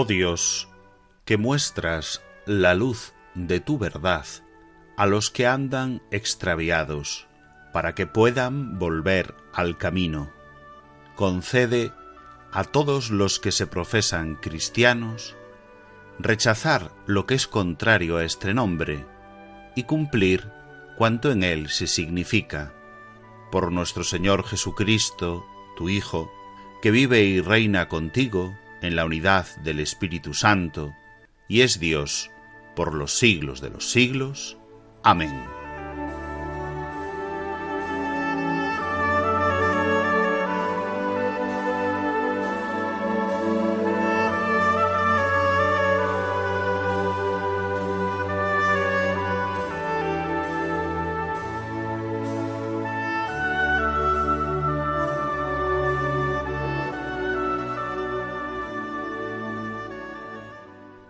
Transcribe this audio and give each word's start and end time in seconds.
Oh 0.00 0.04
Dios, 0.04 0.68
que 1.24 1.36
muestras 1.36 2.22
la 2.46 2.76
luz 2.76 3.14
de 3.34 3.58
tu 3.58 3.78
verdad 3.78 4.24
a 4.96 5.06
los 5.06 5.32
que 5.32 5.44
andan 5.44 6.02
extraviados, 6.12 7.26
para 7.72 7.96
que 7.96 8.06
puedan 8.06 8.78
volver 8.78 9.34
al 9.52 9.76
camino. 9.76 10.30
Concede 11.16 11.90
a 12.52 12.62
todos 12.62 13.10
los 13.10 13.40
que 13.40 13.50
se 13.50 13.66
profesan 13.66 14.36
cristianos 14.36 15.34
rechazar 16.20 16.92
lo 17.06 17.26
que 17.26 17.34
es 17.34 17.48
contrario 17.48 18.18
a 18.18 18.24
este 18.24 18.54
nombre 18.54 19.04
y 19.74 19.82
cumplir 19.82 20.48
cuanto 20.96 21.32
en 21.32 21.42
él 21.42 21.70
se 21.70 21.88
significa. 21.88 22.72
Por 23.50 23.72
nuestro 23.72 24.04
Señor 24.04 24.44
Jesucristo, 24.44 25.44
tu 25.76 25.88
Hijo, 25.88 26.30
que 26.82 26.92
vive 26.92 27.24
y 27.24 27.40
reina 27.40 27.88
contigo, 27.88 28.56
en 28.82 28.96
la 28.96 29.04
unidad 29.04 29.46
del 29.62 29.80
Espíritu 29.80 30.34
Santo, 30.34 30.94
y 31.48 31.62
es 31.62 31.80
Dios 31.80 32.30
por 32.76 32.94
los 32.94 33.18
siglos 33.18 33.60
de 33.60 33.70
los 33.70 33.90
siglos. 33.90 34.56
Amén. 35.02 35.57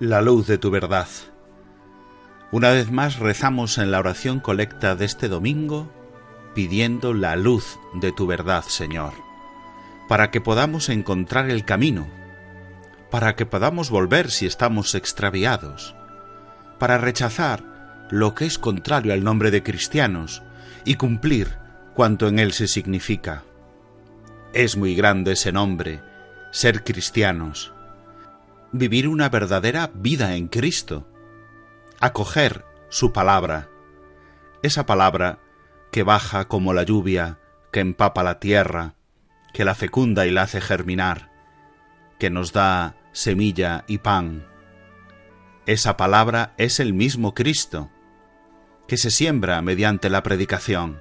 La 0.08 0.22
luz 0.22 0.46
de 0.46 0.56
tu 0.56 0.70
verdad. 0.70 1.06
Una 2.50 2.70
vez 2.70 2.90
más 2.90 3.18
rezamos 3.18 3.76
en 3.76 3.90
la 3.90 3.98
oración 3.98 4.40
colecta 4.40 4.96
de 4.96 5.04
este 5.04 5.28
domingo 5.28 5.92
pidiendo 6.54 7.12
la 7.12 7.36
luz 7.36 7.78
de 7.92 8.10
tu 8.10 8.26
verdad, 8.26 8.64
Señor, 8.66 9.12
para 10.08 10.30
que 10.30 10.40
podamos 10.40 10.88
encontrar 10.88 11.50
el 11.50 11.66
camino, 11.66 12.08
para 13.10 13.36
que 13.36 13.44
podamos 13.44 13.90
volver 13.90 14.30
si 14.30 14.46
estamos 14.46 14.94
extraviados, 14.94 15.94
para 16.78 16.96
rechazar 16.96 18.08
lo 18.10 18.34
que 18.34 18.46
es 18.46 18.58
contrario 18.58 19.12
al 19.12 19.22
nombre 19.22 19.50
de 19.50 19.62
cristianos 19.62 20.42
y 20.86 20.94
cumplir 20.94 21.58
cuanto 21.92 22.28
en 22.28 22.38
él 22.38 22.54
se 22.54 22.66
significa. 22.66 23.42
Es 24.54 24.74
muy 24.74 24.94
grande 24.94 25.32
ese 25.32 25.52
nombre, 25.52 26.00
ser 26.50 26.82
cristianos 26.82 27.74
vivir 28.72 29.08
una 29.08 29.28
verdadera 29.28 29.90
vida 29.94 30.36
en 30.36 30.48
Cristo, 30.48 31.08
acoger 32.00 32.64
su 32.88 33.12
palabra, 33.12 33.68
esa 34.62 34.86
palabra 34.86 35.38
que 35.90 36.02
baja 36.02 36.48
como 36.48 36.72
la 36.72 36.82
lluvia, 36.82 37.38
que 37.72 37.80
empapa 37.80 38.22
la 38.22 38.38
tierra, 38.38 38.94
que 39.52 39.64
la 39.64 39.74
fecunda 39.74 40.26
y 40.26 40.30
la 40.30 40.42
hace 40.42 40.60
germinar, 40.60 41.30
que 42.18 42.30
nos 42.30 42.52
da 42.52 42.96
semilla 43.12 43.84
y 43.86 43.98
pan. 43.98 44.46
Esa 45.66 45.96
palabra 45.96 46.54
es 46.56 46.80
el 46.80 46.94
mismo 46.94 47.34
Cristo, 47.34 47.90
que 48.86 48.96
se 48.96 49.10
siembra 49.10 49.60
mediante 49.62 50.08
la 50.08 50.22
predicación. 50.22 51.00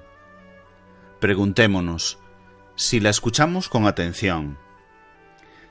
Preguntémonos 1.20 2.18
si 2.76 3.00
la 3.00 3.10
escuchamos 3.10 3.68
con 3.68 3.86
atención, 3.86 4.58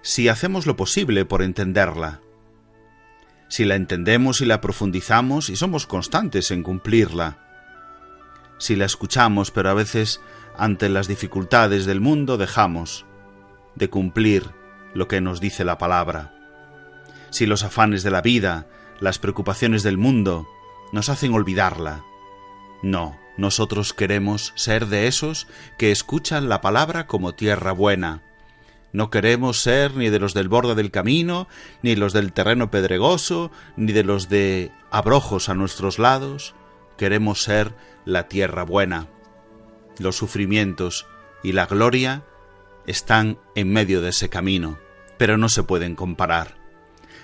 si 0.07 0.29
hacemos 0.29 0.65
lo 0.65 0.77
posible 0.77 1.25
por 1.25 1.41
entenderla. 1.41 2.21
Si 3.49 3.65
la 3.65 3.75
entendemos 3.75 4.39
y 4.39 4.45
la 4.45 4.61
profundizamos 4.61 5.49
y 5.49 5.57
somos 5.57 5.85
constantes 5.85 6.49
en 6.51 6.63
cumplirla. 6.63 7.39
Si 8.57 8.77
la 8.77 8.85
escuchamos 8.85 9.51
pero 9.51 9.69
a 9.69 9.73
veces 9.73 10.21
ante 10.57 10.87
las 10.87 11.09
dificultades 11.09 11.85
del 11.85 11.99
mundo 11.99 12.37
dejamos 12.37 13.05
de 13.75 13.89
cumplir 13.89 14.45
lo 14.93 15.09
que 15.09 15.19
nos 15.19 15.41
dice 15.41 15.65
la 15.65 15.77
palabra. 15.77 16.33
Si 17.29 17.45
los 17.45 17.65
afanes 17.65 18.01
de 18.01 18.11
la 18.11 18.21
vida, 18.21 18.65
las 19.01 19.19
preocupaciones 19.19 19.83
del 19.83 19.97
mundo 19.97 20.47
nos 20.93 21.09
hacen 21.09 21.33
olvidarla. 21.33 22.05
No, 22.81 23.19
nosotros 23.35 23.91
queremos 23.91 24.53
ser 24.55 24.85
de 24.85 25.07
esos 25.07 25.47
que 25.77 25.91
escuchan 25.91 26.47
la 26.47 26.61
palabra 26.61 27.07
como 27.07 27.35
tierra 27.35 27.73
buena, 27.73 28.23
no 28.97 29.11
queremos 29.11 29.61
ser 29.61 29.93
ni 29.93 30.09
de 30.09 30.17
los 30.17 30.33
del 30.33 30.49
borde 30.49 30.73
del 30.73 30.89
camino, 30.89 31.47
ni 31.83 31.95
los 31.95 32.13
del 32.13 32.33
terreno 32.33 32.71
pedregoso, 32.71 33.51
ni 33.75 33.93
de 33.93 34.03
los 34.03 34.27
de 34.27 34.71
abrojos 34.89 35.49
a 35.49 35.53
nuestros 35.53 35.99
lados. 35.99 36.55
Queremos 36.97 37.43
ser 37.43 37.75
la 38.05 38.27
tierra 38.27 38.63
buena. 38.63 39.05
Los 39.99 40.15
sufrimientos 40.15 41.05
y 41.43 41.51
la 41.51 41.67
gloria 41.67 42.23
están 42.87 43.37
en 43.53 43.71
medio 43.71 44.01
de 44.01 44.09
ese 44.09 44.29
camino, 44.29 44.79
pero 45.19 45.37
no 45.37 45.47
se 45.47 45.61
pueden 45.61 45.93
comparar. 45.93 46.57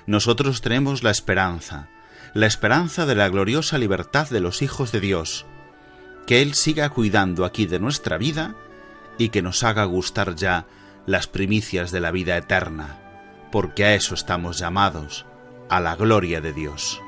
Nosotros 0.05 0.61
tenemos 0.61 1.01
la 1.01 1.09
esperanza, 1.09 1.89
la 2.35 2.45
esperanza 2.45 3.07
de 3.07 3.15
la 3.15 3.29
gloriosa 3.29 3.79
libertad 3.79 4.29
de 4.29 4.41
los 4.41 4.61
hijos 4.61 4.91
de 4.91 4.99
Dios, 4.99 5.47
que 6.27 6.43
Él 6.43 6.53
siga 6.53 6.89
cuidando 6.89 7.45
aquí 7.45 7.65
de 7.65 7.79
nuestra 7.79 8.19
vida 8.19 8.55
y 9.17 9.29
que 9.29 9.41
nos 9.41 9.63
haga 9.63 9.85
gustar 9.85 10.35
ya 10.35 10.67
las 11.05 11.27
primicias 11.27 11.91
de 11.91 11.99
la 11.99 12.11
vida 12.11 12.37
eterna, 12.37 12.97
porque 13.51 13.85
a 13.85 13.93
eso 13.93 14.15
estamos 14.15 14.57
llamados, 14.57 15.25
a 15.69 15.79
la 15.79 15.95
gloria 15.95 16.41
de 16.41 16.53
Dios. 16.53 17.02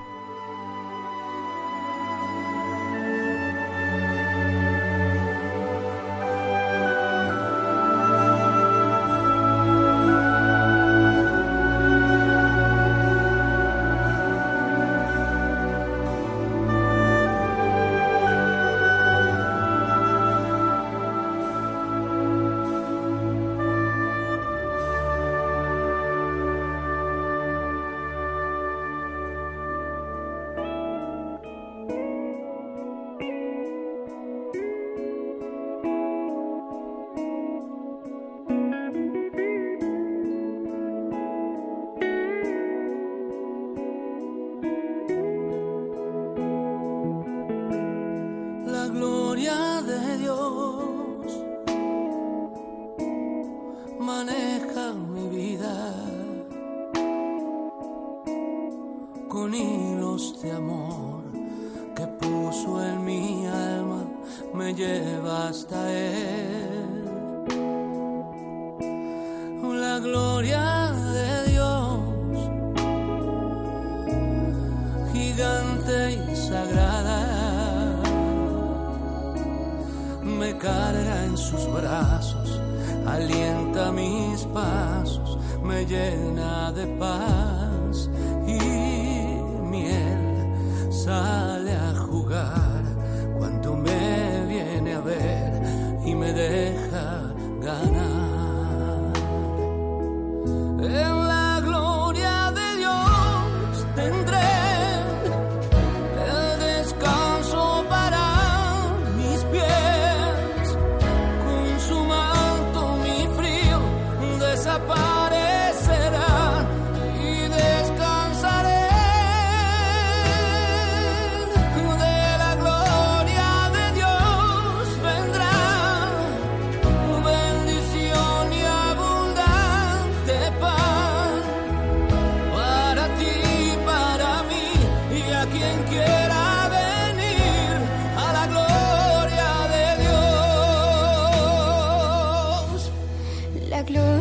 La 143.87 144.14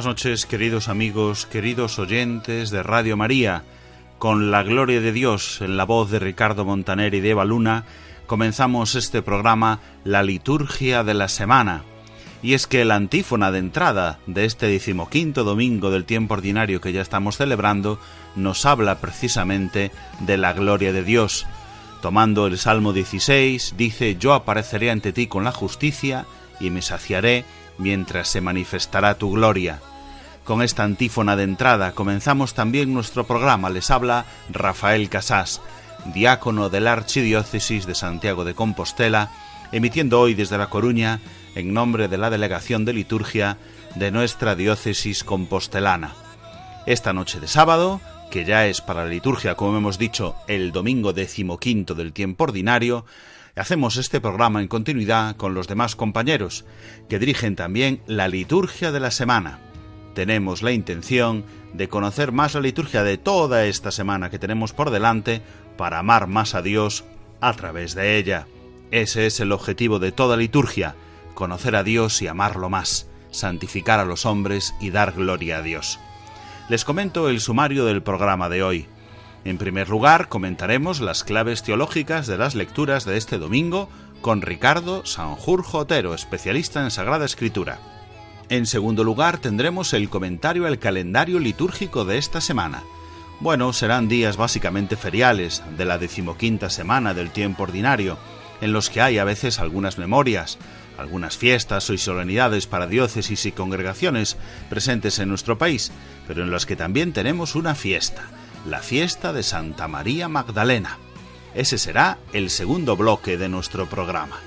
Buenas 0.00 0.16
noches, 0.16 0.46
queridos 0.46 0.88
amigos, 0.88 1.44
queridos 1.44 1.98
oyentes 1.98 2.70
de 2.70 2.82
Radio 2.82 3.18
María. 3.18 3.64
Con 4.18 4.50
la 4.50 4.62
gloria 4.62 5.02
de 5.02 5.12
Dios 5.12 5.60
en 5.60 5.76
la 5.76 5.84
voz 5.84 6.10
de 6.10 6.18
Ricardo 6.18 6.64
Montaner 6.64 7.12
y 7.12 7.20
de 7.20 7.28
Eva 7.28 7.44
Luna, 7.44 7.84
comenzamos 8.26 8.94
este 8.94 9.20
programa 9.20 9.78
La 10.04 10.22
Liturgia 10.22 11.04
de 11.04 11.12
la 11.12 11.28
Semana. 11.28 11.82
Y 12.42 12.54
es 12.54 12.66
que 12.66 12.86
la 12.86 12.94
antífona 12.94 13.50
de 13.52 13.58
entrada 13.58 14.20
de 14.26 14.46
este 14.46 14.68
decimoquinto 14.68 15.44
domingo 15.44 15.90
del 15.90 16.06
tiempo 16.06 16.32
ordinario 16.32 16.80
que 16.80 16.94
ya 16.94 17.02
estamos 17.02 17.36
celebrando 17.36 18.00
nos 18.36 18.64
habla 18.64 19.00
precisamente 19.00 19.92
de 20.20 20.38
la 20.38 20.54
gloria 20.54 20.94
de 20.94 21.04
Dios. 21.04 21.44
Tomando 22.00 22.46
el 22.46 22.56
Salmo 22.56 22.94
16, 22.94 23.74
dice, 23.76 24.16
Yo 24.16 24.32
apareceré 24.32 24.90
ante 24.90 25.12
ti 25.12 25.26
con 25.26 25.44
la 25.44 25.52
justicia 25.52 26.24
y 26.58 26.70
me 26.70 26.80
saciaré 26.80 27.44
mientras 27.76 28.28
se 28.28 28.40
manifestará 28.40 29.18
tu 29.18 29.32
gloria. 29.32 29.82
Con 30.44 30.62
esta 30.62 30.84
antífona 30.84 31.36
de 31.36 31.44
entrada 31.44 31.92
comenzamos 31.92 32.54
también 32.54 32.92
nuestro 32.92 33.24
programa. 33.26 33.70
Les 33.70 33.90
habla 33.90 34.24
Rafael 34.50 35.08
Casás, 35.08 35.60
diácono 36.14 36.70
de 36.70 36.80
la 36.80 36.92
Archidiócesis 36.92 37.86
de 37.86 37.94
Santiago 37.94 38.44
de 38.44 38.54
Compostela, 38.54 39.30
emitiendo 39.70 40.18
hoy 40.18 40.34
desde 40.34 40.58
La 40.58 40.68
Coruña 40.68 41.20
en 41.54 41.72
nombre 41.72 42.08
de 42.08 42.18
la 42.18 42.30
Delegación 42.30 42.84
de 42.84 42.94
Liturgia 42.94 43.58
de 43.94 44.10
nuestra 44.10 44.54
diócesis 44.54 45.24
compostelana. 45.24 46.14
Esta 46.86 47.12
noche 47.12 47.38
de 47.38 47.46
sábado, 47.46 48.00
que 48.30 48.44
ya 48.44 48.66
es 48.66 48.80
para 48.80 49.04
la 49.04 49.10
liturgia, 49.10 49.54
como 49.54 49.76
hemos 49.76 49.98
dicho, 49.98 50.34
el 50.48 50.72
domingo 50.72 51.12
decimoquinto 51.12 51.94
del 51.94 52.12
tiempo 52.12 52.44
ordinario, 52.44 53.04
hacemos 53.56 53.96
este 53.96 54.20
programa 54.20 54.60
en 54.60 54.68
continuidad 54.68 55.36
con 55.36 55.54
los 55.54 55.68
demás 55.68 55.96
compañeros, 55.96 56.64
que 57.08 57.18
dirigen 57.18 57.56
también 57.56 58.00
la 58.06 58.26
liturgia 58.28 58.90
de 58.90 59.00
la 59.00 59.10
semana. 59.10 59.69
Tenemos 60.14 60.62
la 60.62 60.72
intención 60.72 61.44
de 61.72 61.88
conocer 61.88 62.32
más 62.32 62.54
la 62.54 62.60
liturgia 62.60 63.04
de 63.04 63.18
toda 63.18 63.64
esta 63.66 63.90
semana 63.90 64.30
que 64.30 64.38
tenemos 64.38 64.72
por 64.72 64.90
delante 64.90 65.42
para 65.76 65.98
amar 65.98 66.26
más 66.26 66.54
a 66.54 66.62
Dios 66.62 67.04
a 67.40 67.52
través 67.54 67.94
de 67.94 68.16
ella. 68.16 68.46
Ese 68.90 69.26
es 69.26 69.38
el 69.40 69.52
objetivo 69.52 69.98
de 69.98 70.12
toda 70.12 70.36
liturgia, 70.36 70.96
conocer 71.34 71.76
a 71.76 71.84
Dios 71.84 72.20
y 72.22 72.26
amarlo 72.26 72.68
más, 72.70 73.08
santificar 73.30 74.00
a 74.00 74.04
los 74.04 74.26
hombres 74.26 74.74
y 74.80 74.90
dar 74.90 75.12
gloria 75.12 75.58
a 75.58 75.62
Dios. 75.62 76.00
Les 76.68 76.84
comento 76.84 77.28
el 77.28 77.40
sumario 77.40 77.84
del 77.84 78.02
programa 78.02 78.48
de 78.48 78.62
hoy. 78.62 78.86
En 79.44 79.58
primer 79.58 79.88
lugar, 79.88 80.28
comentaremos 80.28 81.00
las 81.00 81.24
claves 81.24 81.62
teológicas 81.62 82.26
de 82.26 82.36
las 82.36 82.54
lecturas 82.54 83.04
de 83.04 83.16
este 83.16 83.38
domingo 83.38 83.88
con 84.20 84.42
Ricardo 84.42 85.06
Sanjurjo 85.06 85.78
Otero, 85.78 86.14
especialista 86.14 86.82
en 86.82 86.90
Sagrada 86.90 87.24
Escritura. 87.24 87.99
En 88.50 88.66
segundo 88.66 89.04
lugar, 89.04 89.38
tendremos 89.38 89.94
el 89.94 90.10
comentario 90.10 90.66
al 90.66 90.80
calendario 90.80 91.38
litúrgico 91.38 92.04
de 92.04 92.18
esta 92.18 92.40
semana. 92.40 92.82
Bueno, 93.38 93.72
serán 93.72 94.08
días 94.08 94.36
básicamente 94.36 94.96
feriales 94.96 95.62
de 95.78 95.84
la 95.84 95.98
decimoquinta 95.98 96.68
semana 96.68 97.14
del 97.14 97.30
tiempo 97.30 97.62
ordinario, 97.62 98.18
en 98.60 98.72
los 98.72 98.90
que 98.90 99.02
hay 99.02 99.18
a 99.18 99.24
veces 99.24 99.60
algunas 99.60 99.98
memorias, 99.98 100.58
algunas 100.98 101.36
fiestas 101.36 101.88
o 101.90 101.96
solemnidades 101.96 102.66
para 102.66 102.88
diócesis 102.88 103.46
y 103.46 103.52
congregaciones 103.52 104.36
presentes 104.68 105.20
en 105.20 105.28
nuestro 105.28 105.56
país, 105.56 105.92
pero 106.26 106.42
en 106.42 106.50
los 106.50 106.66
que 106.66 106.74
también 106.74 107.12
tenemos 107.12 107.54
una 107.54 107.76
fiesta, 107.76 108.24
la 108.66 108.80
fiesta 108.80 109.32
de 109.32 109.44
Santa 109.44 109.86
María 109.86 110.28
Magdalena. 110.28 110.98
Ese 111.54 111.78
será 111.78 112.18
el 112.32 112.50
segundo 112.50 112.96
bloque 112.96 113.38
de 113.38 113.48
nuestro 113.48 113.86
programa. 113.86 114.40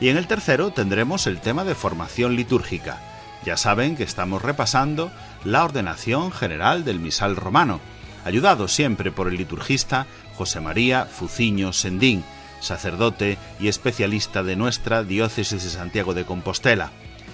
Y 0.00 0.08
en 0.08 0.18
el 0.18 0.28
tercero 0.28 0.70
tendremos 0.70 1.26
el 1.26 1.40
tema 1.40 1.64
de 1.64 1.74
formación 1.74 2.36
litúrgica. 2.36 3.09
Ya 3.44 3.56
saben 3.56 3.96
que 3.96 4.02
estamos 4.02 4.42
repasando 4.42 5.10
la 5.44 5.64
ordenación 5.64 6.30
general 6.30 6.84
del 6.84 7.00
misal 7.00 7.36
romano, 7.36 7.80
ayudado 8.24 8.68
siempre 8.68 9.10
por 9.10 9.28
el 9.28 9.36
liturgista 9.36 10.06
José 10.36 10.60
María 10.60 11.06
Fuciño 11.06 11.72
Sendín, 11.72 12.22
sacerdote 12.60 13.38
y 13.58 13.68
especialista 13.68 14.42
de 14.42 14.56
nuestra 14.56 15.02
diócesis 15.02 15.64
de 15.64 15.70
Santiago 15.70 16.12
de 16.12 16.24
Compostela. 16.24 16.90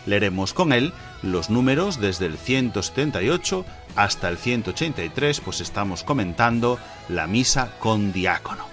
Leeremos 0.07 0.55
con 0.55 0.73
él 0.73 0.93
los 1.23 1.51
números 1.51 2.01
desde 2.01 2.27
el 2.27 2.39
178 2.39 3.65
hasta 3.97 4.29
el 4.29 4.37
183, 4.39 5.41
pues 5.41 5.61
estamos 5.61 6.05
comentando 6.05 6.79
la 7.09 7.27
misa 7.27 7.73
con 7.81 8.13
diácono. 8.13 8.67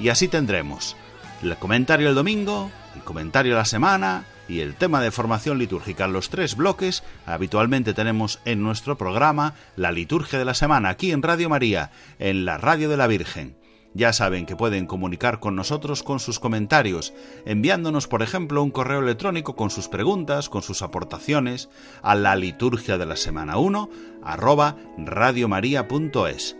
Y 0.00 0.08
así 0.08 0.26
tendremos 0.26 0.96
el 1.42 1.56
comentario 1.56 2.06
del 2.06 2.16
domingo, 2.16 2.72
el 2.96 3.02
comentario 3.02 3.54
la 3.54 3.64
semana 3.64 4.24
y 4.52 4.60
el 4.60 4.74
tema 4.74 5.00
de 5.00 5.10
formación 5.10 5.58
litúrgica. 5.58 6.06
Los 6.06 6.28
tres 6.28 6.56
bloques 6.56 7.02
habitualmente 7.24 7.94
tenemos 7.94 8.38
en 8.44 8.62
nuestro 8.62 8.98
programa 8.98 9.54
la 9.76 9.92
liturgia 9.92 10.38
de 10.38 10.44
la 10.44 10.52
semana 10.52 10.90
aquí 10.90 11.10
en 11.10 11.22
Radio 11.22 11.48
María, 11.48 11.90
en 12.18 12.44
la 12.44 12.58
Radio 12.58 12.90
de 12.90 12.98
la 12.98 13.06
Virgen. 13.06 13.56
Ya 13.94 14.12
saben 14.12 14.44
que 14.44 14.54
pueden 14.54 14.86
comunicar 14.86 15.40
con 15.40 15.56
nosotros 15.56 16.02
con 16.02 16.20
sus 16.20 16.38
comentarios, 16.38 17.14
enviándonos, 17.46 18.08
por 18.08 18.22
ejemplo, 18.22 18.62
un 18.62 18.70
correo 18.70 19.00
electrónico 19.00 19.56
con 19.56 19.70
sus 19.70 19.88
preguntas, 19.88 20.50
con 20.50 20.60
sus 20.60 20.82
aportaciones 20.82 21.70
a 22.02 22.14
la 22.14 22.36
liturgia 22.36 22.98
de 22.98 23.06
la 23.06 23.16
semana 23.16 23.56
1 23.56 23.88
arroba 24.22 24.76
radiomaria.es. 24.98 26.56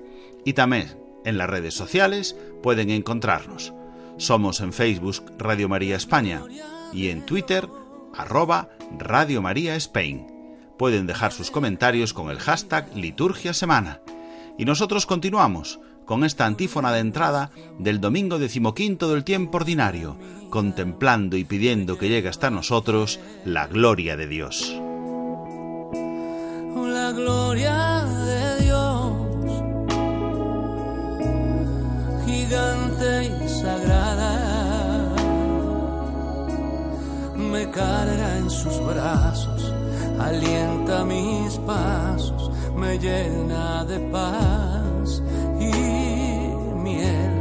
Y 0.46 0.54
también 0.54 0.98
en 1.26 1.36
las 1.36 1.50
redes 1.50 1.74
sociales 1.74 2.36
pueden 2.62 2.88
encontrarnos. 2.88 3.74
Somos 4.16 4.60
en 4.60 4.72
Facebook 4.72 5.32
Radio 5.38 5.68
María 5.68 5.96
España 5.96 6.42
y 6.92 7.08
en 7.08 7.24
Twitter 7.24 7.66
arroba 8.16 8.68
Radio 8.98 9.42
María 9.42 9.76
Spain. 9.76 10.26
Pueden 10.78 11.06
dejar 11.06 11.32
sus 11.32 11.50
comentarios 11.50 12.12
con 12.12 12.30
el 12.30 12.38
hashtag 12.38 12.94
Liturgia 12.96 13.54
Semana. 13.54 14.00
Y 14.58 14.64
nosotros 14.64 15.06
continuamos 15.06 15.80
con 16.04 16.24
esta 16.24 16.46
antífona 16.46 16.92
de 16.92 17.00
entrada 17.00 17.50
del 17.78 18.00
domingo 18.00 18.38
decimoquinto 18.38 19.12
del 19.12 19.24
tiempo 19.24 19.58
ordinario, 19.58 20.16
contemplando 20.50 21.36
y 21.36 21.44
pidiendo 21.44 21.98
que 21.98 22.08
llegue 22.08 22.28
hasta 22.28 22.50
nosotros 22.50 23.20
la 23.44 23.66
gloria 23.66 24.16
de 24.16 24.26
Dios. 24.26 24.74
La 26.74 27.12
gloria 27.12 28.04
de 28.04 28.64
Dios, 28.64 29.12
gigante 32.26 33.44
y 33.44 33.48
sagrada, 33.48 34.41
me 37.52 37.70
carga 37.70 38.38
en 38.38 38.48
sus 38.48 38.82
brazos, 38.82 39.72
alienta 40.18 41.04
mis 41.04 41.58
pasos, 41.66 42.50
me 42.74 42.98
llena 42.98 43.84
de 43.84 43.98
paz 44.10 45.22
y 45.60 45.70
miel 46.82 47.32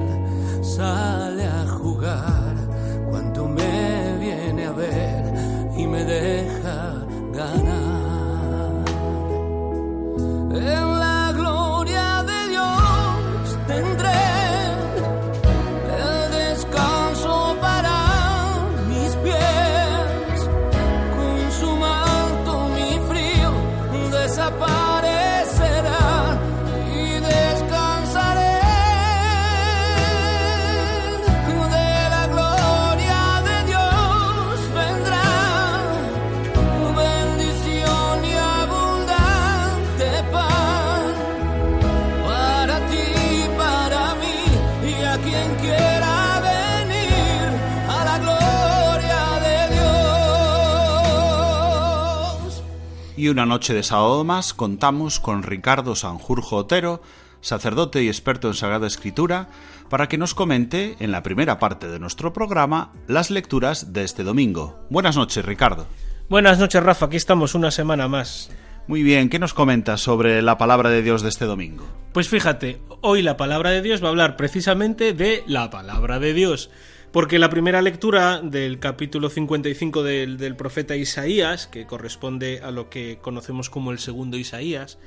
una 53.32 53.46
noche 53.46 53.74
de 53.74 53.84
sábado 53.84 54.24
más 54.26 54.54
contamos 54.54 55.20
con 55.20 55.44
Ricardo 55.44 55.96
Sanjurjo 55.96 56.58
Otero, 56.58 57.02
sacerdote 57.40 58.04
y 58.04 58.08
experto 58.08 58.50
en 58.50 58.54
Sagrada 58.54 58.88
Escritura, 58.88 59.48
para 59.90 60.08
que 60.08 60.18
nos 60.18 60.36
comente, 60.36 60.98
en 61.00 61.12
la 61.12 61.24
primera 61.24 61.58
parte 61.58 61.88
de 61.88 61.98
nuestro 61.98 62.34
programa, 62.34 62.92
las 63.08 63.32
lecturas 63.32 63.94
de 63.94 64.04
este 64.04 64.24
domingo. 64.24 64.80
Buenas 64.90 65.16
noches, 65.16 65.46
Ricardo. 65.46 65.88
Buenas 66.30 66.60
noches, 66.60 66.84
Rafa. 66.84 67.06
Aquí 67.06 67.16
estamos 67.16 67.56
una 67.56 67.72
semana 67.72 68.10
más. 68.10 68.52
Muy 68.88 69.02
bien, 69.02 69.30
¿qué 69.30 69.40
nos 69.40 69.54
comentas 69.54 70.02
sobre 70.02 70.42
la 70.42 70.58
palabra 70.58 70.90
de 70.90 71.02
Dios 71.02 71.22
de 71.22 71.30
este 71.30 71.46
domingo? 71.46 71.88
Pues 72.12 72.28
fíjate, 72.28 72.82
hoy 73.00 73.22
la 73.22 73.38
palabra 73.38 73.70
de 73.70 73.82
Dios 73.82 74.04
va 74.04 74.08
a 74.08 74.10
hablar 74.10 74.36
precisamente 74.36 75.14
de 75.14 75.44
la 75.48 75.70
palabra 75.70 76.20
de 76.20 76.34
Dios. 76.34 76.70
Porque 77.12 77.40
la 77.40 77.50
primera 77.50 77.82
lectura 77.82 78.42
del 78.42 78.80
capítulo 78.80 79.30
55 79.30 80.02
del, 80.04 80.38
del 80.38 80.56
profeta 80.56 80.96
Isaías, 80.96 81.68
que 81.68 81.86
corresponde 81.86 82.62
a 82.64 82.72
lo 82.72 82.90
que 82.90 83.20
conocemos 83.22 83.70
como 83.70 83.92
el 83.92 84.00
segundo 84.00 84.38
Isaías, 84.38 84.98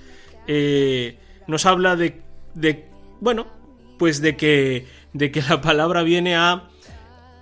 eh, 0.47 1.17
nos 1.47 1.65
habla 1.65 1.97
de, 1.97 2.21
de, 2.55 2.89
bueno, 3.21 3.47
pues 3.99 4.21
de 4.21 4.37
que, 4.37 4.87
de 5.15 5.31
que 5.31 5.41
la 5.43 5.63
palabra 5.63 6.03
viene 6.03 6.37
a, 6.37 6.69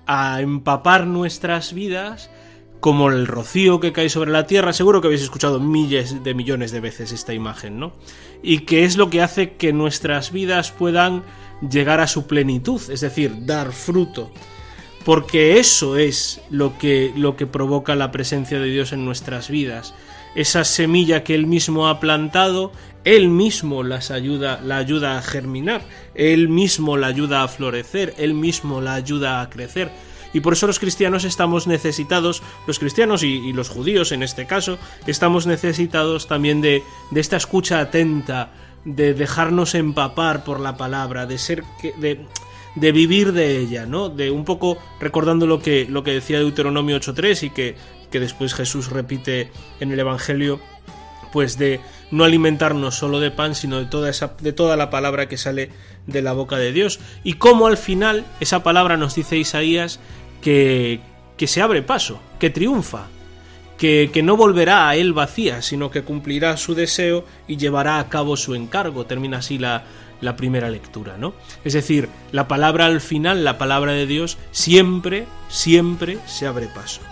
a 0.07 0.41
empapar 0.41 1.09
nuestras 1.09 1.73
vidas 1.73 2.31
como 2.79 3.11
el 3.11 3.27
rocío 3.27 3.81
que 3.81 3.93
cae 3.93 4.09
sobre 4.09 4.31
la 4.31 4.47
tierra. 4.47 4.73
Seguro 4.73 5.01
que 5.01 5.09
habéis 5.09 5.23
escuchado 5.23 5.59
miles 5.61 6.23
de 6.23 6.35
millones 6.35 6.73
de 6.73 6.81
veces 6.81 7.13
esta 7.13 7.33
imagen, 7.35 7.79
¿no? 7.79 7.93
Y 8.43 8.61
que 8.61 8.85
es 8.85 8.97
lo 8.97 9.11
que 9.11 9.23
hace 9.23 9.55
que 9.55 9.73
nuestras 9.73 10.33
vidas 10.33 10.73
puedan 10.73 11.23
llegar 11.69 12.01
a 12.01 12.09
su 12.09 12.27
plenitud, 12.27 12.81
es 12.91 13.01
decir, 13.01 13.47
dar 13.47 13.73
fruto. 13.73 14.33
Porque 15.05 15.59
eso 15.59 15.97
es 15.97 16.41
lo 16.51 16.79
que, 16.79 17.13
lo 17.17 17.37
que 17.37 17.47
provoca 17.47 17.97
la 17.97 18.13
presencia 18.13 18.59
de 18.59 18.67
Dios 18.69 18.93
en 18.93 19.05
nuestras 19.05 19.49
vidas. 19.49 19.95
Esa 20.35 20.65
semilla 20.65 21.25
que 21.25 21.35
Él 21.35 21.47
mismo 21.47 21.89
ha 21.89 22.01
plantado, 22.01 22.73
Él 23.05 23.29
mismo 23.29 23.83
las 23.83 24.11
ayuda, 24.11 24.61
la 24.63 24.77
ayuda 24.79 25.19
a 25.19 25.23
germinar, 25.23 25.83
Él 26.15 26.49
mismo 26.49 26.97
la 26.97 27.09
ayuda 27.09 27.43
a 27.43 27.49
florecer, 27.49 28.15
Él 28.17 28.35
mismo 28.35 28.81
la 28.81 28.95
ayuda 28.95 29.41
a 29.41 29.51
crecer. 29.51 29.91
Y 30.33 30.41
por 30.41 30.55
eso 30.55 30.67
los 30.67 30.79
cristianos 30.79 31.25
estamos 31.25 31.67
necesitados, 31.67 32.43
los 32.67 32.79
cristianos 32.79 33.23
y, 33.23 33.53
los 33.53 33.69
judíos 33.69 34.13
en 34.13 34.23
este 34.23 34.47
caso, 34.47 34.79
estamos 35.07 35.47
necesitados 35.47 36.27
también 36.27 36.61
de, 36.63 36.83
de 37.11 37.21
esta 37.21 37.37
escucha 37.37 37.81
atenta, 37.81 38.51
de 38.85 39.15
dejarnos 39.15 39.75
empapar 39.75 40.45
por 40.45 40.61
la 40.61 40.77
palabra, 40.77 41.27
de 41.27 41.39
ser 41.39 41.65
de, 41.99 42.27
de 42.75 42.93
vivir 42.93 43.33
de 43.33 43.59
ella, 43.59 43.87
¿no? 43.87 44.09
De 44.09 44.31
un 44.31 44.45
poco 44.45 44.79
recordando 45.01 45.47
lo 45.47 45.61
que, 45.61 45.87
lo 45.89 46.03
que 46.03 46.13
decía 46.13 46.39
Deuteronomio 46.39 46.97
8.3 46.99 47.45
y 47.45 47.51
que, 47.51 47.77
que 48.11 48.21
después 48.21 48.55
Jesús 48.55 48.91
repite 48.91 49.51
en 49.81 49.93
el 49.93 50.01
Evangelio, 50.01 50.61
pues 51.33 51.59
de 51.59 51.81
no 52.11 52.25
alimentarnos 52.25 52.95
solo 52.95 53.21
de 53.21 53.31
pan, 53.31 53.55
sino 53.55 53.79
de 53.79 53.87
toda, 53.87 54.11
esa, 54.11 54.35
de 54.41 54.53
toda 54.53 54.77
la 54.77 54.91
palabra 54.91 55.29
que 55.29 55.39
sale 55.39 55.71
de 56.07 56.23
la 56.23 56.33
boca 56.33 56.57
de 56.57 56.73
Dios. 56.73 57.01
Y 57.25 57.35
cómo 57.35 57.67
al 57.67 57.77
final 57.77 58.25
esa 58.41 58.63
palabra 58.63 58.97
nos 58.97 59.15
dice 59.15 59.37
Isaías 59.37 60.01
que, 60.41 61.01
que 61.37 61.47
se 61.47 61.63
abre 61.63 61.83
paso, 61.83 62.21
que 62.39 62.51
triunfa, 62.51 63.07
que, 63.79 64.11
que, 64.13 64.23
no 64.23 64.37
volverá 64.37 64.89
a 64.89 64.97
él 64.97 65.13
vacía, 65.13 65.61
sino 65.63 65.91
que 65.91 66.03
cumplirá 66.03 66.57
su 66.57 66.75
deseo 66.75 67.25
y 67.49 67.57
llevará 67.57 67.99
a 67.99 68.09
cabo 68.09 68.37
su 68.37 68.55
encargo. 68.55 69.07
Termina 69.07 69.39
así 69.39 69.59
la, 69.59 69.85
la 70.23 70.37
primera 70.37 70.71
lectura, 70.71 71.19
¿no? 71.19 71.35
Es 71.65 71.75
decir, 71.75 72.09
la 72.31 72.49
palabra 72.49 72.87
al 72.87 73.03
final, 73.03 73.45
la 73.45 73.59
palabra 73.59 73.93
de 73.93 74.07
Dios, 74.07 74.39
siempre, 74.53 75.27
siempre 75.49 76.19
se 76.27 76.47
abre 76.47 76.69
paso. 76.69 77.03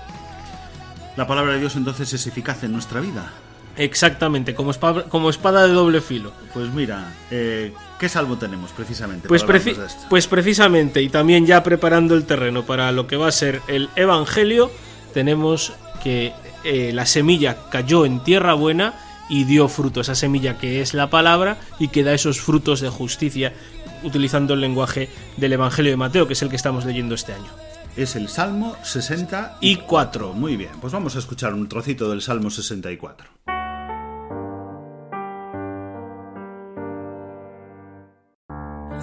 La 1.17 1.27
palabra 1.27 1.53
de 1.53 1.61
Dios 1.61 1.77
entonces 1.77 2.11
es 2.15 2.27
eficaz 2.27 2.65
en 2.65 2.73
nuestra 2.73 3.01
vida. 3.01 3.31
Exactamente, 3.77 4.55
como 4.55 4.71
espada, 4.71 5.05
como 5.05 5.31
espada 5.31 5.67
de 5.67 5.73
doble 5.73 6.01
filo. 6.01 6.33
Pues 6.55 6.73
mira, 6.73 7.13
eh, 7.31 7.73
¿qué 7.99 8.09
salvo 8.09 8.37
tenemos 8.37 8.71
precisamente? 8.73 9.29
Pues, 9.29 9.45
preci 9.45 9.75
pues 10.09 10.27
precisamente, 10.27 11.03
y 11.03 11.09
también 11.09 11.47
ya 11.47 11.63
preparando 11.63 12.15
el 12.15 12.25
terreno 12.25 12.65
para 12.65 12.93
lo 12.93 13.07
que 13.07 13.17
va 13.17 13.29
a 13.29 13.33
ser 13.33 13.61
el 13.69 13.89
Evangelio, 13.97 14.71
tenemos 15.13 15.73
que 16.03 16.33
eh, 16.65 16.93
la 16.93 17.07
semilla 17.07 17.57
cayó 17.71 18.05
en 18.05 18.21
tierra 18.21 18.55
buena 18.55 18.95
y 19.31 19.45
dio 19.45 19.69
fruto, 19.69 20.03
esa 20.03 20.15
semilla 20.15 20.59
que 20.59 20.83
es 20.83 20.93
la 20.93 21.09
palabra 21.09 21.57
y 21.79 21.89
que 21.89 22.03
da 22.05 22.13
esos 22.13 22.41
frutos 22.41 22.81
de 22.81 22.91
justicia, 22.91 23.55
utilizando 24.03 24.53
el 24.53 24.61
lenguaje 24.61 25.09
del 25.39 25.55
Evangelio 25.55 25.93
de 25.93 25.97
Mateo, 25.97 26.27
que 26.27 26.35
es 26.35 26.43
el 26.43 26.51
que 26.51 26.57
estamos 26.57 26.85
leyendo 26.85 27.15
este 27.15 27.33
año. 27.33 27.49
Es 27.97 28.17
el 28.17 28.29
Salmo 28.29 28.77
64. 28.83 29.59
Y 29.61 29.77
cuatro. 29.77 30.33
Muy 30.33 30.57
bien, 30.57 30.73
pues 30.81 30.93
vamos 30.93 31.17
a 31.17 31.21
escuchar 31.21 31.55
un 31.55 31.69
trocito 31.69 32.11
del 32.11 32.23
Salmo 32.23 32.51
64. 32.51 33.31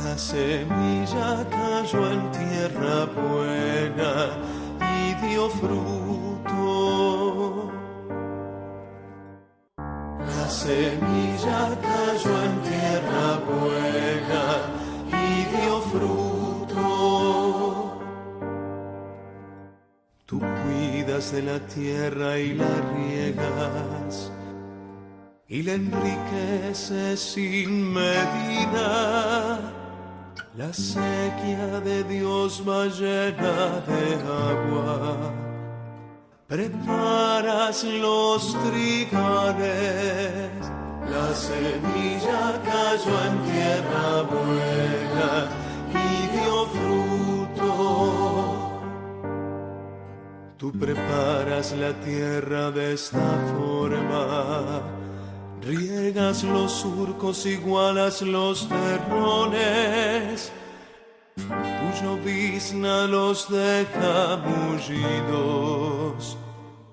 La 0.04 0.18
semilla 0.18 1.48
cayó 1.50 2.12
en 2.12 2.32
tierra 2.32 3.06
buena 3.06 3.57
semilla 10.68 11.62
cayó 11.82 12.34
en 12.50 12.56
tierra 12.70 13.28
buena 13.50 14.46
y 15.24 15.26
dio 15.56 15.76
fruto. 15.92 16.88
Tú 20.26 20.38
cuidas 20.40 21.26
de 21.32 21.42
la 21.44 21.60
tierra 21.68 22.38
y 22.38 22.54
la 22.54 22.74
riegas 22.96 24.32
y 25.48 25.64
la 25.64 25.74
enriqueces 25.74 27.18
sin 27.18 27.94
medida. 27.94 29.74
La 30.54 30.74
sequía 30.74 31.80
de 31.80 32.04
Dios 32.04 32.62
va 32.68 32.88
llena 32.88 33.82
de 33.88 34.04
agua. 34.52 35.47
Preparas 36.48 37.84
los 37.84 38.56
trigales. 38.64 40.50
La 41.12 41.36
semilla 41.36 42.62
cayó 42.64 43.16
en 43.26 43.38
tierra 43.52 44.22
buena 44.22 45.50
y 45.92 46.28
dio 46.38 46.56
fruto. 46.68 47.70
Tú 50.56 50.72
preparas 50.72 51.74
la 51.74 51.92
tierra 52.00 52.72
de 52.72 52.94
esta 52.94 53.28
forma. 53.58 54.84
Riegas 55.62 56.46
los 56.46 56.72
surcos, 56.72 57.46
igualas 57.46 58.22
los 58.22 58.70
terrones. 58.70 60.54
Tu 61.38 61.44
llovizna 62.02 63.06
los 63.08 63.48
deja 63.50 64.38
mullidos. 64.38 66.38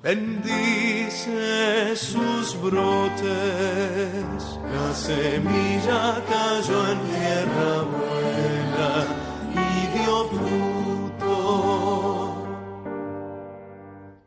Bendice 0.03 1.97
sus 1.97 2.55
brotes. 2.61 4.59
La 4.71 4.95
semilla 4.95 6.23
cayó 6.29 6.91
en 6.93 6.99
tierra 7.09 7.83
buena 7.97 8.93
y 9.51 9.99
dio 9.99 10.17
fruto. 10.29 11.37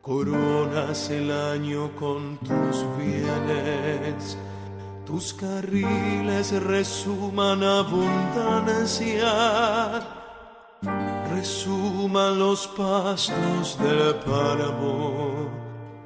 Coronas 0.02 1.10
el 1.10 1.30
año 1.30 1.94
con 1.94 2.38
tus 2.38 2.84
bienes, 2.98 4.36
tus 5.08 5.32
carriles 5.32 6.52
resuman 6.64 7.62
abundancia, 7.62 9.32
resuman 11.32 12.38
los 12.38 12.66
pastos 12.76 13.78
del 13.78 14.16
páramo 14.16 15.48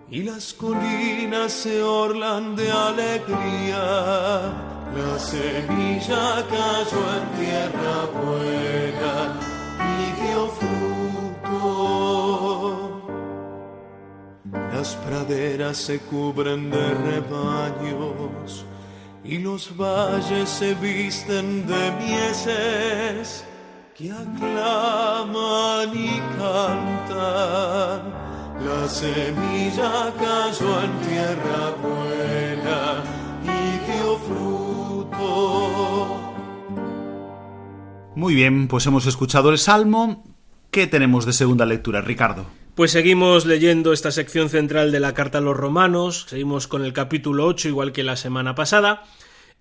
y 0.08 0.22
las 0.22 0.54
colinas 0.54 1.50
se 1.50 1.82
orlan 1.82 2.54
de 2.54 2.70
alegría. 2.70 4.52
La 4.94 5.18
semilla 5.18 6.46
cayó 6.48 7.02
en 7.18 7.24
tierra 7.40 8.06
buena 8.22 9.14
y 9.98 10.02
dio 10.22 10.42
fruto. 10.60 11.60
Las 14.72 14.94
praderas 14.94 15.76
se 15.76 15.98
cubren 15.98 16.70
de 16.70 16.94
rebaños 16.94 18.64
y 19.24 19.38
los 19.38 19.76
valles 19.76 20.48
se 20.48 20.74
visten 20.74 21.66
de 21.66 21.92
mieses 21.92 23.44
que 23.94 24.10
aclaman 24.10 25.90
y 25.94 26.20
cantan. 26.38 28.12
La 28.64 28.88
semilla 28.88 30.12
cayó 30.18 30.82
en 30.82 31.00
tierra 31.00 31.74
buena 31.82 33.02
y 33.44 33.78
dio 33.90 34.18
fruto. 34.18 35.22
Muy 38.14 38.34
bien, 38.34 38.68
pues 38.68 38.86
hemos 38.86 39.06
escuchado 39.06 39.50
el 39.50 39.58
Salmo. 39.58 40.24
¿Qué 40.70 40.86
tenemos 40.86 41.26
de 41.26 41.32
segunda 41.32 41.66
lectura, 41.66 42.00
Ricardo? 42.00 42.61
Pues 42.74 42.90
seguimos 42.90 43.44
leyendo 43.44 43.92
esta 43.92 44.10
sección 44.10 44.48
central 44.48 44.92
de 44.92 45.00
la 45.00 45.12
carta 45.12 45.38
a 45.38 45.40
los 45.42 45.54
romanos, 45.54 46.24
seguimos 46.30 46.68
con 46.68 46.86
el 46.86 46.94
capítulo 46.94 47.46
8 47.46 47.68
igual 47.68 47.92
que 47.92 48.02
la 48.02 48.16
semana 48.16 48.54
pasada 48.54 49.04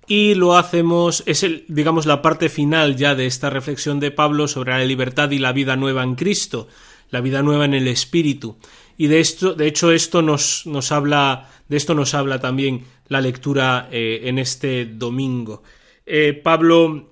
y 0.07 0.33
lo 0.35 0.55
hacemos, 0.55 1.21
es 1.25 1.43
el, 1.43 1.65
digamos 1.67 2.05
la 2.05 2.21
parte 2.21 2.47
final 2.47 2.95
ya 2.95 3.13
de 3.13 3.25
esta 3.25 3.49
reflexión 3.49 3.99
de 3.99 4.11
Pablo 4.11 4.47
sobre 4.47 4.71
la 4.71 4.85
libertad 4.85 5.29
y 5.31 5.39
la 5.39 5.51
vida 5.51 5.75
nueva 5.75 6.03
en 6.03 6.15
Cristo, 6.15 6.69
la 7.09 7.19
vida 7.19 7.43
nueva 7.43 7.65
en 7.65 7.73
el 7.73 7.89
Espíritu. 7.89 8.57
Y 8.95 9.07
de 9.07 9.19
esto, 9.19 9.55
de 9.55 9.67
hecho, 9.67 9.91
esto 9.91 10.21
nos, 10.21 10.65
nos 10.65 10.93
habla, 10.93 11.49
de 11.67 11.75
esto 11.75 11.93
nos 11.93 12.13
habla 12.13 12.39
también 12.39 12.85
la 13.09 13.19
lectura 13.19 13.89
eh, 13.91 14.21
en 14.23 14.39
este 14.39 14.85
domingo. 14.85 15.63
Eh, 16.05 16.39
Pablo 16.41 17.10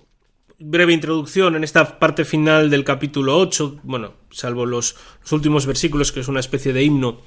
breve 0.60 0.94
introducción 0.94 1.56
en 1.56 1.64
esta 1.64 2.00
parte 2.00 2.26
final 2.26 2.70
del 2.70 2.84
capítulo 2.84 3.38
8, 3.38 3.80
bueno, 3.84 4.14
salvo 4.30 4.66
los, 4.66 4.96
últimos 5.32 5.66
versículos, 5.66 6.12
que 6.12 6.20
es 6.20 6.28
una 6.28 6.42
especie 6.42 6.74
de 6.74 6.84
himno, 6.84 7.22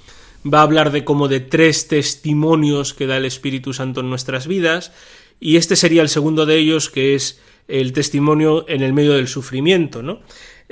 va 0.47 0.61
a 0.61 0.63
hablar 0.63 0.93
de 0.93 1.05
como 1.05 1.29
de 1.29 1.41
tres 1.41 1.89
testimonios 1.89 2.95
que 2.95 3.07
da 3.07 3.17
el 3.17 3.25
Espíritu 3.25 3.73
Santo 3.73 4.01
en 4.01 4.11
nuestras 4.11 4.47
vidas, 4.47 4.93
y 5.41 5.57
este 5.57 5.77
sería 5.77 6.03
el 6.03 6.09
segundo 6.09 6.47
de 6.47 6.59
ellos, 6.59 6.91
que 6.91 7.15
es 7.15 7.41
el 7.69 7.93
testimonio 7.93 8.67
en 8.69 8.83
el 8.83 8.93
medio 8.93 9.15
del 9.15 9.29
sufrimiento, 9.29 10.03
¿no? 10.03 10.21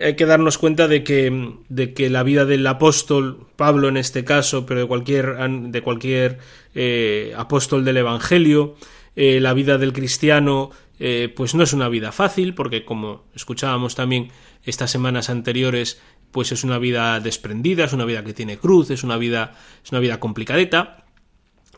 Hay 0.00 0.16
que 0.16 0.26
darnos 0.26 0.56
cuenta 0.56 0.88
de 0.88 1.04
que, 1.04 1.54
de 1.68 1.92
que 1.92 2.08
la 2.08 2.22
vida 2.22 2.44
del 2.46 2.66
apóstol, 2.66 3.46
Pablo 3.56 3.88
en 3.88 3.96
este 3.96 4.24
caso, 4.24 4.64
pero 4.64 4.80
de 4.80 4.86
cualquier, 4.86 5.36
de 5.36 5.82
cualquier 5.82 6.38
eh, 6.74 7.32
apóstol 7.36 7.84
del 7.84 7.98
Evangelio, 7.98 8.76
eh, 9.16 9.40
la 9.40 9.52
vida 9.52 9.76
del 9.76 9.92
cristiano, 9.92 10.70
eh, 11.02 11.32
pues 11.34 11.54
no 11.54 11.64
es 11.64 11.72
una 11.72 11.88
vida 11.88 12.12
fácil, 12.12 12.54
porque 12.54 12.84
como 12.84 13.24
escuchábamos 13.34 13.94
también 13.94 14.28
estas 14.64 14.90
semanas 14.90 15.30
anteriores, 15.30 15.98
pues 16.30 16.52
es 16.52 16.62
una 16.62 16.78
vida 16.78 17.18
desprendida, 17.20 17.86
es 17.86 17.94
una 17.94 18.04
vida 18.04 18.22
que 18.22 18.34
tiene 18.34 18.58
cruz, 18.58 18.90
es 18.90 19.02
una 19.02 19.16
vida, 19.16 19.56
es 19.82 19.90
una 19.92 20.00
vida 20.00 20.20
complicadeta. 20.20 21.06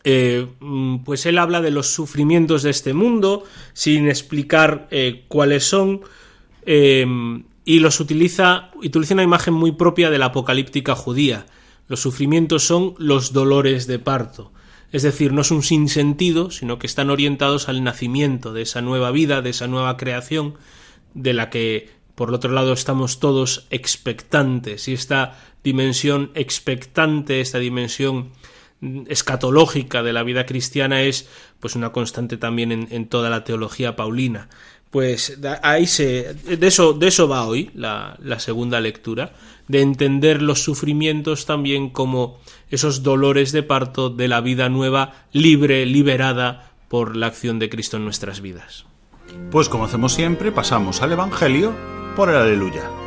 Eh, 0.02 0.48
pues 1.04 1.24
él 1.26 1.38
habla 1.38 1.60
de 1.60 1.70
los 1.70 1.94
sufrimientos 1.94 2.64
de 2.64 2.70
este 2.70 2.92
mundo 2.92 3.44
sin 3.72 4.08
explicar 4.08 4.88
eh, 4.90 5.24
cuáles 5.28 5.64
son 5.64 6.00
y 6.64 7.78
los 7.78 8.00
utiliza, 8.00 8.70
utiliza 8.74 9.14
una 9.14 9.22
imagen 9.22 9.54
muy 9.54 9.72
propia 9.72 10.10
de 10.10 10.18
la 10.18 10.26
apocalíptica 10.26 10.96
judía. 10.96 11.46
Los 11.86 12.00
sufrimientos 12.00 12.64
son 12.64 12.94
los 12.98 13.32
dolores 13.32 13.86
de 13.86 13.98
parto. 13.98 14.52
Es 14.92 15.02
decir, 15.02 15.32
no 15.32 15.40
es 15.40 15.50
un 15.50 15.62
sinsentido, 15.62 16.50
sino 16.50 16.78
que 16.78 16.86
están 16.86 17.10
orientados 17.10 17.68
al 17.68 17.82
nacimiento 17.82 18.52
de 18.52 18.62
esa 18.62 18.82
nueva 18.82 19.10
vida, 19.10 19.40
de 19.40 19.50
esa 19.50 19.66
nueva 19.66 19.96
creación, 19.96 20.54
de 21.14 21.32
la 21.32 21.50
que, 21.50 21.90
por 22.14 22.32
otro 22.32 22.52
lado, 22.52 22.72
estamos 22.72 23.18
todos 23.18 23.66
expectantes. 23.70 24.88
Y 24.88 24.92
esta 24.92 25.38
dimensión 25.64 26.30
expectante, 26.34 27.40
esta 27.40 27.58
dimensión 27.58 28.32
escatológica 29.06 30.02
de 30.02 30.12
la 30.12 30.24
vida 30.24 30.44
cristiana 30.44 31.02
es 31.02 31.28
pues 31.60 31.76
una 31.76 31.92
constante 31.92 32.36
también 32.36 32.88
en 32.90 33.08
toda 33.08 33.30
la 33.30 33.44
teología 33.44 33.94
paulina 33.94 34.48
pues 34.92 35.38
ahí 35.62 35.86
se 35.86 36.34
de 36.34 36.66
eso 36.66 36.92
de 36.92 37.08
eso 37.08 37.26
va 37.26 37.46
hoy 37.46 37.70
la, 37.74 38.16
la, 38.22 38.38
segunda 38.38 38.78
lectura 38.78 39.32
de 39.66 39.80
entender 39.80 40.42
los 40.42 40.62
sufrimientos 40.62 41.46
también 41.46 41.88
como 41.88 42.38
esos 42.70 43.02
dolores 43.02 43.52
de 43.52 43.62
parto 43.62 44.10
de 44.10 44.28
la 44.28 44.42
vida 44.42 44.68
nueva 44.68 45.24
libre 45.32 45.86
liberada 45.86 46.72
por 46.88 47.16
la 47.16 47.28
acción 47.28 47.58
de 47.58 47.70
Cristo 47.70 47.96
en 47.96 48.04
nuestras 48.04 48.42
vidas. 48.42 48.84
Pues 49.50 49.70
como 49.70 49.86
hacemos 49.86 50.12
siempre 50.12 50.52
pasamos 50.52 51.00
al 51.00 51.12
evangelio 51.12 51.74
por 52.14 52.28
el 52.28 52.36
aleluya 52.36 53.01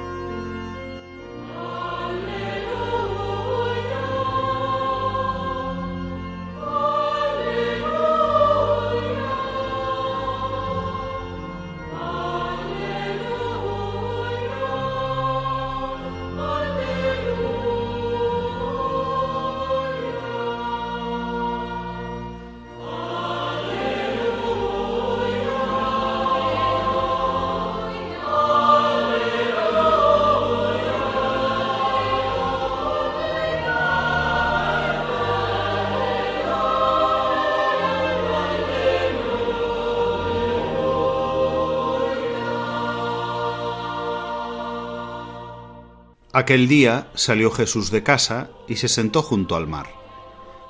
Aquel 46.38 46.67
día 46.67 47.08
salió 47.13 47.50
Jesús 47.50 47.91
de 47.91 48.04
casa 48.04 48.50
y 48.67 48.76
se 48.76 48.89
sentó 48.89 49.21
junto 49.21 49.56
al 49.56 49.67
mar. 49.67 49.88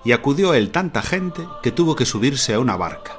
Y 0.04 0.12
acudió 0.12 0.51
a 0.51 0.60
él 0.60 0.69
tanta 0.69 1.01
gente 1.01 1.47
que 1.63 1.71
tuvo 1.71 1.95
que 1.95 2.06
subirse 2.06 2.54
a 2.54 2.60
una 2.60 2.78
barca. 2.78 3.17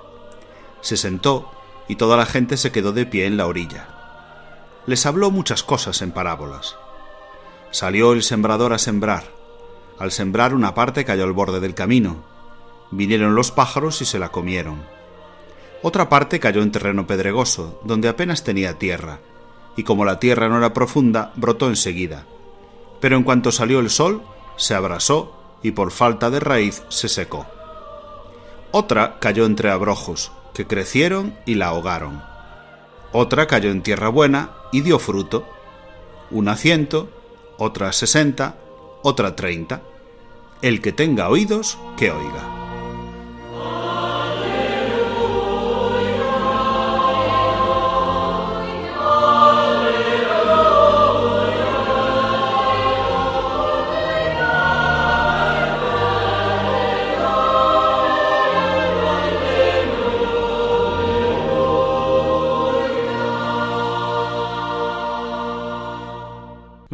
Se 0.81 0.97
sentó 0.97 1.51
y 1.89 1.97
toda 1.97 2.17
la 2.17 2.25
gente 2.25 2.57
se 2.57 2.71
quedó 2.71 2.93
de 2.93 3.05
pie 3.05 3.27
en 3.27 3.37
la 3.37 3.49
orilla. 3.49 3.89
Les 4.87 5.07
habló 5.07 5.33
muchas 5.33 5.65
cosas 5.65 6.03
en 6.03 6.13
parábolas. 6.13 6.77
Salió 7.73 8.13
el 8.13 8.23
sembrador 8.23 8.73
a 8.73 8.79
sembrar. 8.79 9.25
Al 9.99 10.13
sembrar 10.13 10.55
una 10.55 10.73
parte 10.73 11.05
cayó 11.05 11.25
al 11.25 11.33
borde 11.33 11.59
del 11.59 11.75
camino. 11.75 12.23
Vinieron 12.93 13.35
los 13.35 13.51
pájaros 13.51 14.01
y 14.03 14.05
se 14.05 14.21
la 14.21 14.29
comieron. 14.29 14.85
Otra 15.83 16.09
parte 16.09 16.39
cayó 16.39 16.63
en 16.63 16.71
terreno 16.71 17.09
pedregoso, 17.09 17.81
donde 17.83 18.09
apenas 18.09 18.45
tenía 18.45 18.79
tierra, 18.79 19.19
y 19.77 19.83
como 19.83 20.05
la 20.05 20.21
tierra 20.21 20.49
no 20.49 20.59
era 20.59 20.73
profunda, 20.73 21.33
brotó 21.35 21.67
enseguida. 21.67 22.25
Pero 23.01 23.17
en 23.17 23.23
cuanto 23.23 23.53
salió 23.53 23.81
el 23.81 23.91
sol, 23.91 24.23
se 24.57 24.75
abrasó 24.75 25.37
y 25.63 25.73
por 25.73 25.91
falta 25.91 26.31
de 26.31 26.41
raíz 26.41 26.83
se 26.89 27.09
secó. 27.09 27.47
Otra 28.71 29.19
cayó 29.21 29.47
entre 29.47 29.71
abrojos, 29.71 30.33
que 30.55 30.67
crecieron 30.67 31.37
y 31.47 31.55
la 31.55 31.69
ahogaron. 31.69 32.23
Otra 33.13 33.47
cayó 33.47 33.71
en 33.71 33.83
tierra 33.83 34.09
buena 34.09 34.51
y 34.73 34.81
dio 34.81 34.99
fruto. 34.99 35.45
Una 36.31 36.57
ciento, 36.57 37.09
otra 37.59 37.93
sesenta, 37.93 38.57
otra 39.03 39.37
treinta. 39.37 39.83
El 40.63 40.81
que 40.81 40.93
tenga 40.93 41.29
oídos, 41.29 41.79
que 41.97 42.11
oiga. 42.11 42.56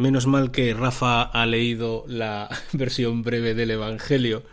Menos 0.03 0.27
mal 0.27 0.51
que 0.51 0.73
Rafa 0.73 1.21
ha 1.21 1.45
leído 1.45 2.03
la 2.09 2.49
versión 2.73 3.21
breve 3.21 3.53
del 3.53 3.71
Evangelio, 3.71 4.43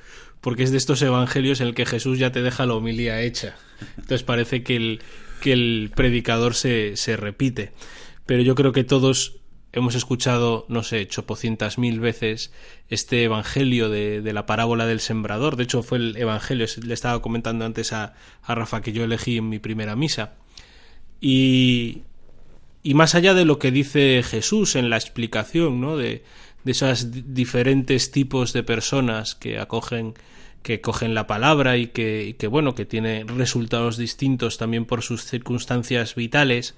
porque 0.41 0.63
es 0.63 0.71
de 0.71 0.79
estos 0.79 1.03
evangelios 1.03 1.61
en 1.61 1.67
el 1.67 1.75
que 1.75 1.87
Jesús 1.87 2.21
ya 2.21 2.31
te 2.31 2.41
deja 2.41 2.67
la 2.67 2.75
homilía 2.75 3.21
hecha. 3.21 3.57
Entonces 3.97 4.23
parece 4.23 4.63
que 4.63 4.77
el, 4.77 5.01
que 5.41 5.53
el 5.53 5.91
predicador 5.93 6.55
se, 6.55 6.97
se 6.97 7.17
repite. 7.17 7.73
Pero 8.27 8.45
yo 8.45 8.55
creo 8.55 8.71
que 8.71 8.85
todos 8.85 9.39
hemos 9.73 9.97
escuchado, 9.97 10.67
no 10.69 10.85
sé, 10.85 11.09
chopocientas 11.09 11.79
mil 11.79 11.99
veces 11.99 12.53
este 12.89 13.25
evangelio 13.25 13.89
de, 13.89 14.21
de, 14.21 14.33
la 14.33 14.47
parábola 14.47 14.87
del 14.87 15.01
sembrador. 15.01 15.57
De 15.57 15.65
hecho, 15.65 15.83
fue 15.83 15.99
el 15.99 16.17
evangelio, 16.17 16.65
le 16.81 16.95
estaba 16.95 17.21
comentando 17.21 17.65
antes 17.65 17.93
a, 17.93 18.15
a 18.45 18.55
Rafa 18.55 18.83
que 18.83 18.93
yo 18.93 19.03
elegí 19.03 19.39
en 19.39 19.49
mi 19.49 19.59
primera 19.59 19.97
misa. 19.97 20.35
Y, 21.21 22.03
y 22.83 22.95
más 22.95 23.15
allá 23.15 23.35
de 23.35 23.45
lo 23.45 23.59
que 23.59 23.71
dice 23.71 24.23
Jesús 24.23 24.77
en 24.77 24.91
la 24.91 24.97
explicación, 24.97 25.81
¿no? 25.81 25.97
De, 25.97 26.25
de 26.65 26.73
esos 26.73 27.35
diferentes 27.35 28.11
tipos 28.11 28.53
de 28.53 28.63
personas 28.63 29.35
que 29.35 29.59
acogen 29.59 30.15
que 30.63 30.83
cogen 30.83 31.15
la 31.15 31.27
palabra 31.27 31.79
y 31.79 31.87
que, 31.87 32.37
que 32.39 32.47
bueno 32.47 32.75
que 32.75 32.85
tiene 32.85 33.25
resultados 33.25 33.97
distintos 33.97 34.59
también 34.59 34.85
por 34.85 35.01
sus 35.01 35.25
circunstancias 35.25 36.15
vitales 36.15 36.75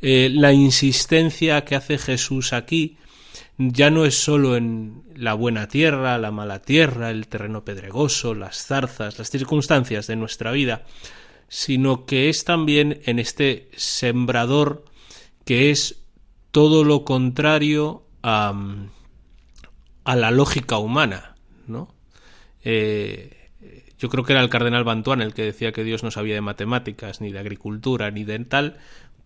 eh, 0.00 0.30
la 0.32 0.52
insistencia 0.52 1.64
que 1.64 1.76
hace 1.76 1.98
Jesús 1.98 2.54
aquí 2.54 2.96
ya 3.58 3.90
no 3.90 4.06
es 4.06 4.14
sólo 4.14 4.56
en 4.56 5.02
la 5.14 5.34
buena 5.34 5.68
tierra, 5.68 6.16
la 6.16 6.30
mala 6.30 6.62
tierra, 6.62 7.10
el 7.10 7.28
terreno 7.28 7.62
pedregoso, 7.62 8.34
las 8.34 8.64
zarzas, 8.64 9.18
las 9.18 9.28
circunstancias 9.28 10.06
de 10.06 10.16
nuestra 10.16 10.50
vida, 10.50 10.86
sino 11.48 12.06
que 12.06 12.30
es 12.30 12.44
también 12.44 13.02
en 13.04 13.18
este 13.18 13.68
sembrador 13.76 14.86
que 15.44 15.70
es 15.70 16.02
todo 16.50 16.84
lo 16.84 17.04
contrario 17.04 18.02
a, 18.22 18.54
la 20.04 20.30
lógica 20.30 20.78
humana, 20.78 21.36
¿no? 21.66 21.94
Eh, 22.62 23.40
yo 24.00 24.08
creo 24.08 24.24
que 24.24 24.32
era 24.32 24.42
el 24.42 24.48
cardenal 24.48 24.82
Bantuán 24.82 25.20
el 25.20 25.34
que 25.34 25.42
decía 25.42 25.72
que 25.72 25.84
Dios 25.84 26.02
no 26.02 26.10
sabía 26.10 26.34
de 26.34 26.40
matemáticas, 26.40 27.20
ni 27.20 27.30
de 27.30 27.38
agricultura, 27.38 28.10
ni 28.10 28.24
de 28.24 28.38
tal, 28.40 28.78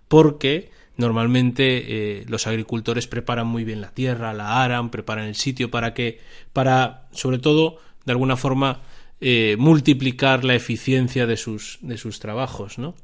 porque 0.08 0.70
normalmente 0.96 2.20
eh, 2.20 2.24
los 2.28 2.46
agricultores 2.46 3.06
preparan 3.06 3.46
muy 3.46 3.64
bien 3.64 3.80
la 3.80 3.90
tierra, 3.90 4.34
la 4.34 4.62
aran, 4.64 4.90
preparan 4.90 5.26
el 5.26 5.36
sitio 5.36 5.70
para 5.70 5.94
que, 5.94 6.20
para, 6.52 7.06
sobre 7.12 7.38
todo, 7.38 7.78
de 8.04 8.12
alguna 8.12 8.36
forma, 8.36 8.80
eh, 9.26 9.56
multiplicar 9.58 10.44
la 10.44 10.54
eficiencia 10.54 11.26
de 11.26 11.38
sus, 11.38 11.78
de 11.80 11.96
sus 11.96 12.20
trabajos, 12.20 12.76
¿no? 12.76 12.94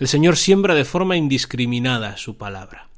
El 0.00 0.08
Señor 0.08 0.36
siembra 0.36 0.74
de 0.74 0.84
forma 0.84 1.16
indiscriminada 1.16 2.16
su 2.16 2.36
palabra. 2.36 2.88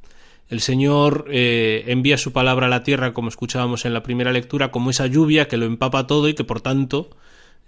El 0.49 0.63
Señor 0.63 1.27
eh, 1.31 1.85
envía 1.89 2.17
su 2.17 2.33
palabra 2.33 2.69
a 2.69 2.71
la 2.71 2.83
tierra, 2.83 3.13
como 3.13 3.29
escuchábamos 3.29 3.85
en 3.85 3.93
la 3.93 4.03
primera 4.03 4.33
lectura, 4.33 4.71
como 4.71 4.89
esa 4.89 5.07
lluvia 5.07 5.47
que 5.47 5.59
lo 5.59 5.67
empapa 5.67 6.07
todo 6.07 6.27
y 6.27 6.33
que 6.33 6.45
por 6.45 6.63
tanto 6.63 7.11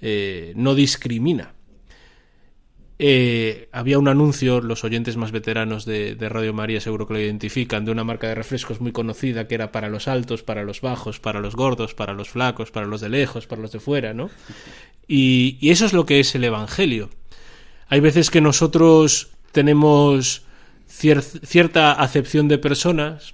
eh, 0.01 0.55
no 0.57 0.75
discrimina. 0.75 1.53
Eh, 2.99 3.69
había 3.73 3.99
un 3.99 4.07
anuncio, 4.07 4.61
los 4.61 4.85
oyentes 4.85 5.17
más 5.17 5.33
veteranos 5.33 5.85
de, 5.85 6.15
de, 6.15 6.29
Radio 6.29 6.53
María 6.53 6.81
seguro 6.81 7.07
que 7.07 7.15
lo 7.15 7.21
identifican, 7.21 7.85
de 7.85 7.91
una 7.91 8.05
marca 8.05 8.29
de 8.29 8.35
refrescos 8.35 8.81
muy 8.81 8.93
conocida 8.93 9.49
que 9.49 9.55
era 9.55 9.73
para 9.73 9.89
los 9.89 10.09
altos, 10.09 10.43
para 10.43 10.63
los 10.63 10.81
bajos, 10.81 11.19
para 11.19 11.41
los 11.41 11.57
gordos, 11.57 11.95
para 11.95 12.13
los 12.13 12.29
flacos, 12.29 12.71
para 12.71 12.87
los 12.87 13.01
de 13.01 13.09
lejos, 13.09 13.47
para 13.47 13.63
los 13.63 13.73
de 13.73 13.81
fuera, 13.81 14.15
¿no? 14.15 14.31
Y, 15.09 15.59
eso 15.71 15.87
es 15.87 15.93
lo 15.93 16.07
que 16.07 16.21
es 16.21 16.35
el 16.35 16.45
Evangelio. 16.45 17.11
Hay 17.89 18.01
veces 18.01 18.31
que 18.31 18.41
nosotros 18.41 19.31
tenemos 19.53 20.45
cier 20.87 21.23
cierta 21.23 21.93
acepción 21.93 22.49
de 22.49 22.59
personas, 22.59 23.33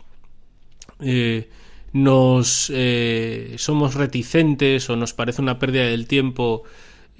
eh, 1.01 1.49
nos 1.93 2.71
eh, 2.75 3.55
somos 3.59 3.95
reticentes 3.95 4.91
o 4.91 4.97
nos 4.97 5.15
parece 5.15 5.43
una 5.43 5.59
pérdida 5.59 5.85
del 5.85 6.07
tiempo 6.07 6.65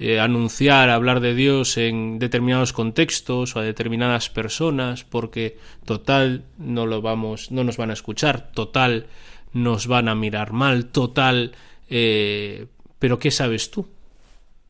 eh, 0.01 0.21
anunciar, 0.21 0.89
hablar 0.89 1.19
de 1.19 1.35
Dios 1.35 1.75
en 1.77 2.19
determinados 2.19 2.71
contextos 2.71 3.55
o 3.55 3.59
a 3.59 3.63
determinadas 3.63 4.29
personas, 4.29 5.03
porque 5.03 5.57
total 5.83 6.45
no 6.57 6.85
lo 6.85 7.01
vamos, 7.01 7.51
no 7.51 7.65
nos 7.65 7.75
van 7.75 7.89
a 7.89 7.93
escuchar, 7.93 8.49
total 8.53 9.07
nos 9.51 9.87
van 9.87 10.07
a 10.07 10.15
mirar 10.15 10.53
mal, 10.53 10.85
total, 10.85 11.51
eh, 11.89 12.67
pero 12.97 13.19
¿qué 13.19 13.29
sabes 13.29 13.71
tú? 13.71 13.89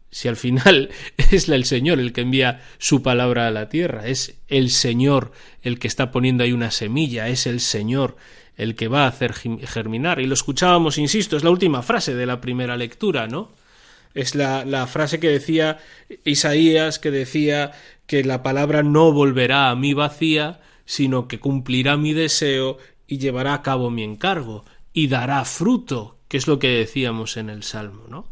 Si 0.09 0.27
al 0.27 0.35
final 0.35 0.89
es 1.17 1.47
el 1.47 1.65
Señor 1.65 1.99
el 1.99 2.11
que 2.11 2.21
envía 2.21 2.63
su 2.79 3.03
palabra 3.03 3.45
a 3.45 3.51
la 3.51 3.69
tierra, 3.69 4.07
es 4.07 4.39
el 4.47 4.71
Señor 4.71 5.31
el 5.61 5.77
que 5.77 5.87
está 5.87 6.09
poniendo 6.09 6.43
ahí 6.43 6.53
una 6.53 6.71
semilla, 6.71 7.27
es 7.27 7.45
el 7.45 7.59
Señor 7.59 8.15
el 8.57 8.73
que 8.73 8.87
va 8.87 9.03
a 9.03 9.09
hacer 9.09 9.33
germinar. 9.33 10.19
Y 10.19 10.25
lo 10.25 10.33
escuchábamos, 10.33 10.97
insisto, 10.97 11.37
es 11.37 11.43
la 11.43 11.51
última 11.51 11.83
frase 11.83 12.15
de 12.15 12.25
la 12.25 12.41
primera 12.41 12.75
lectura, 12.75 13.27
¿no? 13.27 13.58
Es 14.13 14.35
la, 14.35 14.65
la, 14.65 14.87
frase 14.87 15.19
que 15.19 15.29
decía 15.29 15.77
Isaías, 16.23 16.99
que 16.99 17.11
decía 17.11 17.71
que 18.07 18.23
la 18.23 18.41
palabra 18.41 18.83
no 18.83 19.11
volverá 19.11 19.69
a 19.69 19.75
mí 19.75 19.93
vacía, 19.93 20.59
sino 20.85 21.27
que 21.27 21.39
cumplirá 21.39 21.97
mi 21.97 22.13
deseo 22.13 22.77
y 23.05 23.19
llevará 23.19 23.53
a 23.53 23.61
cabo 23.61 23.91
mi 23.91 24.03
encargo 24.03 24.65
y 24.93 25.07
dará 25.07 25.45
fruto, 25.45 26.17
que 26.27 26.37
es 26.37 26.47
lo 26.47 26.59
que 26.59 26.69
decíamos 26.69 27.37
en 27.37 27.49
el 27.49 27.63
Salmo, 27.63 28.05
¿no? 28.09 28.25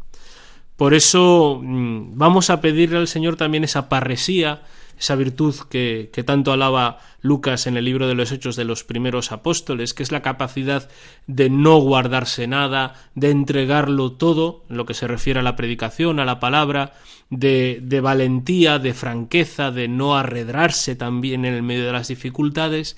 Por 0.76 0.94
eso 0.94 1.60
mm, 1.62 2.16
vamos 2.16 2.50
a 2.50 2.60
pedirle 2.60 2.98
al 2.98 3.08
Señor 3.08 3.36
también 3.36 3.64
esa 3.64 3.88
parresía, 3.88 4.62
esa 4.98 5.14
virtud 5.14 5.54
que, 5.70 6.10
que, 6.12 6.24
tanto 6.24 6.52
alaba 6.52 6.98
Lucas 7.20 7.66
en 7.66 7.76
el 7.76 7.84
libro 7.84 8.08
de 8.08 8.14
los 8.14 8.32
Hechos 8.32 8.56
de 8.56 8.64
los 8.64 8.84
primeros 8.84 9.32
apóstoles, 9.32 9.94
que 9.94 10.02
es 10.02 10.12
la 10.12 10.22
capacidad 10.22 10.88
de 11.26 11.50
no 11.50 11.78
guardarse 11.78 12.46
nada, 12.46 12.94
de 13.14 13.30
entregarlo 13.30 14.12
todo, 14.12 14.64
en 14.68 14.76
lo 14.76 14.86
que 14.86 14.94
se 14.94 15.06
refiere 15.06 15.40
a 15.40 15.44
la 15.44 15.56
predicación, 15.56 16.20
a 16.20 16.24
la 16.24 16.40
palabra, 16.40 16.94
de, 17.30 17.78
de 17.82 18.00
valentía, 18.00 18.78
de 18.78 18.94
franqueza, 18.94 19.70
de 19.70 19.88
no 19.88 20.16
arredrarse 20.16 20.96
también 20.96 21.44
en 21.44 21.54
el 21.54 21.62
medio 21.62 21.86
de 21.86 21.92
las 21.92 22.08
dificultades, 22.08 22.96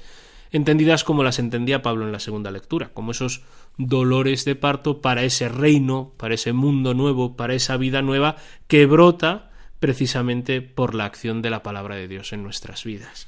entendidas 0.53 1.05
como 1.05 1.23
las 1.23 1.39
entendía 1.39 1.83
Pablo 1.83 2.07
en 2.07 2.13
la 2.13 2.19
segunda 2.19 2.51
lectura, 2.51 2.91
como 2.93 3.13
esos 3.13 3.43
dolores 3.77 4.45
de 4.45 4.57
parto 4.57 5.01
para 5.01 5.23
ese 5.23 5.49
reino, 5.49 6.13
para 6.17 6.35
ese 6.35 6.53
mundo 6.53 6.95
nuevo, 6.95 7.37
para 7.37 7.55
esa 7.55 7.77
vida 7.77 8.03
nueva 8.03 8.37
que 8.67 8.87
brota 8.87 9.50
precisamente 9.81 10.63
por 10.63 10.95
la 10.95 11.07
acción 11.07 11.43
de 11.43 11.51
la 11.51 11.63
palabra 11.63 11.97
de 11.97 12.07
Dios 12.07 12.33
en 12.33 12.43
nuestras 12.43 12.85
vidas. 12.85 13.27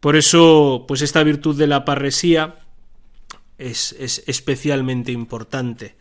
Por 0.00 0.16
eso, 0.16 0.86
pues 0.88 1.02
esta 1.02 1.22
virtud 1.22 1.58
de 1.58 1.66
la 1.66 1.84
parresía 1.84 2.60
es, 3.58 3.94
es 3.98 4.24
especialmente 4.26 5.12
importante. 5.12 5.96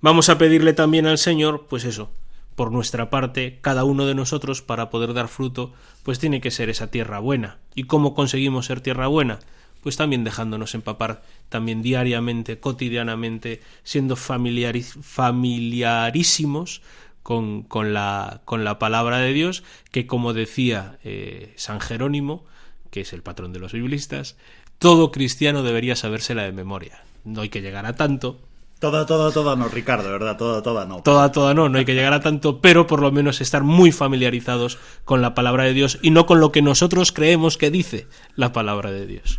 Vamos 0.00 0.28
a 0.28 0.38
pedirle 0.38 0.72
también 0.72 1.06
al 1.06 1.18
Señor, 1.18 1.66
pues 1.68 1.84
eso, 1.84 2.10
por 2.54 2.70
nuestra 2.70 3.10
parte, 3.10 3.58
cada 3.60 3.84
uno 3.84 4.06
de 4.06 4.14
nosotros, 4.14 4.62
para 4.62 4.90
poder 4.90 5.14
dar 5.14 5.28
fruto, 5.28 5.72
pues 6.04 6.20
tiene 6.20 6.40
que 6.40 6.52
ser 6.52 6.70
esa 6.70 6.90
tierra 6.90 7.18
buena. 7.18 7.58
¿Y 7.74 7.84
cómo 7.84 8.14
conseguimos 8.14 8.66
ser 8.66 8.80
tierra 8.80 9.08
buena? 9.08 9.40
pues 9.82 9.96
también 9.96 10.24
dejándonos 10.24 10.74
empapar 10.74 11.22
también 11.48 11.80
diariamente, 11.82 12.60
cotidianamente, 12.60 13.62
siendo 13.82 14.14
familiarísimos 14.16 16.82
con, 17.22 17.62
con, 17.62 17.92
la, 17.92 18.40
con 18.44 18.64
la 18.64 18.78
palabra 18.78 19.18
de 19.18 19.32
Dios, 19.32 19.62
que 19.90 20.06
como 20.06 20.32
decía 20.32 20.98
eh, 21.04 21.52
San 21.56 21.80
Jerónimo, 21.80 22.44
que 22.90 23.02
es 23.02 23.12
el 23.12 23.22
patrón 23.22 23.52
de 23.52 23.60
los 23.60 23.72
biblistas, 23.72 24.36
todo 24.78 25.12
cristiano 25.12 25.62
debería 25.62 25.96
sabérsela 25.96 26.42
de 26.42 26.52
memoria. 26.52 27.04
No 27.24 27.42
hay 27.42 27.48
que 27.48 27.60
llegar 27.60 27.86
a 27.86 27.94
tanto, 27.94 28.40
Toda, 28.80 29.04
toda, 29.04 29.30
toda 29.30 29.56
no, 29.56 29.68
Ricardo, 29.68 30.10
¿verdad? 30.10 30.38
Toda, 30.38 30.62
toda 30.62 30.86
no. 30.86 31.02
Toda, 31.02 31.30
toda 31.30 31.52
no, 31.52 31.68
no 31.68 31.78
hay 31.78 31.84
que 31.84 31.92
llegar 31.94 32.14
a 32.14 32.20
tanto, 32.20 32.62
pero 32.62 32.86
por 32.86 33.02
lo 33.02 33.12
menos 33.12 33.42
estar 33.42 33.62
muy 33.62 33.92
familiarizados 33.92 34.78
con 35.04 35.20
la 35.20 35.34
palabra 35.34 35.64
de 35.64 35.74
Dios 35.74 35.98
y 36.00 36.10
no 36.12 36.24
con 36.24 36.40
lo 36.40 36.50
que 36.50 36.62
nosotros 36.62 37.12
creemos 37.12 37.58
que 37.58 37.70
dice 37.70 38.06
la 38.36 38.54
palabra 38.54 38.90
de 38.90 39.06
Dios. 39.06 39.38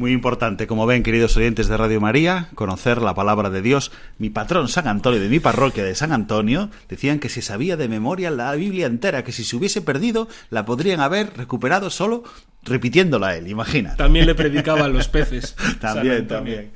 Muy 0.00 0.12
importante, 0.12 0.66
como 0.66 0.86
ven, 0.86 1.02
queridos 1.02 1.36
oyentes 1.36 1.68
de 1.68 1.76
Radio 1.76 2.00
María, 2.00 2.48
conocer 2.54 3.02
la 3.02 3.12
palabra 3.12 3.50
de 3.50 3.60
Dios. 3.60 3.92
Mi 4.16 4.30
patrón 4.30 4.68
San 4.68 4.88
Antonio 4.88 5.20
de 5.20 5.28
mi 5.28 5.40
parroquia 5.40 5.84
de 5.84 5.94
San 5.94 6.12
Antonio 6.12 6.70
decían 6.88 7.18
que 7.18 7.28
se 7.28 7.42
sabía 7.42 7.76
de 7.76 7.86
memoria 7.86 8.30
la 8.30 8.54
Biblia 8.54 8.86
entera, 8.86 9.24
que 9.24 9.32
si 9.32 9.44
se 9.44 9.56
hubiese 9.56 9.82
perdido 9.82 10.26
la 10.48 10.64
podrían 10.64 11.00
haber 11.00 11.36
recuperado 11.36 11.90
solo 11.90 12.24
repitiéndola 12.62 13.36
él, 13.36 13.48
imagina. 13.48 13.94
También 13.96 14.24
le 14.24 14.34
predicaba 14.34 14.86
a 14.86 14.88
los 14.88 15.08
peces. 15.08 15.54
también, 15.82 16.26
también. 16.26 16.72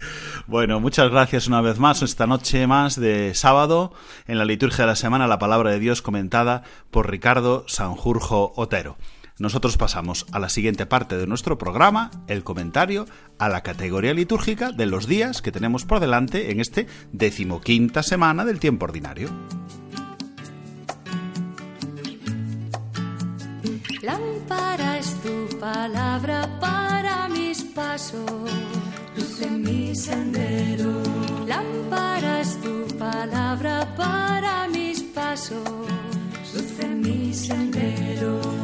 Bueno, 0.47 0.79
muchas 0.79 1.11
gracias 1.11 1.47
una 1.47 1.63
vez 1.63 1.79
más, 1.79 2.03
esta 2.03 2.27
noche 2.27 2.67
más 2.67 3.01
de 3.01 3.35
sábado, 3.35 3.95
en 4.27 4.37
la 4.37 4.45
liturgia 4.45 4.85
de 4.85 4.89
la 4.89 4.97
semana, 4.97 5.27
la 5.27 5.39
palabra 5.39 5.71
de 5.71 5.79
Dios 5.79 6.03
comentada 6.03 6.63
por 6.91 7.11
Ricardo 7.11 7.65
Sanjurjo 7.69 8.53
Otero. 8.57 8.99
Nosotros 9.39 9.77
pasamos 9.77 10.27
a 10.31 10.39
la 10.39 10.49
siguiente 10.49 10.87
parte 10.87 11.17
de 11.17 11.27
nuestro 11.27 11.59
programa, 11.59 12.13
el 12.29 12.45
comentario 12.45 13.07
a 13.39 13.49
la 13.49 13.63
categoría 13.63 14.15
litúrgica 14.15 14.71
de 14.71 14.87
los 14.87 15.09
días 15.09 15.43
que 15.43 15.51
tenemos 15.51 15.85
por 15.85 15.99
delante 15.99 16.53
en 16.53 16.61
este 16.61 16.87
decimoquinta 17.13 18.05
semana 18.05 18.45
del 18.45 18.61
tiempo 18.61 18.85
ordinario. 18.85 19.31
Lámpara 24.03 24.99
es 24.99 25.21
tu 25.21 25.59
palabra 25.59 26.49
para 26.61 27.29
mis 27.29 27.65
pasos, 27.65 28.31
luz 29.17 29.43
en 29.43 29.63
mi 29.63 29.97
sendero. 29.97 31.03
Lámpara 31.49 32.41
es 32.41 32.61
tu 32.61 32.87
palabra 32.99 33.93
para 33.97 34.69
mis 34.69 35.03
pasos, 35.03 35.59
luz 36.53 36.87
mi 37.03 37.35
sendero 37.35 38.64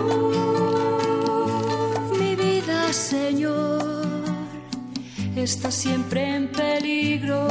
Está 5.43 5.71
siempre 5.71 6.35
en 6.35 6.47
peligro. 6.49 7.47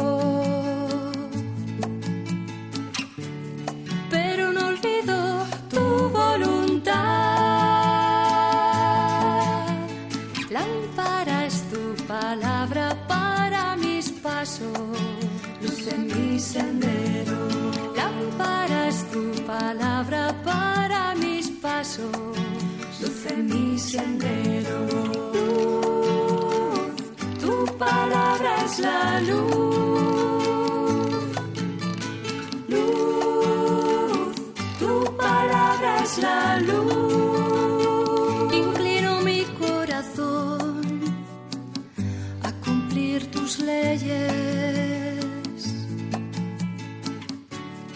Pero 4.09 4.53
no 4.53 4.69
olvido 4.69 5.45
tu 5.69 6.09
voluntad. 6.11 6.95
Lámpara 10.51 11.47
es 11.47 11.63
tu 11.71 11.97
palabra 12.07 12.97
para 13.09 13.77
mis 13.77 14.11
pasos, 14.11 14.79
luz 15.61 15.87
en 15.89 16.07
mi 16.07 16.39
sendero. 16.39 17.39
Lámpara 17.97 18.89
es 18.89 19.05
tu 19.11 19.33
palabra 19.45 20.35
para 20.45 21.15
mis 21.17 21.51
pasos, 21.51 22.13
luz 23.01 23.27
en 23.31 23.47
mi 23.47 23.79
sendero 23.79 25.30
palabra 27.81 28.51
es 28.67 28.79
la 28.79 29.21
luz. 29.21 29.61
Luz, 32.69 34.35
tu 34.79 35.17
palabra 35.17 35.91
es 36.05 36.19
la 36.19 36.59
luz. 36.69 38.53
Inclino 38.53 39.13
mi 39.23 39.41
corazón 39.63 40.83
a 42.49 42.51
cumplir 42.65 43.31
tus 43.31 43.59
leyes. 43.61 45.25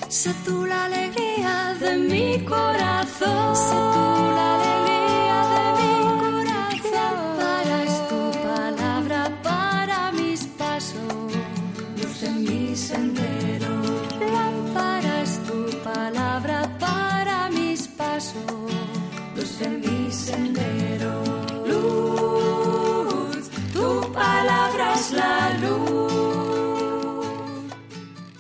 Sé 0.09 0.31
tú 0.47 0.65
la 0.65 0.87
alegría 0.87 1.77
de 1.79 1.91
mi 2.11 2.29
corazón. 2.45 3.55
Sé 3.69 4.34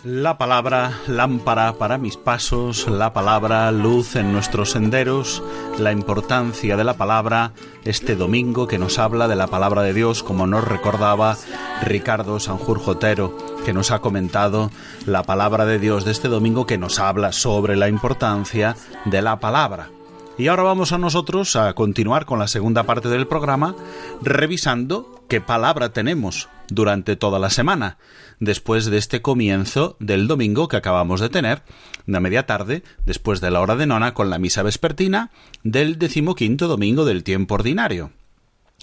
La 0.05 0.37
palabra 0.37 1.01
lámpara 1.07 1.73
para 1.79 1.97
mis 1.97 2.19
pasos, 2.19 2.87
la 2.89 3.15
palabra 3.15 3.73
luz 3.73 4.17
en 4.17 4.35
nuestros 4.35 4.73
senderos, 4.73 5.43
la 5.79 5.93
importancia 5.93 6.77
de 6.77 6.85
la 6.85 6.99
palabra 6.99 7.53
este 7.87 8.15
domingo 8.15 8.67
que 8.67 8.79
nos 8.79 8.99
habla 8.99 9.29
de 9.29 9.37
la 9.37 9.47
palabra 9.47 9.81
de 9.81 9.95
Dios, 9.95 10.23
como 10.23 10.47
nos 10.47 10.63
recordaba 10.63 11.39
Ricardo 11.81 12.39
Sanjurjotero, 12.39 13.35
que 13.65 13.73
nos 13.73 13.93
ha 13.93 14.01
comentado 14.01 14.71
la 15.07 15.23
palabra 15.23 15.65
de 15.65 15.79
Dios 15.79 16.05
de 16.05 16.13
este 16.13 16.29
domingo 16.29 16.67
que 16.67 16.77
nos 16.77 16.99
habla 16.99 17.33
sobre 17.33 17.75
la 17.75 17.89
importancia 17.89 18.77
de 19.07 19.23
la 19.23 19.41
palabra. 19.41 19.89
Y 20.37 20.49
ahora 20.49 20.65
vamos 20.65 20.93
a 20.93 20.99
nosotros 20.99 21.57
a 21.57 21.73
continuar 21.73 22.27
con 22.27 22.39
la 22.39 22.49
segunda 22.49 22.83
parte 22.83 23.09
del 23.09 23.27
programa, 23.27 23.75
revisando 24.21 25.23
qué 25.29 25.41
palabra 25.41 25.95
tenemos 25.95 26.51
durante 26.69 27.17
toda 27.17 27.39
la 27.39 27.51
semana, 27.51 27.97
después 28.41 28.87
de 28.87 28.99
este 28.99 29.23
comienzo 29.23 29.97
del 30.01 30.27
domingo 30.27 30.69
que 30.69 30.77
acabamos 30.77 31.21
de 31.21 31.29
tener, 31.29 31.63
una 32.07 32.21
media 32.21 32.47
tarde, 32.47 32.83
después 33.05 33.41
de 33.41 33.51
la 33.51 33.61
hora 33.61 33.77
de 33.77 33.87
nona, 33.87 34.15
con 34.15 34.31
la 34.31 34.39
misa 34.39 34.63
vespertina 34.63 35.31
del 35.63 35.99
decimoquinto 35.99 36.69
domingo 36.69 37.05
del 37.05 37.25
tiempo 37.25 37.55
ordinario. 37.55 38.11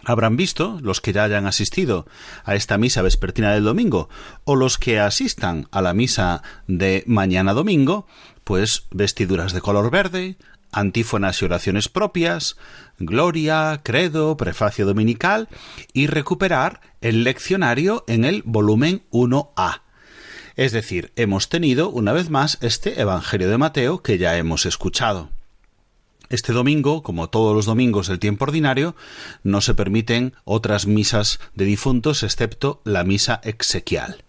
Habrán 0.04 0.36
visto, 0.36 0.80
los 0.82 1.00
que 1.00 1.14
ya 1.14 1.24
hayan 1.24 1.46
asistido 1.46 2.08
a 2.44 2.56
esta 2.56 2.78
misa 2.78 3.04
vespertina 3.04 3.54
del 3.54 3.64
domingo, 3.64 4.10
o 4.46 4.56
los 4.56 4.78
que 4.78 5.00
asistan 5.00 5.68
a 5.72 5.82
la 5.82 5.94
misa 5.94 6.42
de 6.68 7.04
mañana 7.06 7.54
domingo, 7.54 8.08
pues 8.44 8.88
vestiduras 8.90 9.54
de 9.54 9.62
color 9.62 9.92
verde, 9.92 10.38
antífonas 10.72 11.42
y 11.42 11.46
oraciones 11.46 11.90
propias, 11.90 12.58
gloria, 13.06 13.82
credo, 13.84 14.38
prefacio 14.38 14.86
dominical 14.86 15.50
y 15.94 16.08
recuperar 16.08 16.82
el 17.02 17.24
leccionario 17.24 18.04
en 18.08 18.26
el 18.26 18.44
volumen 18.44 19.04
1A. 19.12 19.82
Es 20.56 20.72
decir, 20.72 21.12
hemos 21.16 21.50
tenido 21.50 21.90
una 21.90 22.14
vez 22.14 22.30
más 22.30 22.58
este 22.62 23.00
Evangelio 23.02 23.50
de 23.50 23.58
Mateo 23.58 24.04
que 24.04 24.18
ya 24.18 24.38
hemos 24.38 24.66
escuchado. 24.66 25.30
Este 26.30 26.54
domingo, 26.54 27.04
como 27.04 27.30
todos 27.30 27.54
los 27.56 27.66
domingos 27.66 28.08
del 28.08 28.20
tiempo 28.20 28.46
ordinario, 28.46 28.96
no 29.44 29.60
se 29.60 29.74
permiten 29.74 30.34
otras 30.46 30.88
misas 30.88 31.40
de 31.56 31.66
difuntos 31.66 32.24
excepto 32.24 32.82
la 32.86 33.04
misa 33.04 33.42
exequial. 33.44 34.24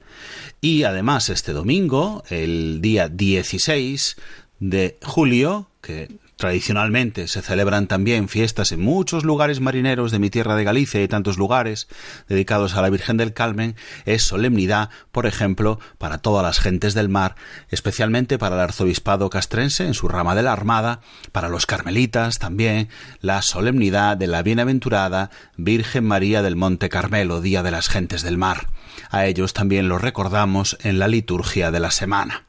Y 0.61 0.85
además 0.85 1.29
este 1.29 1.53
domingo, 1.53 2.25
el 2.29 2.81
día 2.81 3.09
16 3.09 4.17
de 4.59 4.99
julio, 5.03 5.69
que 5.81 6.09
Tradicionalmente 6.43 7.29
se 7.29 7.41
celebran 7.41 7.87
también 7.87 8.29
fiestas 8.29 8.73
en 8.73 8.81
muchos 8.81 9.23
lugares 9.23 9.61
marineros 9.61 10.11
de 10.11 10.19
mi 10.19 10.29
tierra 10.29 10.57
de 10.57 10.65
Galicia 10.65 11.01
y 11.01 11.07
tantos 11.07 11.39
lugares 11.39 11.87
dedicados 12.29 12.75
a 12.75 12.83
la 12.83 12.91
Virgen 12.91 13.17
del 13.17 13.33
Carmen. 13.33 13.77
Es 14.07 14.25
solemnidad, 14.25 14.91
por 15.13 15.27
ejemplo, 15.27 15.79
para 15.99 16.19
todas 16.19 16.43
las 16.43 16.59
gentes 16.59 16.95
del 16.95 17.09
mar, 17.09 17.37
especialmente 17.69 18.39
para 18.39 18.57
el 18.57 18.61
arzobispado 18.61 19.31
castrense 19.31 19.87
en 19.87 19.95
su 19.95 20.09
rama 20.09 20.35
de 20.35 20.43
la 20.43 20.53
Armada, 20.53 21.01
para 21.31 21.49
los 21.49 21.65
carmelitas 21.65 22.41
también, 22.41 22.89
la 23.21 23.41
solemnidad 23.41 24.17
de 24.17 24.27
la 24.27 24.43
bienaventurada 24.43 25.31
Virgen 25.57 26.05
María 26.05 26.43
del 26.43 26.57
Monte 26.57 26.89
Carmelo, 26.89 27.41
Día 27.41 27.63
de 27.63 27.71
las 27.71 27.89
Gentes 27.89 28.23
del 28.23 28.37
Mar. 28.37 28.67
A 29.11 29.27
ellos 29.27 29.53
también 29.53 29.89
los 29.89 30.03
recordamos 30.03 30.77
en 30.83 30.99
la 30.99 31.07
liturgia 31.07 31.71
de 31.71 31.79
la 31.79 31.93
semana. 31.93 32.47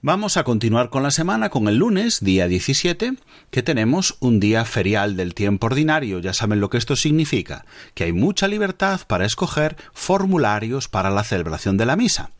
Vamos 0.00 0.36
a 0.36 0.44
continuar 0.44 0.90
con 0.90 1.02
la 1.02 1.10
semana 1.10 1.48
con 1.48 1.66
el 1.66 1.78
lunes, 1.78 2.20
día 2.20 2.46
17, 2.46 3.14
que 3.50 3.62
tenemos 3.64 4.16
un 4.20 4.38
día 4.38 4.64
ferial 4.64 5.16
del 5.16 5.34
tiempo 5.34 5.66
ordinario. 5.66 6.20
Ya 6.20 6.32
saben 6.32 6.60
lo 6.60 6.70
que 6.70 6.78
esto 6.78 6.94
significa, 6.94 7.64
que 7.94 8.04
hay 8.04 8.12
mucha 8.12 8.46
libertad 8.46 9.00
para 9.08 9.26
escoger 9.26 9.76
formularios 9.92 10.86
para 10.86 11.10
la 11.10 11.24
celebración 11.24 11.76
de 11.78 11.86
la 11.86 11.96
misa. 11.96 12.30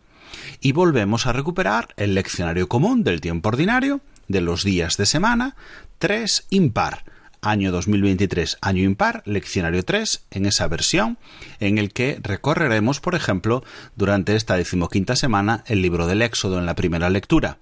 Y 0.60 0.70
volvemos 0.70 1.26
a 1.26 1.32
recuperar 1.32 1.88
el 1.96 2.14
leccionario 2.14 2.68
común 2.68 3.02
del 3.02 3.20
tiempo 3.20 3.48
ordinario, 3.48 4.02
de 4.28 4.40
los 4.40 4.62
días 4.62 4.96
de 4.96 5.06
semana, 5.06 5.56
3 5.98 6.46
impar 6.50 7.02
año 7.42 7.72
2023, 7.72 8.58
año 8.60 8.82
impar, 8.82 9.22
leccionario 9.24 9.84
3, 9.84 10.24
en 10.30 10.46
esa 10.46 10.66
versión, 10.68 11.18
en 11.60 11.78
el 11.78 11.92
que 11.92 12.18
recorreremos, 12.22 13.00
por 13.00 13.14
ejemplo, 13.14 13.64
durante 13.96 14.34
esta 14.36 14.56
decimoquinta 14.56 15.16
semana, 15.16 15.64
el 15.66 15.82
libro 15.82 16.06
del 16.06 16.22
Éxodo 16.22 16.58
en 16.58 16.66
la 16.66 16.74
primera 16.74 17.10
lectura. 17.10 17.58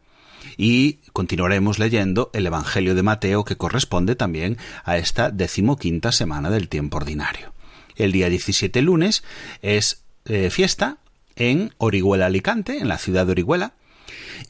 Y 0.56 0.94
continuaremos 1.12 1.78
leyendo 1.78 2.30
el 2.32 2.46
Evangelio 2.46 2.94
de 2.94 3.02
Mateo, 3.02 3.44
que 3.44 3.56
corresponde 3.56 4.16
también 4.16 4.56
a 4.84 4.96
esta 4.96 5.30
decimoquinta 5.30 6.12
semana 6.12 6.50
del 6.50 6.68
tiempo 6.68 6.96
ordinario. 6.96 7.52
El 7.96 8.12
día 8.12 8.28
17 8.28 8.80
lunes 8.82 9.22
es 9.62 10.02
eh, 10.26 10.50
fiesta 10.50 10.98
en 11.34 11.74
Orihuela 11.78 12.26
Alicante, 12.26 12.78
en 12.78 12.88
la 12.88 12.98
ciudad 12.98 13.26
de 13.26 13.32
Orihuela, 13.32 13.74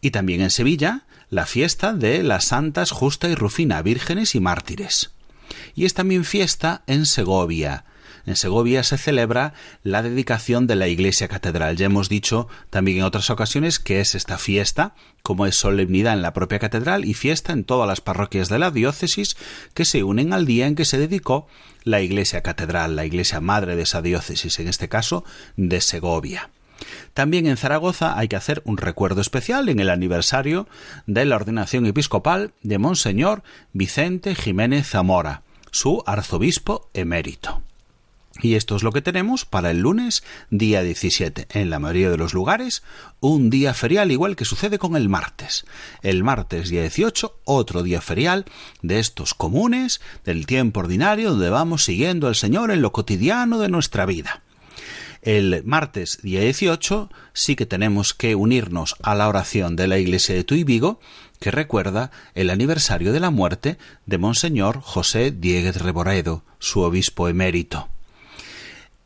y 0.01 0.11
también 0.11 0.41
en 0.43 0.51
Sevilla, 0.51 1.07
la 1.31 1.47
fiesta 1.47 1.93
de 1.93 2.23
las 2.23 2.45
santas 2.45 2.93
Justa 2.93 3.29
y 3.29 3.35
Rufina, 3.35 3.83
vírgenes 3.83 4.35
y 4.35 4.41
mártires 4.41 5.16
y 5.75 5.85
es 5.85 5.95
también 5.95 6.25
fiesta 6.25 6.83
en 6.87 7.07
Segovia. 7.07 7.85
En 8.27 8.35
Segovia 8.35 8.83
se 8.83 8.99
celebra 8.99 9.55
la 9.85 10.03
dedicación 10.03 10.67
de 10.67 10.75
la 10.75 10.89
iglesia 10.89 11.29
catedral. 11.29 11.77
Ya 11.77 11.87
hemos 11.87 12.09
dicho 12.09 12.49
también 12.71 12.99
en 12.99 13.05
otras 13.05 13.31
ocasiones 13.31 13.79
que 13.79 14.01
es 14.01 14.17
esta 14.17 14.37
fiesta, 14.37 14.95
como 15.23 15.47
es 15.47 15.55
solemnidad 15.55 16.13
en 16.13 16.23
la 16.23 16.33
propia 16.33 16.59
catedral 16.59 17.05
y 17.05 17.15
fiesta 17.15 17.53
en 17.53 17.63
todas 17.63 17.87
las 17.87 18.01
parroquias 18.01 18.49
de 18.49 18.59
la 18.59 18.73
diócesis 18.73 19.37
que 19.75 19.85
se 19.85 20.03
unen 20.03 20.33
al 20.33 20.45
día 20.45 20.67
en 20.67 20.75
que 20.75 20.85
se 20.85 20.99
dedicó 20.99 21.47
la 21.85 22.01
iglesia 22.01 22.43
catedral, 22.43 22.97
la 22.97 23.05
iglesia 23.05 23.41
madre 23.41 23.77
de 23.77 23.83
esa 23.83 24.03
diócesis, 24.03 24.59
en 24.59 24.67
este 24.67 24.89
caso 24.89 25.25
de 25.57 25.81
Segovia. 25.81 26.51
También 27.15 27.47
en 27.47 27.57
Zaragoza 27.57 28.19
hay 28.19 28.27
que 28.27 28.37
hacer 28.37 28.61
un 28.65 28.77
recuerdo 28.77 29.21
especial 29.21 29.69
en 29.69 29.79
el 29.79 29.89
aniversario 29.89 30.69
de 31.07 31.25
la 31.25 31.37
ordenación 31.37 31.87
episcopal 31.87 32.53
de 32.63 32.79
Monseñor 32.79 33.45
Vicente 33.73 34.35
Jiménez 34.35 34.89
Zamora, 34.89 35.43
su 35.77 36.03
arzobispo 36.07 36.89
emérito. 36.95 37.61
Y 38.41 38.55
esto 38.55 38.77
es 38.77 38.83
lo 38.83 38.93
que 38.93 39.03
tenemos 39.03 39.45
para 39.45 39.71
el 39.71 39.81
lunes 39.81 40.23
día 40.49 40.83
17. 40.83 41.49
En 41.51 41.69
la 41.69 41.79
mayoría 41.79 42.11
de 42.11 42.17
los 42.17 42.33
lugares, 42.33 42.83
un 43.21 43.51
día 43.51 43.75
ferial 43.75 44.11
igual 44.11 44.37
que 44.37 44.47
sucede 44.47 44.79
con 44.79 44.97
el 44.97 45.11
martes. 45.11 45.67
El 46.03 46.25
martes 46.25 46.71
día 46.71 46.81
18, 46.81 47.41
otro 47.45 47.83
día 47.83 48.01
ferial 48.01 48.47
de 48.81 48.99
estos 48.99 49.35
comunes, 49.35 50.01
del 50.25 50.47
tiempo 50.47 50.81
ordinario, 50.81 51.31
donde 51.31 51.51
vamos 51.51 51.85
siguiendo 51.85 52.27
al 52.27 52.37
Señor 52.37 52.71
en 52.71 52.81
lo 52.81 52.93
cotidiano 52.93 53.59
de 53.59 53.69
nuestra 53.69 54.07
vida. 54.07 54.43
El 55.27 55.65
martes 55.65 56.21
día 56.23 56.39
18 56.39 57.11
sí 57.33 57.57
que 57.57 57.67
tenemos 57.67 58.15
que 58.15 58.37
unirnos 58.37 58.95
a 59.03 59.17
la 59.17 59.29
oración 59.29 59.75
de 59.75 59.89
la 59.89 59.99
iglesia 59.99 60.37
de 60.37 60.45
Tuy 60.45 60.63
Vigo, 60.63 61.01
que 61.41 61.51
recuerda 61.51 62.13
el 62.37 62.49
aniversario 62.49 63.13
de 63.13 63.19
la 63.19 63.31
muerte 63.31 63.77
de 64.07 64.19
Monseñor 64.19 64.81
José 64.81 65.33
Dieguez 65.33 65.83
Reboredo, 65.83 66.45
su 66.61 66.83
obispo 66.83 67.29
emérito. 67.29 67.89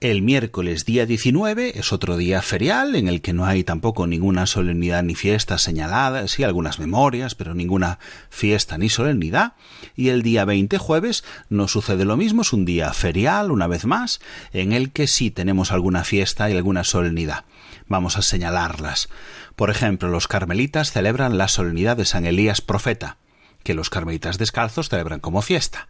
El 0.01 0.23
miércoles 0.23 0.87
día 0.87 1.05
19 1.05 1.79
es 1.79 1.93
otro 1.93 2.17
día 2.17 2.41
ferial 2.41 2.97
en 2.97 3.07
el 3.07 3.21
que 3.21 3.35
no 3.35 3.45
hay 3.45 3.65
tampoco 3.65 4.07
ninguna 4.07 4.47
solemnidad 4.47 5.03
ni 5.03 5.15
fiesta 5.15 5.59
señalada, 5.59 6.27
sí 6.27 6.43
algunas 6.43 6.79
memorias, 6.79 7.35
pero 7.35 7.55
ninguna 7.55 7.99
fiesta 8.31 8.79
ni 8.79 8.89
solemnidad. 8.89 9.53
Y 9.97 10.09
el 10.09 10.23
día 10.23 10.47
20 10.47 10.79
jueves 10.79 11.23
no 11.51 11.69
sucede 11.69 12.07
lo 12.07 12.17
mismo, 12.17 12.41
es 12.41 12.55
un 12.55 12.65
día 12.65 12.95
ferial 12.95 13.51
una 13.51 13.67
vez 13.67 13.85
más 13.85 14.23
en 14.55 14.73
el 14.73 14.91
que 14.91 15.07
sí 15.07 15.31
tenemos 15.31 15.71
alguna 15.71 16.03
fiesta 16.03 16.49
y 16.49 16.57
alguna 16.57 16.83
solemnidad. 16.83 17.45
Vamos 17.87 18.17
a 18.17 18.23
señalarlas. 18.23 19.11
Por 19.55 19.69
ejemplo, 19.69 20.09
los 20.09 20.29
carmelitas 20.29 20.93
celebran 20.93 21.37
la 21.37 21.49
solemnidad 21.49 21.99
de 21.99 22.07
San 22.07 22.25
Elías 22.25 22.63
Profeta, 22.63 23.19
que 23.65 23.75
los 23.75 23.91
carmelitas 23.91 24.39
descalzos 24.39 24.89
celebran 24.89 25.21
como 25.21 25.43
fiesta. 25.43 25.89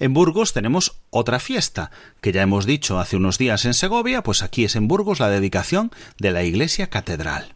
En 0.00 0.14
Burgos 0.14 0.54
tenemos 0.54 0.96
otra 1.10 1.38
fiesta, 1.38 1.90
que 2.22 2.32
ya 2.32 2.40
hemos 2.40 2.64
dicho 2.64 2.98
hace 2.98 3.16
unos 3.16 3.36
días 3.36 3.66
en 3.66 3.74
Segovia, 3.74 4.22
pues 4.22 4.42
aquí 4.42 4.64
es 4.64 4.74
en 4.74 4.88
Burgos 4.88 5.20
la 5.20 5.28
dedicación 5.28 5.92
de 6.18 6.30
la 6.30 6.42
iglesia 6.42 6.88
catedral. 6.88 7.52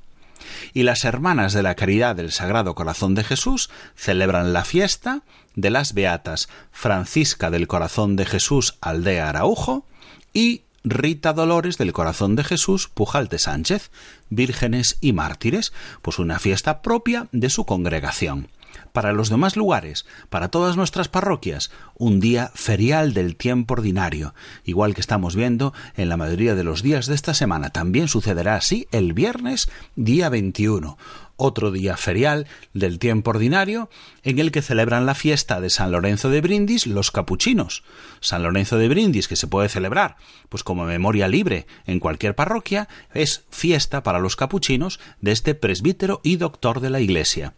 Y 0.75 0.83
las 0.83 1.07
hermanas 1.07 1.55
de 1.55 1.63
la 1.63 1.75
caridad 1.75 2.15
del 2.15 2.33
Sagrado 2.33 2.75
Corazón 2.75 3.15
de 3.15 3.25
Jesús 3.25 3.71
celebran 3.97 4.53
la 4.53 4.67
fiesta 4.67 5.23
de 5.55 5.71
las 5.71 5.95
beatas 5.95 6.51
Francisca 6.71 7.51
del 7.51 7.67
Corazón 7.67 8.15
de 8.15 8.27
Jesús 8.27 8.77
Aldea 8.83 9.31
Araujo 9.31 9.87
y 10.35 10.65
Rita 10.85 11.33
Dolores 11.33 11.79
del 11.79 11.95
Corazón 11.95 12.37
de 12.37 12.45
Jesús 12.45 12.89
Pujalte 12.93 13.39
Sánchez, 13.39 13.91
vírgenes 14.29 14.99
y 15.01 15.15
mártires, 15.15 15.73
pues 16.03 16.19
una 16.19 16.39
fiesta 16.39 16.83
propia 16.83 17.27
de 17.33 17.49
su 17.49 17.65
congregación 17.65 18.49
para 18.93 19.13
los 19.13 19.29
demás 19.29 19.57
lugares, 19.57 20.07
para 20.31 20.49
todas 20.49 20.77
nuestras 20.77 21.09
parroquias, 21.09 21.71
un 21.97 22.21
día 22.21 22.51
ferial 22.55 23.15
del 23.15 23.37
tiempo 23.37 23.75
ordinario, 23.75 24.35
igual 24.65 24.95
que 24.95 25.01
estamos 25.01 25.37
viendo 25.37 25.73
en 25.97 26.09
la 26.09 26.17
mayoría 26.17 26.55
de 26.55 26.65
los 26.65 26.83
días 26.83 27.07
de 27.07 27.15
esta 27.15 27.35
semana. 27.35 27.71
También 27.71 28.09
sucederá 28.09 28.57
así 28.57 28.87
el 28.93 29.13
viernes 29.13 29.69
día 29.97 30.29
21, 30.29 30.97
otro 31.37 31.71
día 31.71 31.97
ferial 31.97 32.47
del 32.73 32.99
tiempo 32.99 33.31
ordinario 33.31 33.91
en 34.23 34.39
el 34.39 34.53
que 34.53 34.63
celebran 34.63 35.07
la 35.07 35.15
fiesta 35.15 35.61
de 35.61 35.71
San 35.71 35.91
Lorenzo 35.91 36.31
de 36.31 36.41
Brindis 36.41 36.87
los 36.87 37.11
capuchinos. 37.11 37.83
San 38.21 38.43
Lorenzo 38.43 38.79
de 38.79 38.89
Brindis 38.89 39.29
que 39.29 39.37
se 39.37 39.47
puede 39.47 39.69
celebrar 39.69 40.17
pues 40.49 40.63
como 40.63 40.85
memoria 40.85 41.29
libre 41.29 41.67
en 41.87 42.01
cualquier 42.01 42.35
parroquia 42.35 42.89
es 43.13 43.45
fiesta 43.51 44.03
para 44.03 44.21
los 44.21 44.37
capuchinos 44.37 45.01
de 45.21 45.33
este 45.33 45.55
presbítero 45.55 46.21
y 46.23 46.37
doctor 46.37 46.81
de 46.81 46.91
la 46.91 47.01
Iglesia 47.01 47.55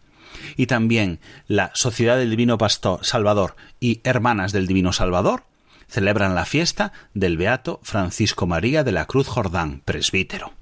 y 0.57 0.67
también 0.67 1.21
la 1.47 1.71
Sociedad 1.75 2.17
del 2.17 2.31
Divino 2.31 2.59
Pastor 2.59 3.05
Salvador 3.05 3.57
y 3.81 4.01
Hermanas 4.05 4.53
del 4.53 4.67
Divino 4.67 4.93
Salvador 4.93 5.45
celebran 5.89 6.35
la 6.35 6.45
fiesta 6.45 6.93
del 7.15 7.37
Beato 7.37 7.81
Francisco 7.83 8.47
María 8.47 8.85
de 8.85 8.93
la 8.93 9.07
Cruz 9.07 9.29
Jordán, 9.29 9.83
presbítero. 9.85 10.53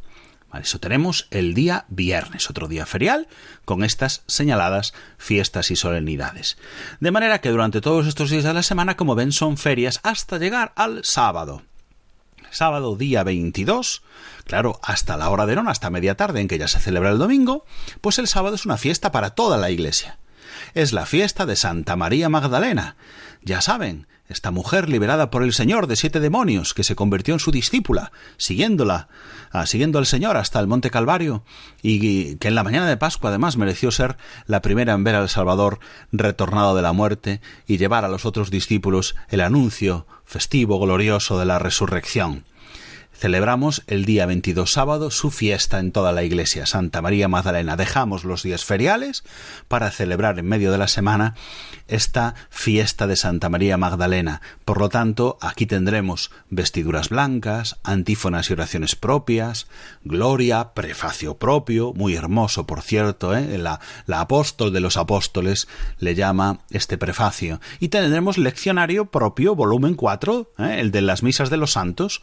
Eso 0.60 0.78
tenemos 0.78 1.26
el 1.32 1.52
día 1.52 1.84
viernes, 1.88 2.48
otro 2.48 2.68
día 2.68 2.86
ferial, 2.86 3.26
con 3.64 3.82
estas 3.82 4.22
señaladas 4.28 4.94
fiestas 5.18 5.72
y 5.72 5.76
solemnidades. 5.76 6.58
De 7.00 7.10
manera 7.10 7.40
que 7.40 7.50
durante 7.50 7.80
todos 7.80 8.06
estos 8.06 8.30
días 8.30 8.44
de 8.44 8.54
la 8.54 8.62
semana, 8.62 8.96
como 8.96 9.16
ven, 9.16 9.32
son 9.32 9.56
ferias 9.56 9.98
hasta 10.04 10.38
llegar 10.38 10.72
al 10.76 11.04
sábado 11.04 11.62
sábado 12.54 12.96
día 12.96 13.24
22, 13.24 14.02
claro, 14.44 14.78
hasta 14.82 15.16
la 15.16 15.28
hora 15.28 15.46
de 15.46 15.56
non, 15.56 15.68
hasta 15.68 15.90
media 15.90 16.14
tarde 16.14 16.40
en 16.40 16.48
que 16.48 16.58
ya 16.58 16.68
se 16.68 16.80
celebra 16.80 17.10
el 17.10 17.18
domingo, 17.18 17.66
pues 18.00 18.18
el 18.18 18.28
sábado 18.28 18.54
es 18.54 18.64
una 18.64 18.76
fiesta 18.76 19.10
para 19.12 19.30
toda 19.30 19.58
la 19.58 19.70
iglesia. 19.70 20.18
Es 20.74 20.92
la 20.92 21.06
fiesta 21.06 21.46
de 21.46 21.56
Santa 21.56 21.96
María 21.96 22.28
Magdalena. 22.28 22.96
Ya 23.42 23.60
saben, 23.60 24.06
esta 24.28 24.50
mujer 24.50 24.88
liberada 24.88 25.30
por 25.30 25.42
el 25.42 25.52
Señor 25.52 25.86
de 25.86 25.96
siete 25.96 26.20
demonios, 26.20 26.72
que 26.72 26.84
se 26.84 26.96
convirtió 26.96 27.34
en 27.34 27.40
su 27.40 27.50
discípula, 27.50 28.12
siguiéndola, 28.36 29.08
siguiendo 29.66 29.98
al 29.98 30.06
Señor 30.06 30.36
hasta 30.36 30.60
el 30.60 30.66
Monte 30.66 30.90
Calvario, 30.90 31.44
y 31.82 32.36
que 32.36 32.48
en 32.48 32.54
la 32.54 32.64
mañana 32.64 32.88
de 32.88 32.96
Pascua 32.96 33.30
además 33.30 33.56
mereció 33.56 33.90
ser 33.90 34.16
la 34.46 34.62
primera 34.62 34.92
en 34.92 35.04
ver 35.04 35.14
al 35.14 35.28
Salvador 35.28 35.78
retornado 36.12 36.74
de 36.74 36.82
la 36.82 36.92
muerte 36.92 37.40
y 37.66 37.78
llevar 37.78 38.04
a 38.04 38.08
los 38.08 38.24
otros 38.26 38.50
discípulos 38.50 39.14
el 39.28 39.40
anuncio 39.40 40.06
festivo 40.24 40.78
glorioso 40.80 41.38
de 41.38 41.46
la 41.46 41.58
resurrección. 41.58 42.44
Celebramos 43.14 43.82
el 43.86 44.04
día 44.04 44.26
22 44.26 44.70
sábado 44.70 45.10
su 45.10 45.30
fiesta 45.30 45.78
en 45.78 45.92
toda 45.92 46.12
la 46.12 46.24
iglesia, 46.24 46.66
Santa 46.66 47.00
María 47.00 47.28
Magdalena. 47.28 47.76
Dejamos 47.76 48.24
los 48.24 48.42
días 48.42 48.64
feriales 48.64 49.24
para 49.68 49.90
celebrar 49.90 50.38
en 50.38 50.46
medio 50.46 50.72
de 50.72 50.78
la 50.78 50.88
semana 50.88 51.34
esta 51.86 52.34
fiesta 52.50 53.06
de 53.06 53.16
Santa 53.16 53.48
María 53.48 53.76
Magdalena. 53.76 54.40
Por 54.64 54.78
lo 54.78 54.88
tanto, 54.88 55.38
aquí 55.40 55.66
tendremos 55.66 56.30
vestiduras 56.50 57.08
blancas, 57.08 57.78
antífonas 57.84 58.50
y 58.50 58.54
oraciones 58.54 58.96
propias, 58.96 59.66
gloria, 60.02 60.72
prefacio 60.74 61.36
propio, 61.38 61.92
muy 61.94 62.14
hermoso, 62.14 62.66
por 62.66 62.82
cierto, 62.82 63.36
¿eh? 63.36 63.58
la, 63.58 63.80
la 64.06 64.20
apóstol 64.20 64.72
de 64.72 64.80
los 64.80 64.96
apóstoles 64.96 65.68
le 65.98 66.14
llama 66.14 66.60
este 66.70 66.98
prefacio. 66.98 67.60
Y 67.80 67.88
tendremos 67.88 68.38
leccionario 68.38 69.06
propio, 69.06 69.54
volumen 69.54 69.94
4, 69.94 70.52
¿eh? 70.58 70.76
el 70.78 70.90
de 70.90 71.02
las 71.02 71.22
misas 71.22 71.50
de 71.50 71.56
los 71.56 71.72
santos, 71.72 72.22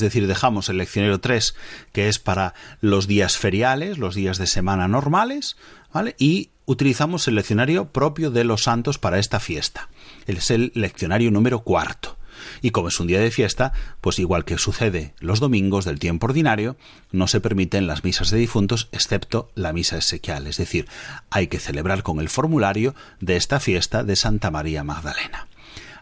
decir, 0.00 0.26
dejamos 0.26 0.68
el 0.68 0.78
leccionario 0.78 1.20
3, 1.20 1.54
que 1.92 2.08
es 2.08 2.18
para 2.18 2.54
los 2.80 3.06
días 3.06 3.36
feriales, 3.36 3.98
los 3.98 4.14
días 4.14 4.38
de 4.38 4.46
semana 4.46 4.88
normales, 4.88 5.56
¿vale? 5.92 6.14
Y 6.18 6.50
utilizamos 6.66 7.26
el 7.28 7.34
leccionario 7.34 7.92
propio 7.92 8.30
de 8.30 8.44
los 8.44 8.62
santos 8.62 8.98
para 8.98 9.18
esta 9.18 9.40
fiesta. 9.40 9.88
Es 10.26 10.50
el 10.50 10.72
leccionario 10.74 11.30
número 11.30 11.60
cuarto. 11.60 12.16
Y 12.62 12.70
como 12.70 12.88
es 12.88 13.00
un 13.00 13.06
día 13.06 13.20
de 13.20 13.30
fiesta, 13.30 13.72
pues 14.00 14.18
igual 14.18 14.44
que 14.44 14.58
sucede 14.58 15.14
los 15.20 15.40
domingos 15.40 15.84
del 15.84 15.98
tiempo 15.98 16.26
ordinario, 16.26 16.76
no 17.12 17.26
se 17.26 17.40
permiten 17.40 17.86
las 17.86 18.04
misas 18.04 18.30
de 18.30 18.38
difuntos 18.38 18.88
excepto 18.92 19.50
la 19.54 19.72
misa 19.72 19.96
exequial, 19.96 20.46
es 20.46 20.56
decir, 20.56 20.86
hay 21.30 21.48
que 21.48 21.58
celebrar 21.58 22.02
con 22.02 22.20
el 22.20 22.28
formulario 22.28 22.94
de 23.20 23.36
esta 23.36 23.60
fiesta 23.60 24.04
de 24.04 24.16
Santa 24.16 24.50
María 24.50 24.84
Magdalena. 24.84 25.49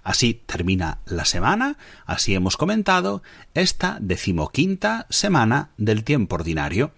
Así 0.08 0.32
termina 0.32 1.00
la 1.04 1.26
semana, 1.26 1.76
así 2.06 2.34
hemos 2.34 2.56
comentado, 2.56 3.22
esta 3.52 3.98
decimoquinta 4.00 5.06
semana 5.10 5.68
del 5.76 6.02
tiempo 6.02 6.36
ordinario. 6.36 6.92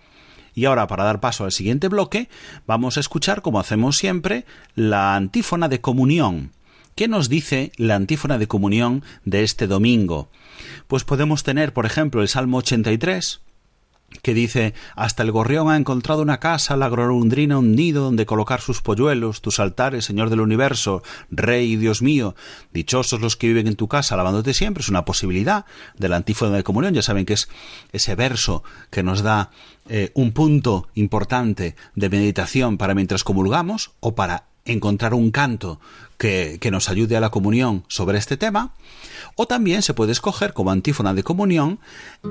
Y 0.55 0.67
ahora, 0.67 0.87
para 0.87 1.03
dar 1.03 1.19
paso 1.19 1.43
al 1.43 1.51
siguiente 1.51 1.89
bloque, 1.89 2.29
vamos 2.69 2.97
a 2.97 3.01
escuchar, 3.01 3.43
como 3.43 3.59
hacemos 3.59 3.99
siempre, 3.99 4.47
la 4.77 5.17
antífona 5.17 5.69
de 5.69 5.81
comunión. 5.81 6.53
¿Qué 6.95 7.09
nos 7.09 7.29
dice 7.29 7.73
la 7.75 7.97
antífona 7.97 8.39
de 8.39 8.47
comunión 8.47 9.03
de 9.25 9.43
este 9.43 9.67
domingo? 9.67 10.29
Pues 10.87 11.03
podemos 11.03 11.43
tener, 11.43 11.73
por 11.73 11.87
ejemplo, 11.87 12.23
el 12.23 12.29
Salmo 12.29 12.59
83, 12.59 13.41
que 14.23 14.35
dice 14.35 14.75
Hasta 14.97 15.23
el 15.23 15.33
gorrión 15.33 15.71
ha 15.71 15.77
encontrado 15.77 16.23
una 16.23 16.41
casa, 16.41 16.77
la 16.77 16.89
golondrina 16.89 17.59
un 17.59 17.75
nido 17.75 18.05
donde 18.05 18.27
colocar 18.27 18.61
sus 18.61 18.83
polluelos, 18.83 19.41
tus 19.41 19.61
altares, 19.61 20.05
Señor 20.05 20.31
del 20.31 20.41
universo, 20.41 21.03
Rey 21.31 21.73
y 21.73 21.77
Dios 21.77 22.03
mío. 22.03 22.35
Dichosos 22.73 23.21
los 23.21 23.37
que 23.37 23.49
viven 23.49 23.67
en 23.67 23.77
tu 23.77 23.89
casa, 23.89 24.15
alabándote 24.15 24.55
siempre. 24.55 24.83
Es 24.83 24.89
una 24.89 25.05
posibilidad 25.05 25.65
de 25.97 26.09
la 26.09 26.17
antífona 26.17 26.57
de 26.57 26.65
comunión. 26.65 26.95
Ya 26.95 27.03
saben 27.03 27.27
que 27.27 27.35
es 27.35 27.49
ese 27.93 28.15
verso 28.15 28.63
que 28.91 29.03
nos 29.03 29.23
da 29.23 29.51
eh, 29.89 30.11
un 30.15 30.33
punto 30.33 30.89
importante 30.95 31.77
de 31.95 32.11
meditación 32.11 32.79
para 32.79 32.95
mientras 32.95 33.25
comulgamos 33.25 33.93
o 34.01 34.15
para 34.15 34.45
encontrar 34.65 35.15
un 35.15 35.31
canto 35.31 35.81
que, 36.19 36.59
que 36.61 36.71
nos 36.71 36.89
ayude 36.89 37.17
a 37.17 37.21
la 37.21 37.31
comunión 37.31 37.85
sobre 37.89 38.19
este 38.19 38.37
tema. 38.37 38.75
O 39.37 39.47
también 39.47 39.83
se 39.83 39.95
puede 39.95 40.13
escoger 40.13 40.53
como 40.53 40.71
antífona 40.71 41.15
de 41.15 41.23
comunión 41.23 41.79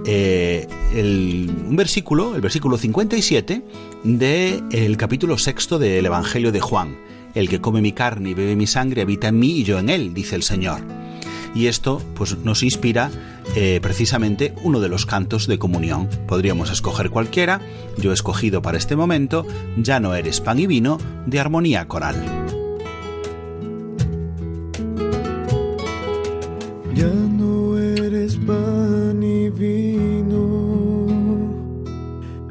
eh, 0.06 0.68
el, 0.94 1.50
un 1.68 1.76
versículo, 1.76 2.36
el 2.36 2.42
versículo 2.42 2.78
57 2.78 3.64
del 4.04 4.98
capítulo 4.98 5.38
sexto 5.38 5.80
del 5.80 6.06
Evangelio 6.06 6.52
de 6.52 6.62
Juan. 6.62 6.98
El 7.36 7.50
que 7.50 7.62
come 7.62 7.82
mi 7.82 7.92
carne 7.92 8.32
y 8.32 8.34
bebe 8.34 8.56
mi 8.56 8.68
sangre 8.68 9.04
habita 9.04 9.28
en 9.28 9.40
mí 9.40 9.52
y 9.60 9.64
yo 9.64 9.80
en 9.80 9.90
él, 9.90 10.14
dice 10.14 10.36
el 10.36 10.44
Señor. 10.44 10.82
Y 11.56 11.68
esto 11.68 12.02
pues, 12.16 12.38
nos 12.38 12.64
inspira 12.64 13.12
eh, 13.56 13.80
precisamente 13.82 14.54
uno 14.64 14.80
de 14.80 14.90
los 14.90 15.06
cantos 15.06 15.48
de 15.48 15.58
comunión. 15.58 16.08
Podríamos 16.28 16.72
escoger 16.72 17.10
cualquiera. 17.10 17.62
Yo 17.98 18.12
he 18.12 18.14
escogido 18.14 18.62
para 18.62 18.78
este 18.78 18.96
momento 18.96 19.46
Ya 19.78 20.00
no 20.00 20.14
eres 20.14 20.42
pan 20.42 20.60
y 20.60 20.68
vino 20.68 21.00
de 21.26 21.40
armonía 21.40 21.88
coral. 21.88 22.59
Ya 27.00 27.14
no 27.14 27.78
eres 27.78 28.36
pan 28.36 29.24
y 29.24 29.50
vino, 29.50 31.08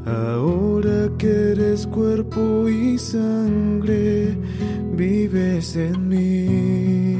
ahora 0.06 1.10
que 1.18 1.52
eres 1.52 1.86
cuerpo 1.86 2.66
y 2.66 2.96
sangre, 2.96 4.34
vives 4.96 5.76
en 5.76 6.08
mí. 6.08 7.18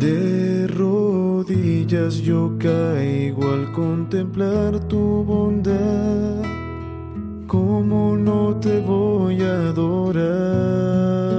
De 0.00 0.66
rodillas 0.66 2.16
yo 2.16 2.56
caigo 2.58 3.52
al 3.52 3.70
contemplar 3.70 4.80
tu 4.88 5.22
bondad, 5.22 6.42
¿cómo 7.46 8.16
no 8.16 8.56
te 8.56 8.80
voy 8.80 9.42
a 9.42 9.68
adorar? 9.68 11.33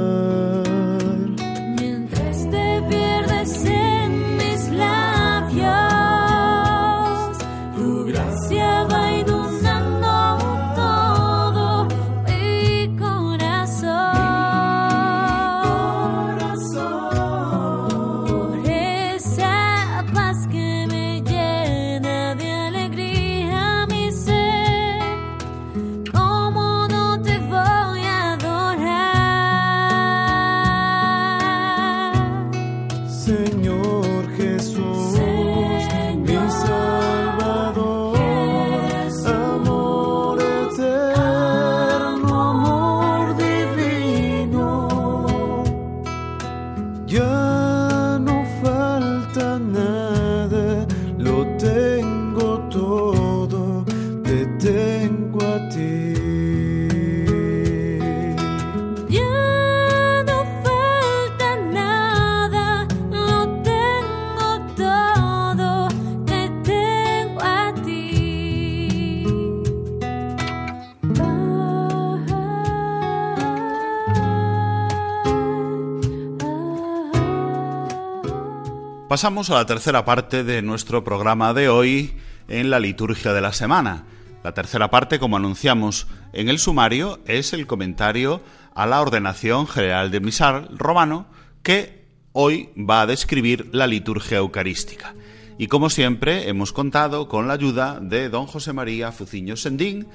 Pasamos 79.15 79.49
a 79.49 79.53
la 79.53 79.65
tercera 79.65 80.03
parte 80.03 80.43
de 80.43 80.61
nuestro 80.61 81.05
programa 81.05 81.53
de 81.53 81.69
hoy 81.69 82.15
en 82.49 82.69
la 82.69 82.81
liturgia 82.81 83.31
de 83.31 83.39
la 83.39 83.53
semana. 83.53 84.03
La 84.43 84.53
tercera 84.53 84.89
parte, 84.89 85.19
como 85.19 85.37
anunciamos 85.37 86.07
en 86.33 86.49
el 86.49 86.59
sumario, 86.59 87.21
es 87.25 87.53
el 87.53 87.65
comentario 87.65 88.41
a 88.73 88.85
la 88.85 88.99
ordenación 88.99 89.67
general 89.67 90.11
de 90.11 90.19
misal 90.19 90.67
romano 90.77 91.27
que 91.63 92.03
hoy 92.33 92.71
va 92.77 93.03
a 93.03 93.05
describir 93.05 93.69
la 93.71 93.87
liturgia 93.87 94.39
eucarística. 94.39 95.15
Y 95.57 95.67
como 95.67 95.89
siempre, 95.89 96.49
hemos 96.49 96.73
contado 96.73 97.29
con 97.29 97.47
la 97.47 97.53
ayuda 97.53 98.01
de 98.01 98.27
don 98.27 98.47
José 98.47 98.73
María 98.73 99.13
Fuciño 99.13 99.55
Sendín, 99.55 100.07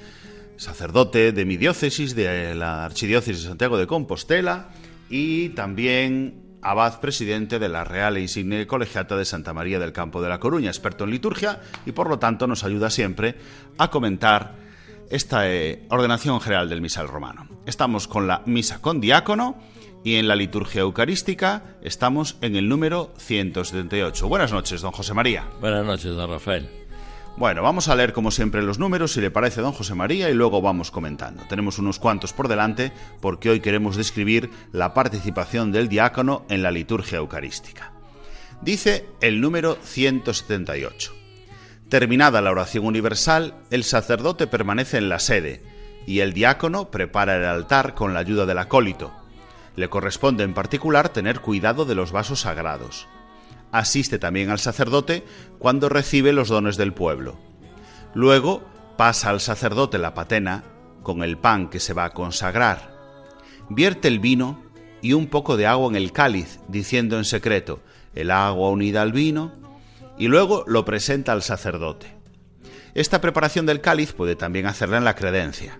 sacerdote 0.57 1.31
de 1.31 1.45
mi 1.45 1.57
diócesis, 1.57 2.13
de 2.13 2.53
la 2.53 2.85
Archidiócesis 2.85 3.41
de 3.41 3.49
Santiago 3.49 3.79
de 3.79 3.87
Compostela, 3.87 4.69
y 5.09 5.49
también 5.49 6.40
abad 6.61 6.99
presidente 6.99 7.59
de 7.59 7.69
la 7.69 7.83
Real 7.83 8.17
e 8.17 8.21
Insigne 8.21 8.67
Colegiata 8.67 9.17
de 9.17 9.25
Santa 9.25 9.53
María 9.53 9.79
del 9.79 9.93
Campo 9.93 10.21
de 10.21 10.29
la 10.29 10.39
Coruña, 10.39 10.69
experto 10.69 11.03
en 11.03 11.11
liturgia 11.11 11.61
y 11.85 11.91
por 11.91 12.09
lo 12.09 12.19
tanto 12.19 12.47
nos 12.47 12.63
ayuda 12.63 12.89
siempre 12.89 13.35
a 13.77 13.89
comentar 13.89 14.55
esta 15.09 15.49
eh, 15.49 15.85
ordenación 15.89 16.39
general 16.39 16.69
del 16.69 16.81
misal 16.81 17.07
romano. 17.07 17.47
Estamos 17.65 18.07
con 18.07 18.27
la 18.27 18.43
misa 18.45 18.81
con 18.81 19.01
diácono 19.01 19.57
y 20.03 20.15
en 20.15 20.27
la 20.27 20.35
liturgia 20.35 20.81
eucarística 20.81 21.75
estamos 21.83 22.37
en 22.41 22.55
el 22.55 22.67
número 22.69 23.13
178. 23.17 24.27
Buenas 24.27 24.51
noches, 24.51 24.81
don 24.81 24.91
José 24.91 25.13
María. 25.13 25.45
Buenas 25.59 25.85
noches, 25.85 26.15
don 26.15 26.29
Rafael. 26.29 26.80
Bueno, 27.37 27.63
vamos 27.63 27.87
a 27.87 27.95
leer 27.95 28.13
como 28.13 28.29
siempre 28.29 28.61
los 28.61 28.77
números, 28.77 29.13
si 29.13 29.21
le 29.21 29.31
parece, 29.31 29.61
don 29.61 29.71
José 29.71 29.95
María, 29.95 30.29
y 30.29 30.33
luego 30.33 30.61
vamos 30.61 30.91
comentando. 30.91 31.43
Tenemos 31.47 31.79
unos 31.79 31.97
cuantos 31.97 32.33
por 32.33 32.47
delante 32.47 32.91
porque 33.19 33.49
hoy 33.49 33.61
queremos 33.61 33.95
describir 33.95 34.49
la 34.71 34.93
participación 34.93 35.71
del 35.71 35.87
diácono 35.87 36.45
en 36.49 36.61
la 36.61 36.71
liturgia 36.71 37.17
eucarística. 37.17 37.93
Dice 38.61 39.07
el 39.21 39.41
número 39.41 39.77
178. 39.81 41.13
Terminada 41.89 42.41
la 42.41 42.51
oración 42.51 42.85
universal, 42.85 43.55
el 43.71 43.83
sacerdote 43.83 44.45
permanece 44.45 44.97
en 44.97 45.09
la 45.09 45.19
sede 45.19 45.63
y 46.05 46.19
el 46.19 46.33
diácono 46.33 46.91
prepara 46.91 47.37
el 47.37 47.45
altar 47.45 47.95
con 47.95 48.13
la 48.13 48.19
ayuda 48.19 48.45
del 48.45 48.59
acólito. 48.59 49.11
Le 49.75 49.89
corresponde 49.89 50.43
en 50.43 50.53
particular 50.53 51.09
tener 51.09 51.39
cuidado 51.39 51.85
de 51.85 51.95
los 51.95 52.11
vasos 52.11 52.41
sagrados. 52.41 53.07
Asiste 53.71 54.19
también 54.19 54.49
al 54.49 54.59
sacerdote 54.59 55.23
cuando 55.59 55.89
recibe 55.89 56.33
los 56.33 56.49
dones 56.49 56.77
del 56.77 56.93
pueblo. 56.93 57.39
Luego 58.13 58.63
pasa 58.97 59.29
al 59.29 59.39
sacerdote 59.39 59.97
la 59.97 60.13
patena 60.13 60.63
con 61.03 61.23
el 61.23 61.37
pan 61.37 61.69
que 61.69 61.79
se 61.79 61.93
va 61.93 62.05
a 62.05 62.13
consagrar. 62.13 62.91
Vierte 63.69 64.07
el 64.07 64.19
vino 64.19 64.61
y 65.01 65.13
un 65.13 65.27
poco 65.27 65.57
de 65.57 65.65
agua 65.65 65.89
en 65.89 65.95
el 65.95 66.11
cáliz, 66.11 66.59
diciendo 66.67 67.17
en 67.17 67.25
secreto, 67.25 67.81
el 68.13 68.29
agua 68.29 68.69
unida 68.69 69.01
al 69.01 69.13
vino, 69.13 69.53
y 70.17 70.27
luego 70.27 70.63
lo 70.67 70.85
presenta 70.85 71.31
al 71.31 71.41
sacerdote. 71.41 72.13
Esta 72.93 73.21
preparación 73.21 73.65
del 73.65 73.81
cáliz 73.81 74.13
puede 74.13 74.35
también 74.35 74.67
hacerla 74.67 74.97
en 74.97 75.05
la 75.05 75.15
credencia. 75.15 75.79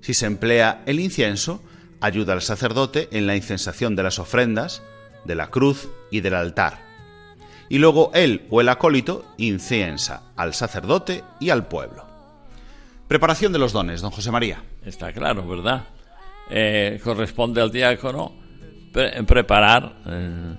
Si 0.00 0.14
se 0.14 0.26
emplea 0.26 0.82
el 0.86 1.00
incienso, 1.00 1.62
ayuda 2.00 2.32
al 2.32 2.42
sacerdote 2.42 3.08
en 3.10 3.26
la 3.26 3.36
incensación 3.36 3.96
de 3.96 4.04
las 4.04 4.18
ofrendas, 4.18 4.82
de 5.24 5.34
la 5.34 5.50
cruz 5.50 5.88
y 6.10 6.20
del 6.20 6.34
altar. 6.34 6.87
Y 7.68 7.78
luego 7.78 8.10
él 8.14 8.46
o 8.50 8.60
el 8.60 8.68
acólito 8.68 9.24
inciensa 9.36 10.32
al 10.36 10.54
sacerdote 10.54 11.22
y 11.40 11.50
al 11.50 11.66
pueblo. 11.66 12.06
Preparación 13.06 13.52
de 13.52 13.58
los 13.58 13.72
dones, 13.72 14.00
don 14.00 14.10
José 14.10 14.30
María. 14.30 14.62
Está 14.84 15.12
claro, 15.12 15.46
¿verdad? 15.46 15.84
Eh, 16.50 17.00
corresponde 17.02 17.60
al 17.60 17.70
diácono 17.70 18.32
preparar 19.26 19.96
eh, 20.06 20.54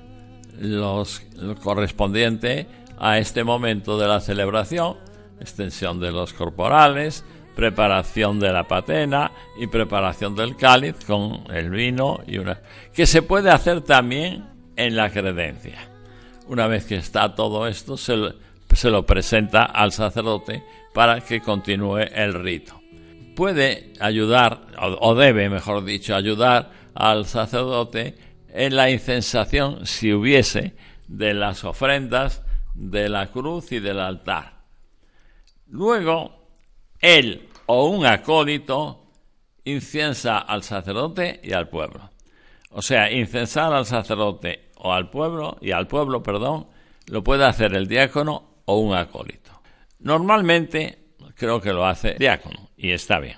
los, 0.59 1.23
lo 1.35 1.55
correspondiente 1.55 2.67
a 2.99 3.17
este 3.17 3.43
momento 3.43 3.97
de 3.97 4.07
la 4.07 4.19
celebración, 4.19 4.97
extensión 5.39 5.99
de 5.99 6.11
los 6.11 6.33
corporales, 6.33 7.25
preparación 7.55 8.39
de 8.39 8.53
la 8.53 8.67
patena 8.67 9.31
y 9.59 9.67
preparación 9.67 10.35
del 10.35 10.55
cáliz 10.55 10.95
con 11.05 11.43
el 11.51 11.69
vino 11.69 12.19
y 12.25 12.37
una 12.37 12.61
que 12.93 13.05
se 13.05 13.21
puede 13.21 13.49
hacer 13.49 13.81
también 13.81 14.45
en 14.75 14.95
la 14.95 15.09
credencia. 15.09 15.88
Una 16.49 16.65
vez 16.65 16.85
que 16.85 16.95
está 16.95 17.35
todo 17.35 17.67
esto, 17.67 17.95
se, 17.95 18.89
lo 18.89 19.05
presenta 19.05 19.65
al 19.65 19.91
sacerdote 19.91 20.63
para 20.95 21.21
que 21.21 21.41
continúe 21.41 21.99
el 21.99 22.33
rito. 22.33 22.81
Puede 23.35 23.93
ayudar, 23.99 24.61
o 24.79 25.13
debe, 25.13 25.47
mejor 25.47 25.85
dicho, 25.85 26.15
ayudar 26.15 26.71
al 26.95 27.27
sacerdote 27.27 28.17
en 28.51 28.75
la 28.75 28.89
incensación, 28.89 29.85
si 29.85 30.11
hubiese, 30.11 30.75
de 31.07 31.35
las 31.35 31.63
ofrendas, 31.63 32.41
de 32.73 33.09
la 33.09 33.27
cruz 33.27 33.71
y 33.71 33.79
del 33.79 33.99
altar. 33.99 34.63
Luego, 35.67 36.47
él 36.99 37.47
o 37.67 37.89
un 37.89 38.07
acólito 38.07 39.03
inciensa 39.65 40.39
al 40.39 40.63
sacerdote 40.63 41.41
y 41.43 41.53
al 41.53 41.69
pueblo. 41.69 42.09
O 42.71 42.81
sea, 42.81 43.11
incensar 43.11 43.71
al 43.71 43.85
sacerdote 43.85 44.68
o 44.79 44.93
al 44.93 45.09
pueblo 45.09 45.57
y 45.61 45.71
al 45.71 45.87
pueblo, 45.87 46.23
perdón, 46.23 46.67
lo 47.07 47.23
puede 47.23 47.45
hacer 47.45 47.73
el 47.75 47.87
diácono 47.87 48.61
o 48.65 48.79
un 48.79 48.95
acólito. 48.95 49.61
Normalmente 49.99 50.99
creo 51.35 51.61
que 51.61 51.73
lo 51.73 51.85
hace 51.85 52.13
el 52.13 52.17
diácono 52.17 52.69
y 52.77 52.91
está 52.91 53.19
bien. 53.19 53.37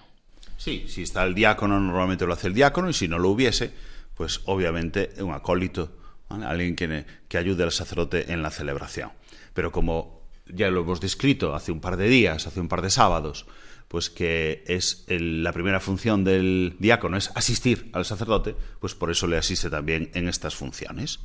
Sí, 0.57 0.85
si 0.87 1.03
está 1.03 1.23
el 1.23 1.33
diácono, 1.33 1.79
normalmente 1.79 2.25
lo 2.25 2.33
hace 2.33 2.47
el 2.47 2.53
diácono 2.53 2.89
y 2.89 2.93
si 2.93 3.07
no 3.07 3.17
lo 3.17 3.29
hubiese, 3.29 3.73
pues 4.15 4.41
obviamente 4.45 5.11
un 5.19 5.33
acólito, 5.33 5.97
alguien 6.29 6.75
que, 6.75 7.05
que 7.27 7.37
ayude 7.37 7.63
al 7.63 7.71
sacerdote 7.71 8.31
en 8.31 8.43
la 8.43 8.51
celebración. 8.51 9.11
Pero 9.53 9.71
como 9.71 10.21
ya 10.45 10.69
lo 10.69 10.81
hemos 10.81 11.01
descrito 11.01 11.55
hace 11.55 11.71
un 11.71 11.81
par 11.81 11.97
de 11.97 12.07
días, 12.07 12.45
hace 12.45 12.59
un 12.59 12.67
par 12.67 12.81
de 12.81 12.91
sábados, 12.91 13.47
pues 13.91 14.09
que 14.09 14.63
es 14.67 15.03
la 15.09 15.51
primera 15.51 15.81
función 15.81 16.23
del 16.23 16.77
diácono 16.79 17.17
es 17.17 17.29
asistir 17.35 17.89
al 17.91 18.05
sacerdote, 18.05 18.55
pues 18.79 18.95
por 18.95 19.11
eso 19.11 19.27
le 19.27 19.37
asiste 19.37 19.69
también 19.69 20.09
en 20.13 20.29
estas 20.29 20.55
funciones. 20.55 21.19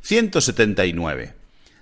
179. 0.00 1.34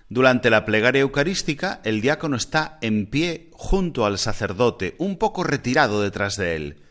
Durante 0.08 0.50
la 0.50 0.64
plegaria 0.64 1.02
eucarística, 1.02 1.80
el 1.84 2.00
diácono 2.00 2.36
está 2.36 2.76
en 2.80 3.06
pie 3.06 3.50
junto 3.52 4.04
al 4.04 4.18
sacerdote, 4.18 4.96
un 4.98 5.16
poco 5.16 5.44
retirado 5.44 6.02
detrás 6.02 6.36
de 6.36 6.56
él, 6.56 6.82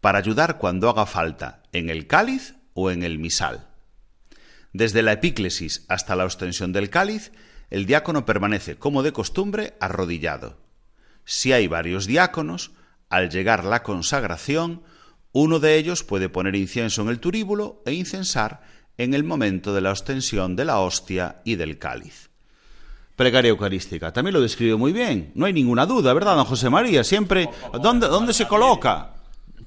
para 0.00 0.20
ayudar 0.20 0.56
cuando 0.58 0.88
haga 0.88 1.06
falta, 1.06 1.64
en 1.72 1.90
el 1.90 2.06
cáliz 2.06 2.54
o 2.74 2.92
en 2.92 3.02
el 3.02 3.18
misal. 3.18 3.66
Desde 4.72 5.02
la 5.02 5.10
epíclesis 5.10 5.84
hasta 5.88 6.14
la 6.14 6.24
ostensión 6.24 6.72
del 6.72 6.88
cáliz, 6.88 7.32
el 7.68 7.84
diácono 7.84 8.24
permanece, 8.24 8.76
como 8.76 9.02
de 9.02 9.12
costumbre, 9.12 9.74
arrodillado. 9.80 10.69
Si 11.30 11.52
hay 11.52 11.68
varios 11.68 12.08
diáconos, 12.08 12.72
al 13.08 13.30
llegar 13.30 13.62
la 13.62 13.84
consagración, 13.84 14.82
uno 15.30 15.60
de 15.60 15.76
ellos 15.76 16.02
puede 16.02 16.28
poner 16.28 16.56
incienso 16.56 17.02
en 17.02 17.08
el 17.08 17.20
turíbulo 17.20 17.84
e 17.86 17.92
incensar 17.92 18.62
en 18.98 19.14
el 19.14 19.22
momento 19.22 19.72
de 19.72 19.80
la 19.80 19.92
ostensión 19.92 20.56
de 20.56 20.64
la 20.64 20.80
hostia 20.80 21.40
y 21.44 21.54
del 21.54 21.78
cáliz. 21.78 22.30
Plegaria 23.14 23.50
eucarística. 23.50 24.12
También 24.12 24.34
lo 24.34 24.40
describe 24.40 24.74
muy 24.74 24.92
bien. 24.92 25.30
No 25.36 25.46
hay 25.46 25.52
ninguna 25.52 25.86
duda, 25.86 26.12
¿verdad, 26.14 26.34
don 26.34 26.46
José 26.46 26.68
María? 26.68 27.04
Siempre. 27.04 27.48
¿Dónde, 27.80 28.08
dónde 28.08 28.32
se 28.32 28.48
coloca? 28.48 29.14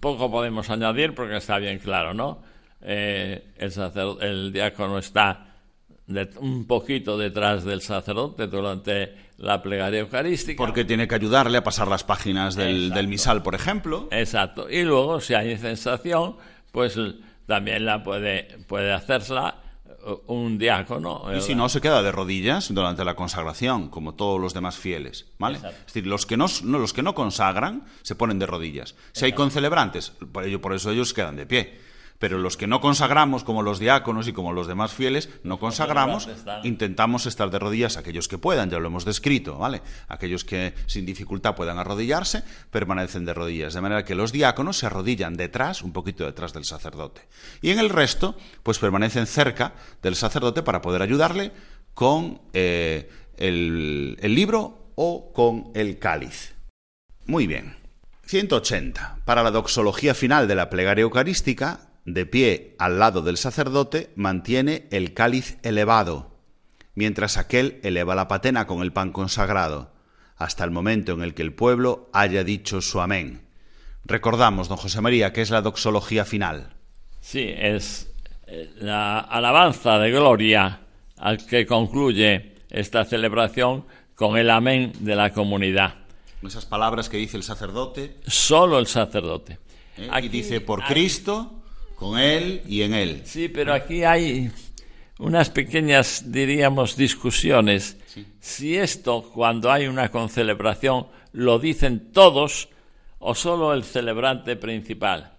Poco 0.01 0.29
podemos 0.29 0.69
añadir 0.69 1.15
porque 1.15 1.37
está 1.37 1.59
bien 1.59 1.79
claro, 1.79 2.13
¿no? 2.13 2.41
Eh, 2.81 3.53
el 4.19 4.51
diácono 4.51 4.97
está 4.97 5.52
un 6.39 6.65
poquito 6.65 7.17
detrás 7.17 7.63
del 7.63 7.81
sacerdote 7.81 8.47
durante 8.47 9.15
la 9.37 9.61
plegaria 9.61 10.01
eucarística. 10.01 10.57
Porque 10.57 10.85
tiene 10.85 11.07
que 11.07 11.15
ayudarle 11.15 11.57
a 11.57 11.63
pasar 11.63 11.87
las 11.87 12.03
páginas 12.03 12.55
del, 12.55 12.91
del 12.91 13.07
misal, 13.07 13.41
por 13.41 13.55
ejemplo. 13.55 14.07
Exacto. 14.11 14.69
Y 14.69 14.83
luego, 14.83 15.21
si 15.21 15.33
hay 15.33 15.57
sensación, 15.57 16.35
pues 16.71 16.97
también 17.45 17.85
la 17.85 18.03
puede, 18.03 18.59
puede 18.67 18.91
hacerla 18.91 19.63
un 20.27 20.57
diácono. 20.57 21.23
Y 21.35 21.41
si 21.41 21.55
no, 21.55 21.69
se 21.69 21.81
queda 21.81 22.01
de 22.01 22.11
rodillas 22.11 22.73
durante 22.73 23.05
la 23.05 23.15
consagración, 23.15 23.89
como 23.89 24.15
todos 24.15 24.39
los 24.39 24.53
demás 24.53 24.77
fieles, 24.77 25.27
¿vale? 25.39 25.57
Es 25.57 25.85
decir, 25.87 26.07
los 26.07 26.25
que 26.25 26.37
no, 26.37 26.47
los 26.63 26.93
que 26.93 27.03
no 27.03 27.15
consagran 27.15 27.85
se 28.01 28.15
ponen 28.15 28.39
de 28.39 28.45
rodillas. 28.45 28.95
Si 29.13 29.25
hay 29.25 29.33
concelebrantes, 29.33 30.11
por, 30.31 30.43
ello, 30.43 30.61
por 30.61 30.73
eso 30.73 30.91
ellos 30.91 31.13
quedan 31.13 31.35
de 31.35 31.45
pie 31.45 31.79
pero 32.19 32.37
los 32.37 32.57
que 32.57 32.67
no 32.67 32.81
consagramos, 32.81 33.43
como 33.43 33.61
los 33.61 33.79
diáconos 33.79 34.27
y 34.27 34.33
como 34.33 34.53
los 34.53 34.67
demás 34.67 34.93
fieles, 34.93 35.29
no 35.43 35.59
consagramos, 35.59 36.29
intentamos 36.63 37.25
estar 37.25 37.49
de 37.49 37.59
rodillas 37.59 37.97
aquellos 37.97 38.27
que 38.27 38.37
puedan, 38.37 38.69
ya 38.69 38.79
lo 38.79 38.87
hemos 38.87 39.05
descrito, 39.05 39.57
¿vale? 39.57 39.81
Aquellos 40.07 40.43
que 40.43 40.73
sin 40.85 41.05
dificultad 41.05 41.55
puedan 41.55 41.79
arrodillarse, 41.79 42.43
permanecen 42.71 43.25
de 43.25 43.33
rodillas, 43.33 43.73
de 43.73 43.81
manera 43.81 44.05
que 44.05 44.15
los 44.15 44.31
diáconos 44.31 44.77
se 44.77 44.85
arrodillan 44.85 45.35
detrás, 45.35 45.81
un 45.81 45.91
poquito 45.91 46.25
detrás 46.25 46.53
del 46.53 46.65
sacerdote. 46.65 47.27
Y 47.61 47.71
en 47.71 47.79
el 47.79 47.89
resto, 47.89 48.37
pues 48.63 48.79
permanecen 48.79 49.27
cerca 49.27 49.73
del 50.01 50.15
sacerdote 50.15 50.63
para 50.63 50.81
poder 50.81 51.01
ayudarle 51.01 51.51
con 51.93 52.41
eh, 52.53 53.09
el, 53.37 54.17
el 54.21 54.35
libro 54.35 54.91
o 54.95 55.31
con 55.33 55.71
el 55.75 55.99
cáliz. 55.99 56.55
Muy 57.25 57.47
bien. 57.47 57.75
180. 58.25 59.19
Para 59.25 59.43
la 59.43 59.51
doxología 59.51 60.13
final 60.13 60.47
de 60.47 60.55
la 60.55 60.69
plegaria 60.69 61.03
eucarística, 61.03 61.92
de 62.05 62.25
pie 62.25 62.75
al 62.79 62.99
lado 62.99 63.21
del 63.21 63.37
sacerdote, 63.37 64.11
mantiene 64.15 64.87
el 64.91 65.13
cáliz 65.13 65.57
elevado, 65.63 66.31
mientras 66.95 67.37
aquel 67.37 67.79
eleva 67.83 68.15
la 68.15 68.27
patena 68.27 68.67
con 68.67 68.81
el 68.81 68.91
pan 68.91 69.11
consagrado, 69.11 69.91
hasta 70.35 70.63
el 70.63 70.71
momento 70.71 71.13
en 71.13 71.21
el 71.21 71.33
que 71.33 71.41
el 71.41 71.53
pueblo 71.53 72.09
haya 72.13 72.43
dicho 72.43 72.81
su 72.81 72.99
amén. 73.01 73.41
Recordamos, 74.05 74.67
don 74.67 74.77
José 74.77 74.99
María, 74.99 75.31
que 75.31 75.41
es 75.41 75.49
la 75.49 75.61
doxología 75.61 76.25
final. 76.25 76.73
Sí, 77.21 77.53
es 77.55 78.11
eh, 78.47 78.69
la 78.77 79.19
alabanza 79.19 79.97
de 79.97 80.11
gloria 80.11 80.81
al 81.17 81.45
que 81.45 81.65
concluye 81.65 82.55
esta 82.69 83.05
celebración 83.05 83.85
con 84.15 84.37
el 84.37 84.49
amén 84.49 84.91
de 84.99 85.15
la 85.15 85.31
comunidad. 85.31 85.95
Esas 86.45 86.65
palabras 86.65 87.07
que 87.07 87.15
dice 87.15 87.37
el 87.37 87.43
sacerdote. 87.43 88.17
Solo 88.27 88.77
el 88.77 88.87
sacerdote. 88.87 89.59
¿Eh? 89.97 90.09
Aquí, 90.11 90.27
dice 90.27 90.59
por 90.59 90.83
Cristo 90.83 91.62
con 92.03 92.19
Él 92.19 92.61
y 92.67 92.81
en 92.81 92.93
Él. 92.93 93.21
Sí, 93.23 93.47
pero 93.47 93.73
aquí 93.73 94.03
hay 94.03 94.51
unas 95.19 95.49
pequeñas, 95.49 96.33
diríamos, 96.33 96.97
discusiones. 96.97 97.97
Si 98.41 98.75
esto, 98.75 99.31
cuando 99.33 99.71
hay 99.71 99.87
una 99.87 100.11
concelebración, 100.11 101.07
lo 101.31 101.59
dicen 101.59 102.11
todos 102.11 102.67
o 103.19 103.33
solo 103.33 103.73
el 103.73 103.85
celebrante 103.85 104.57
principal. 104.57 105.31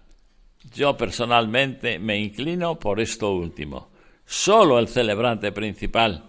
Yo 0.73 0.97
personalmente 0.97 1.99
me 1.99 2.17
inclino 2.17 2.79
por 2.79 2.99
esto 2.99 3.31
último. 3.31 3.89
Solo 4.25 4.79
el 4.79 4.87
celebrante 4.87 5.51
principal. 5.51 6.23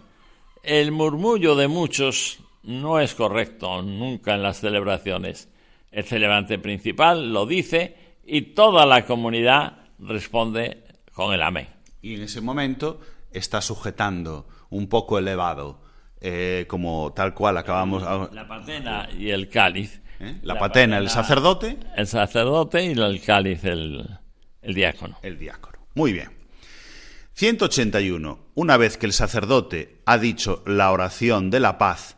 El 0.62 0.92
murmullo 0.92 1.56
de 1.56 1.66
muchos 1.66 2.40
no 2.62 3.00
es 3.00 3.14
correcto 3.14 3.80
nunca 3.80 4.34
en 4.34 4.42
las 4.42 4.60
celebraciones. 4.60 5.48
El 5.90 6.04
celebrante 6.04 6.58
principal 6.58 7.32
lo 7.32 7.46
dice 7.46 7.96
y 8.26 8.42
toda 8.52 8.84
la 8.84 9.06
comunidad 9.06 9.85
responde 9.98 10.84
con 11.12 11.32
el 11.32 11.42
amén. 11.42 11.68
Y 12.02 12.14
en 12.14 12.22
ese 12.22 12.40
momento 12.40 13.00
está 13.32 13.60
sujetando 13.60 14.48
un 14.70 14.88
poco 14.88 15.18
elevado, 15.18 15.80
eh, 16.20 16.66
como 16.68 17.12
tal 17.14 17.34
cual 17.34 17.56
acabamos... 17.56 18.02
La 18.32 18.48
patena 18.48 19.08
y 19.16 19.30
el 19.30 19.48
cáliz. 19.48 20.00
¿Eh? 20.20 20.38
La, 20.42 20.58
patena, 20.58 20.98
el 20.98 21.10
sacerdote. 21.10 21.78
El 21.96 22.06
sacerdote 22.06 22.84
y 22.84 22.92
el 22.92 23.22
cáliz, 23.22 23.64
el, 23.64 24.08
el 24.62 24.74
diácono. 24.74 25.18
El 25.22 25.38
diácono. 25.38 25.78
Muy 25.94 26.12
bien. 26.12 26.30
181. 27.34 28.38
Una 28.54 28.76
vez 28.78 28.96
que 28.96 29.06
el 29.06 29.12
sacerdote 29.12 30.00
ha 30.06 30.16
dicho 30.16 30.62
la 30.66 30.90
oración 30.90 31.50
de 31.50 31.60
la 31.60 31.76
paz 31.76 32.16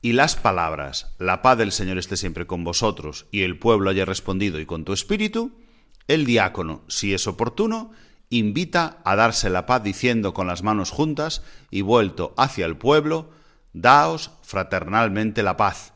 y 0.00 0.12
las 0.12 0.36
palabras, 0.36 1.14
la 1.18 1.42
paz 1.42 1.58
del 1.58 1.72
Señor 1.72 1.98
esté 1.98 2.16
siempre 2.16 2.46
con 2.46 2.64
vosotros, 2.64 3.26
y 3.30 3.42
el 3.42 3.58
pueblo 3.58 3.90
haya 3.90 4.04
respondido 4.04 4.60
y 4.60 4.66
con 4.66 4.84
tu 4.84 4.92
espíritu, 4.92 5.60
el 6.08 6.24
diácono, 6.24 6.82
si 6.88 7.14
es 7.14 7.26
oportuno, 7.26 7.92
invita 8.30 8.98
a 9.04 9.14
darse 9.16 9.50
la 9.50 9.66
paz 9.66 9.82
diciendo 9.82 10.34
con 10.34 10.46
las 10.46 10.62
manos 10.62 10.90
juntas 10.90 11.42
y 11.70 11.82
vuelto 11.82 12.34
hacia 12.36 12.66
el 12.66 12.76
pueblo, 12.76 13.30
daos 13.72 14.32
fraternalmente 14.42 15.42
la 15.42 15.56
paz. 15.56 15.92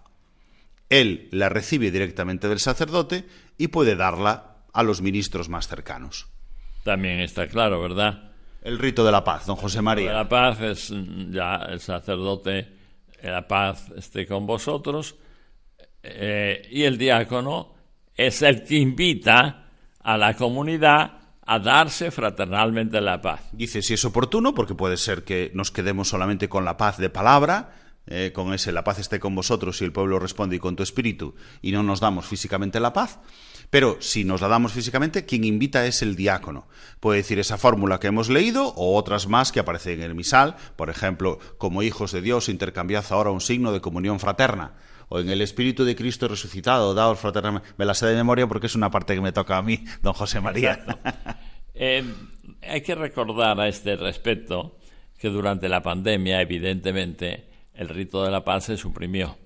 Él 0.88 1.28
la 1.32 1.48
recibe 1.48 1.90
directamente 1.90 2.48
del 2.48 2.60
sacerdote 2.60 3.26
y 3.56 3.68
puede 3.68 3.96
darla 3.96 4.56
a 4.72 4.82
los 4.82 5.00
ministros 5.00 5.48
más 5.48 5.66
cercanos. 5.66 6.28
También 6.84 7.20
está 7.20 7.48
claro, 7.48 7.80
¿verdad? 7.80 8.32
El 8.62 8.78
rito 8.78 9.04
de 9.04 9.12
la 9.12 9.24
paz, 9.24 9.46
don 9.46 9.56
José 9.56 9.82
María. 9.82 10.12
La 10.12 10.28
paz 10.28 10.60
es 10.60 10.92
ya 11.30 11.56
el 11.68 11.80
sacerdote, 11.80 12.68
la 13.22 13.46
paz 13.48 13.90
esté 13.96 14.26
con 14.26 14.46
vosotros, 14.46 15.16
eh, 16.02 16.68
y 16.70 16.82
el 16.82 16.98
diácono 16.98 17.74
es 18.14 18.42
el 18.42 18.64
que 18.64 18.76
invita 18.76 19.61
a 20.02 20.16
la 20.16 20.34
comunidad 20.36 21.22
a 21.44 21.58
darse 21.58 22.10
fraternalmente 22.10 23.00
la 23.00 23.20
paz. 23.20 23.40
Dice 23.52 23.82
si 23.82 23.94
es 23.94 24.04
oportuno, 24.04 24.54
porque 24.54 24.74
puede 24.74 24.96
ser 24.96 25.24
que 25.24 25.50
nos 25.54 25.70
quedemos 25.70 26.08
solamente 26.08 26.48
con 26.48 26.64
la 26.64 26.76
paz 26.76 26.98
de 26.98 27.10
palabra, 27.10 27.74
eh, 28.06 28.32
con 28.34 28.52
ese 28.52 28.72
la 28.72 28.84
paz 28.84 28.98
esté 28.98 29.20
con 29.20 29.34
vosotros 29.34 29.80
y 29.80 29.84
el 29.84 29.92
pueblo 29.92 30.18
responde 30.18 30.56
y 30.56 30.58
con 30.58 30.76
tu 30.76 30.82
espíritu, 30.82 31.34
y 31.60 31.72
no 31.72 31.82
nos 31.82 32.00
damos 32.00 32.26
físicamente 32.26 32.80
la 32.80 32.92
paz. 32.92 33.18
Pero 33.70 33.96
si 34.00 34.24
nos 34.24 34.42
la 34.42 34.48
damos 34.48 34.72
físicamente, 34.72 35.24
quien 35.24 35.44
invita 35.44 35.86
es 35.86 36.02
el 36.02 36.14
diácono. 36.14 36.68
Puede 37.00 37.18
decir 37.18 37.38
esa 37.38 37.56
fórmula 37.56 37.98
que 37.98 38.08
hemos 38.08 38.28
leído 38.28 38.68
o 38.76 38.96
otras 38.96 39.28
más 39.28 39.50
que 39.50 39.60
aparecen 39.60 40.00
en 40.00 40.02
el 40.02 40.14
misal, 40.14 40.56
por 40.76 40.90
ejemplo, 40.90 41.38
como 41.56 41.82
hijos 41.82 42.12
de 42.12 42.20
Dios, 42.20 42.50
intercambiad 42.50 43.04
ahora 43.10 43.30
un 43.30 43.40
signo 43.40 43.72
de 43.72 43.80
comunión 43.80 44.20
fraterna 44.20 44.74
o 45.12 45.20
en 45.20 45.28
el 45.28 45.42
Espíritu 45.42 45.84
de 45.84 45.94
Cristo 45.94 46.26
resucitado, 46.26 46.94
daos 46.94 47.18
fraternamente. 47.18 47.68
Me 47.76 47.84
la 47.84 47.92
sé 47.92 48.06
de 48.06 48.14
memoria 48.14 48.46
porque 48.46 48.66
es 48.66 48.74
una 48.74 48.90
parte 48.90 49.14
que 49.14 49.20
me 49.20 49.30
toca 49.30 49.58
a 49.58 49.62
mí, 49.62 49.84
don 50.00 50.14
José 50.14 50.40
María. 50.40 50.80
Eh, 51.74 52.04
hay 52.60 52.82
que 52.82 52.94
recordar 52.94 53.58
a 53.58 53.66
este 53.66 53.96
respecto 53.96 54.76
que 55.18 55.28
durante 55.28 55.70
la 55.70 55.82
pandemia, 55.82 56.40
evidentemente, 56.42 57.48
el 57.72 57.88
rito 57.88 58.22
de 58.24 58.30
la 58.30 58.44
paz 58.44 58.64
se 58.64 58.76
suprimió. 58.76 59.38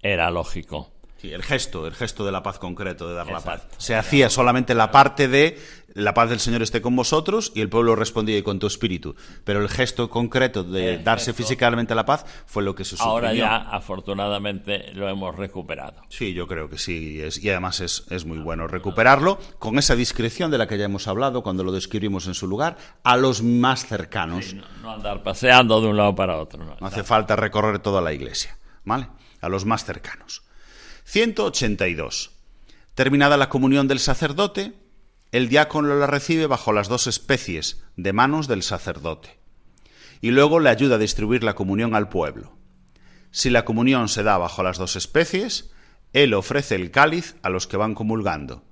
Era 0.00 0.30
lógico. 0.30 0.95
Sí, 1.18 1.32
el 1.32 1.42
gesto, 1.42 1.86
el 1.86 1.94
gesto 1.94 2.26
de 2.26 2.32
la 2.32 2.42
paz 2.42 2.58
concreto, 2.58 3.08
de 3.08 3.14
dar 3.14 3.26
la 3.26 3.40
paz. 3.40 3.66
Se 3.78 3.94
hacía 3.94 4.28
solamente 4.28 4.74
la 4.74 4.90
parte 4.90 5.28
de 5.28 5.58
la 5.96 6.12
paz 6.12 6.28
del 6.28 6.40
Señor 6.40 6.60
esté 6.60 6.82
con 6.82 6.94
vosotros 6.94 7.52
y 7.54 7.62
el 7.62 7.70
pueblo 7.70 7.96
respondía 7.96 8.36
y 8.36 8.42
con 8.42 8.58
tu 8.58 8.66
espíritu. 8.66 9.16
Pero 9.44 9.60
el 9.62 9.70
gesto 9.70 10.10
concreto 10.10 10.62
de 10.62 10.98
darse 10.98 11.32
físicamente 11.32 11.94
la 11.94 12.04
paz 12.04 12.26
fue 12.44 12.62
lo 12.62 12.74
que 12.74 12.84
se 12.84 12.98
suprimió. 12.98 13.12
Ahora 13.12 13.32
ya, 13.32 13.56
afortunadamente, 13.56 14.92
lo 14.92 15.08
hemos 15.08 15.34
recuperado. 15.34 16.02
Sí, 16.10 16.34
yo 16.34 16.46
creo 16.46 16.68
que 16.68 16.76
sí. 16.76 17.22
Es, 17.22 17.42
y 17.42 17.48
además 17.48 17.80
es, 17.80 18.04
es 18.10 18.26
muy 18.26 18.38
bueno 18.38 18.66
recuperarlo 18.66 19.38
con 19.58 19.78
esa 19.78 19.96
discreción 19.96 20.50
de 20.50 20.58
la 20.58 20.68
que 20.68 20.76
ya 20.76 20.84
hemos 20.84 21.08
hablado 21.08 21.42
cuando 21.42 21.64
lo 21.64 21.72
describimos 21.72 22.26
en 22.26 22.34
su 22.34 22.46
lugar, 22.46 22.76
a 23.02 23.16
los 23.16 23.42
más 23.42 23.86
cercanos. 23.86 24.44
Sí, 24.44 24.56
no, 24.56 24.66
no, 24.82 24.90
andar 24.92 25.22
paseando 25.22 25.80
de 25.80 25.88
un 25.88 25.96
lado 25.96 26.14
para 26.14 26.36
otro. 26.36 26.62
No, 26.62 26.76
no 26.78 26.86
hace 26.86 27.04
falta 27.04 27.36
recorrer 27.36 27.78
toda 27.78 28.02
la 28.02 28.12
iglesia, 28.12 28.58
¿vale? 28.84 29.08
A 29.40 29.48
los 29.48 29.64
más 29.64 29.86
cercanos. 29.86 30.45
182. 31.08 32.32
Terminada 32.96 33.36
la 33.36 33.48
comunión 33.48 33.86
del 33.86 34.00
sacerdote, 34.00 34.72
el 35.30 35.48
diácono 35.48 35.94
la 35.94 36.08
recibe 36.08 36.48
bajo 36.48 36.72
las 36.72 36.88
dos 36.88 37.06
especies 37.06 37.80
de 37.96 38.12
manos 38.12 38.48
del 38.48 38.64
sacerdote, 38.64 39.38
y 40.20 40.32
luego 40.32 40.58
le 40.58 40.68
ayuda 40.68 40.96
a 40.96 40.98
distribuir 40.98 41.44
la 41.44 41.54
comunión 41.54 41.94
al 41.94 42.08
pueblo. 42.08 42.56
Si 43.30 43.50
la 43.50 43.64
comunión 43.64 44.08
se 44.08 44.24
da 44.24 44.36
bajo 44.36 44.64
las 44.64 44.78
dos 44.78 44.96
especies, 44.96 45.70
él 46.12 46.34
ofrece 46.34 46.74
el 46.74 46.90
cáliz 46.90 47.36
a 47.42 47.50
los 47.50 47.68
que 47.68 47.76
van 47.76 47.94
comulgando, 47.94 48.64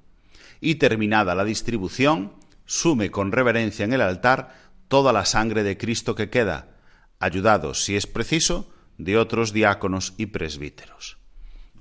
y 0.61 0.75
terminada 0.75 1.37
la 1.37 1.45
distribución, 1.45 2.33
sume 2.67 3.13
con 3.13 3.31
reverencia 3.31 3.85
en 3.85 3.93
el 3.93 4.01
altar 4.01 4.73
toda 4.89 5.13
la 5.13 5.25
sangre 5.25 5.63
de 5.63 5.79
Cristo 5.79 6.17
que 6.17 6.31
queda, 6.31 6.75
ayudados, 7.21 7.85
si 7.85 7.95
es 7.95 8.09
preciso, 8.09 8.73
de 8.99 9.19
otros 9.19 9.53
diáconos 9.53 10.15
y 10.17 10.27
presbíteros. 10.27 11.24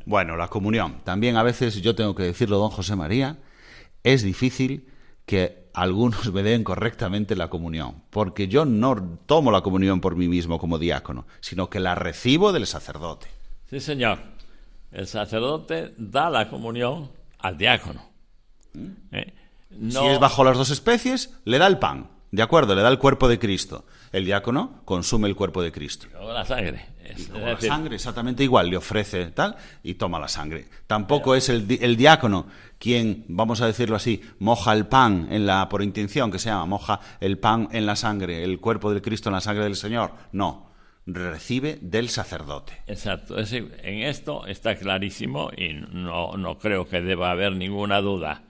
Bueno, 0.06 0.36
la 0.36 0.48
comunión. 0.48 0.98
También 1.04 1.38
a 1.38 1.44
veces, 1.44 1.82
yo 1.82 1.96
tengo 1.96 2.16
que 2.16 2.24
decirlo, 2.24 2.58
don 2.58 2.70
José 2.70 2.96
María, 2.96 3.38
es 4.04 4.24
difícil 4.24 4.90
que 5.26 5.70
algunos 5.74 6.32
me 6.32 6.44
den 6.44 6.64
correctamente 6.64 7.36
la 7.36 7.50
comunión, 7.50 8.04
porque 8.10 8.48
yo 8.48 8.66
no 8.66 9.18
tomo 9.26 9.52
la 9.52 9.62
comunión 9.62 10.02
por 10.02 10.16
mí 10.16 10.28
mismo 10.28 10.60
como 10.60 10.78
diácono, 10.78 11.26
sino 11.40 11.70
que 11.70 11.80
la 11.80 11.96
recibo 11.96 12.52
del 12.52 12.68
sacerdote. 12.68 13.28
Sí, 13.70 13.80
señor. 13.80 14.20
El 14.92 15.08
sacerdote 15.08 15.94
da 15.98 16.30
la 16.30 16.50
comunión 16.50 17.10
al 17.40 17.58
diácono. 17.58 18.08
¿Eh? 19.12 19.34
No... 19.72 20.02
Si 20.02 20.08
es 20.08 20.20
bajo 20.20 20.44
las 20.44 20.58
dos 20.58 20.70
especies, 20.70 21.36
le 21.46 21.58
da 21.58 21.66
el 21.66 21.80
pan, 21.80 22.12
¿de 22.32 22.44
acuerdo? 22.44 22.76
Le 22.76 22.84
da 22.84 22.90
el 22.90 23.00
cuerpo 23.00 23.28
de 23.28 23.40
Cristo. 23.40 23.86
El 24.12 24.26
diácono 24.26 24.82
consume 24.86 25.28
el 25.28 25.36
cuerpo 25.36 25.64
de 25.64 25.72
Cristo. 25.72 26.08
La 26.14 26.46
sangre. 26.46 26.86
Es, 27.04 27.30
y 27.30 27.32
la 27.32 27.56
decir... 27.56 27.70
sangre 27.70 27.96
exactamente 27.96 28.44
igual, 28.44 28.70
le 28.70 28.78
ofrece 28.78 29.28
tal 29.28 29.56
y 29.84 29.96
toma 29.96 30.20
la 30.20 30.28
sangre. 30.28 30.68
Tampoco 30.88 31.32
Pero... 31.32 31.36
es 31.36 31.50
el, 31.50 31.80
el, 31.82 31.96
diácono 31.98 32.48
quien, 32.80 33.26
vamos 33.28 33.62
a 33.62 33.68
decirlo 33.68 33.96
así, 33.96 34.22
moja 34.40 34.74
el 34.74 34.88
pan 34.88 35.28
en 35.32 35.46
la 35.46 35.70
por 35.70 35.84
intención 35.84 36.32
que 36.32 36.40
se 36.40 36.50
llama, 36.50 36.66
moja 36.66 37.00
el 37.20 37.38
pan 37.40 37.70
en 37.72 37.86
la 37.86 37.96
sangre, 37.96 38.44
el 38.44 38.60
cuerpo 38.60 38.94
de 38.94 39.02
Cristo 39.02 39.30
en 39.30 39.36
la 39.36 39.42
sangre 39.42 39.64
del 39.64 39.76
Señor. 39.76 40.12
No, 40.32 40.74
recibe 41.06 41.80
del 41.82 42.10
sacerdote. 42.10 42.74
Exacto, 42.88 43.38
es, 43.38 43.52
en 43.54 44.04
esto 44.04 44.46
está 44.46 44.76
clarísimo 44.76 45.52
y 45.56 45.74
no, 45.74 46.38
no 46.38 46.58
creo 46.58 46.88
que 46.88 47.02
deba 47.02 47.32
haber 47.32 47.56
ninguna 47.56 48.02
duda. 48.02 48.44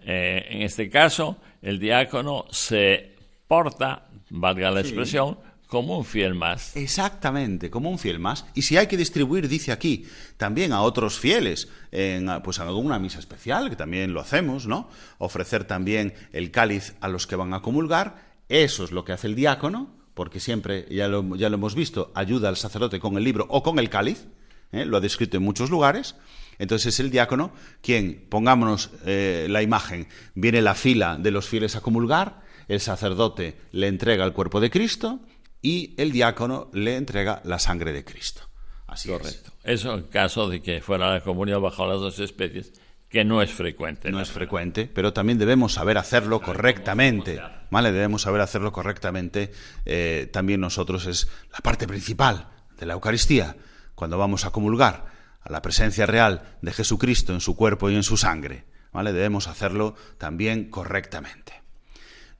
Eh, 0.00 0.46
en 0.50 0.62
este 0.62 0.88
caso, 0.88 1.38
el 1.62 1.78
diácono 1.78 2.44
se 2.50 3.16
porta, 3.48 4.06
valga 4.30 4.70
la 4.70 4.80
expresión, 4.80 5.38
como 5.66 5.98
un 5.98 6.04
fiel 6.04 6.34
más. 6.34 6.76
Exactamente, 6.76 7.70
como 7.70 7.90
un 7.90 7.98
fiel 7.98 8.18
más. 8.18 8.46
Y 8.54 8.62
si 8.62 8.76
hay 8.76 8.86
que 8.86 8.96
distribuir, 8.96 9.48
dice 9.48 9.72
aquí, 9.72 10.06
también 10.36 10.72
a 10.72 10.82
otros 10.82 11.18
fieles, 11.18 11.68
en, 11.90 12.28
pues 12.42 12.58
en 12.58 12.68
alguna 12.68 12.98
misa 12.98 13.18
especial, 13.18 13.68
que 13.70 13.76
también 13.76 14.12
lo 14.12 14.20
hacemos, 14.20 14.66
¿no? 14.66 14.88
Ofrecer 15.18 15.64
también 15.64 16.14
el 16.32 16.50
cáliz 16.50 16.94
a 17.00 17.08
los 17.08 17.26
que 17.26 17.36
van 17.36 17.54
a 17.54 17.62
comulgar, 17.62 18.26
eso 18.48 18.84
es 18.84 18.92
lo 18.92 19.04
que 19.04 19.12
hace 19.12 19.26
el 19.26 19.34
diácono, 19.34 19.90
porque 20.14 20.40
siempre, 20.40 20.86
ya 20.90 21.08
lo, 21.08 21.36
ya 21.36 21.50
lo 21.50 21.56
hemos 21.56 21.74
visto, 21.74 22.12
ayuda 22.14 22.48
al 22.48 22.56
sacerdote 22.56 23.00
con 23.00 23.16
el 23.16 23.24
libro 23.24 23.46
o 23.50 23.62
con 23.62 23.78
el 23.78 23.90
cáliz, 23.90 24.26
¿eh? 24.72 24.84
lo 24.84 24.96
ha 24.96 25.00
descrito 25.00 25.36
en 25.36 25.42
muchos 25.42 25.70
lugares. 25.70 26.14
Entonces 26.58 26.94
es 26.94 27.00
el 27.00 27.10
diácono 27.10 27.52
quien, 27.82 28.24
pongámonos 28.30 28.90
eh, 29.04 29.46
la 29.50 29.62
imagen, 29.62 30.08
viene 30.34 30.62
la 30.62 30.74
fila 30.74 31.18
de 31.18 31.30
los 31.30 31.46
fieles 31.46 31.76
a 31.76 31.82
comulgar, 31.82 32.40
el 32.68 32.80
sacerdote 32.80 33.58
le 33.72 33.88
entrega 33.88 34.24
el 34.24 34.32
cuerpo 34.32 34.60
de 34.60 34.70
Cristo, 34.70 35.20
y 35.62 35.94
el 35.96 36.12
diácono 36.12 36.70
le 36.72 36.96
entrega 36.96 37.40
la 37.44 37.58
sangre 37.58 37.92
de 37.92 38.04
Cristo. 38.04 38.42
Así 38.86 39.08
Correcto. 39.08 39.52
Es. 39.64 39.80
Eso 39.80 39.94
en 39.94 40.04
caso 40.04 40.48
de 40.48 40.62
que 40.62 40.80
fuera 40.80 41.12
la 41.12 41.20
comunión 41.22 41.62
bajo 41.62 41.86
las 41.86 41.98
dos 41.98 42.18
especies, 42.20 42.72
que 43.08 43.24
no 43.24 43.42
es 43.42 43.52
frecuente. 43.52 44.10
No 44.10 44.20
es 44.20 44.30
frecuente, 44.30 44.90
pero 44.92 45.12
también 45.12 45.38
debemos 45.38 45.74
saber 45.74 45.98
hacerlo 45.98 46.40
correctamente. 46.40 47.40
¿Vale? 47.70 47.92
Debemos 47.92 48.22
saber 48.22 48.40
hacerlo 48.40 48.72
correctamente. 48.72 49.52
Eh, 49.84 50.28
también 50.32 50.60
nosotros 50.60 51.06
es 51.06 51.28
la 51.52 51.58
parte 51.58 51.86
principal 51.86 52.48
de 52.78 52.86
la 52.86 52.94
Eucaristía, 52.94 53.56
cuando 53.94 54.18
vamos 54.18 54.44
a 54.44 54.50
comulgar 54.50 55.06
a 55.40 55.50
la 55.50 55.62
presencia 55.62 56.06
real 56.06 56.56
de 56.62 56.72
Jesucristo 56.72 57.32
en 57.32 57.40
su 57.40 57.56
cuerpo 57.56 57.90
y 57.90 57.94
en 57.94 58.02
su 58.02 58.16
sangre. 58.16 58.64
¿Vale? 58.92 59.12
Debemos 59.12 59.46
hacerlo 59.46 59.94
también 60.18 60.70
correctamente. 60.70 61.62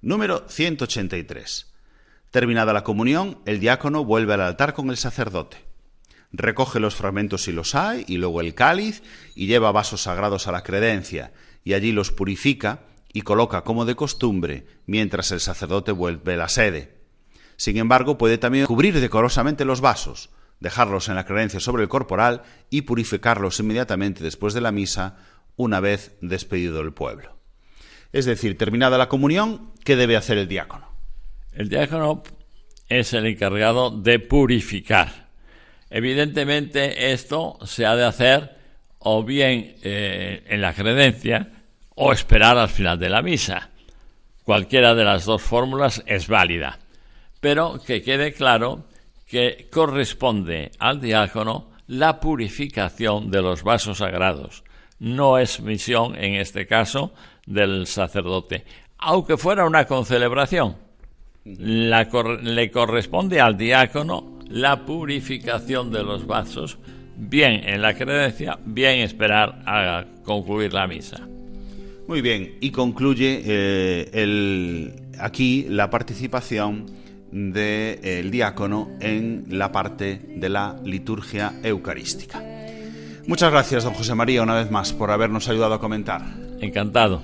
Número 0.01 0.47
183. 0.49 1.75
Terminada 2.37 2.75
la 2.75 2.85
comunión, 2.85 3.39
el 3.47 3.61
diácono 3.61 4.05
vuelve 4.05 4.35
al 4.35 4.43
altar 4.43 4.75
con 4.75 4.91
el 4.91 4.99
sacerdote. 4.99 5.57
Recoge 6.33 6.81
los 6.81 6.95
fragmentos 6.95 7.45
si 7.45 7.51
los 7.51 7.75
hay, 7.75 8.05
y 8.09 8.19
luego 8.19 8.43
el 8.43 8.55
cáliz, 8.55 9.03
y 9.35 9.47
lleva 9.47 9.73
vasos 9.73 10.03
sagrados 10.03 10.47
a 10.47 10.53
la 10.53 10.63
credencia, 10.63 11.33
y 11.65 11.73
allí 11.73 11.93
los 11.93 12.13
purifica 12.13 12.81
y 13.11 13.23
coloca 13.23 13.65
como 13.65 13.87
de 13.87 13.95
costumbre, 13.95 14.67
mientras 14.85 15.31
el 15.31 15.41
sacerdote 15.41 15.93
vuelve 15.93 16.37
la 16.37 16.51
sede. 16.51 16.99
Sin 17.57 17.79
embargo, 17.79 18.19
puede 18.19 18.37
también 18.37 18.67
cubrir 18.67 19.01
decorosamente 19.01 19.65
los 19.65 19.81
vasos, 19.81 20.29
dejarlos 20.61 21.09
en 21.09 21.15
la 21.15 21.25
creencia 21.25 21.59
sobre 21.59 21.85
el 21.85 21.89
corporal 21.89 22.43
y 22.69 22.83
purificarlos 22.83 23.61
inmediatamente 23.61 24.23
después 24.23 24.53
de 24.53 24.61
la 24.61 24.73
misa, 24.73 25.17
una 25.57 25.81
vez 25.81 26.19
despedido 26.21 26.83
el 26.83 26.93
pueblo. 26.93 27.39
Es 28.13 28.27
decir, 28.27 28.59
terminada 28.59 28.99
la 28.99 29.09
comunión, 29.09 29.73
¿qué 29.85 29.97
debe 29.97 30.19
hacer 30.19 30.37
el 30.37 30.49
diácono? 30.49 30.96
El 31.57 31.71
diácono 31.71 32.23
es 32.87 33.15
el 33.15 33.25
encargado 33.25 33.91
de 33.91 34.19
purificar. 34.19 35.29
Evidentemente 35.89 37.13
esto 37.13 37.59
se 37.65 37.87
ha 37.87 37.97
de 37.97 38.05
hacer 38.05 38.57
o 38.99 39.25
bien 39.25 39.77
eh, 39.83 40.45
en 40.49 40.61
la 40.61 40.75
credencia 40.75 41.49
o 41.95 42.13
esperar 42.13 42.59
al 42.59 42.69
final 42.69 42.99
de 42.99 43.09
la 43.09 43.23
misa. 43.23 43.71
Cualquiera 44.45 44.95
de 44.95 45.05
las 45.05 45.25
dos 45.25 45.41
fórmulas 45.41 46.03
es 46.07 46.29
válida, 46.29 46.79
pero 47.41 47.81
que 47.83 48.03
quede 48.03 48.35
claro 48.35 48.85
que 49.27 49.69
corresponde 49.73 50.73
al 50.79 51.01
diácono 51.01 51.71
la 51.87 52.21
purificación 52.21 53.31
de 53.31 53.41
los 53.41 53.63
vasos 53.63 53.99
sagrados. 53.99 54.63
No 54.99 55.39
es 55.39 55.61
misión, 55.61 56.17
en 56.17 56.35
este 56.35 56.67
caso, 56.67 57.15
del 57.47 57.87
sacerdote, 57.87 58.67
aunque 58.99 59.39
fuera 59.39 59.65
una 59.65 59.87
concelebración. 59.87 60.86
Le 61.47 62.71
corresponde 62.71 63.41
al 63.41 63.57
diácono 63.57 64.39
la 64.49 64.85
purificación 64.85 65.93
de 65.93 66.03
los 66.03 66.27
vasos, 66.27 66.79
bien 67.17 67.63
en 67.65 67.83
la 67.83 67.95
credencia, 67.95 68.59
bien 68.65 69.01
esperar 69.01 69.63
a 69.65 70.05
concluir 70.25 70.73
la 70.73 70.87
misa. 70.87 71.27
Muy 72.09 72.21
bien, 72.21 72.57
y 72.61 72.71
concluye 72.71 73.43
eh, 73.45 74.11
el, 74.13 74.93
aquí 75.19 75.67
la 75.69 75.91
participación 75.91 76.87
del 77.33 78.31
diácono 78.31 78.91
en 79.01 79.47
la 79.51 79.73
parte 79.73 80.21
de 80.37 80.49
la 80.49 80.77
liturgia 80.85 81.55
eucarística. 81.63 82.43
Muchas 83.27 83.51
gracias, 83.51 83.83
don 83.83 83.95
José 83.95 84.15
María, 84.15 84.43
una 84.43 84.55
vez 84.55 84.71
más, 84.71 84.93
por 84.93 85.11
habernos 85.11 85.49
ayudado 85.49 85.75
a 85.75 85.81
comentar. 85.81 86.23
Encantado. 86.61 87.23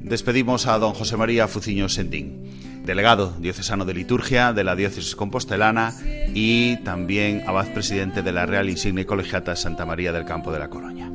Despedimos 0.00 0.66
a 0.66 0.78
don 0.78 0.94
José 0.94 1.16
María 1.16 1.48
Fuciño 1.48 1.88
Sendín, 1.88 2.69
delegado 2.84 3.34
diocesano 3.38 3.84
de 3.84 3.94
liturgia 3.94 4.52
de 4.52 4.64
la 4.64 4.76
diócesis 4.76 5.14
compostelana 5.16 5.94
y 6.34 6.76
también 6.78 7.42
abad 7.46 7.72
presidente 7.72 8.22
de 8.22 8.32
la 8.32 8.46
Real 8.46 8.68
Insigne 8.68 9.06
Colegiata 9.06 9.56
Santa 9.56 9.86
María 9.86 10.12
del 10.12 10.24
Campo 10.24 10.52
de 10.52 10.58
la 10.58 10.68
Coroña. 10.68 11.10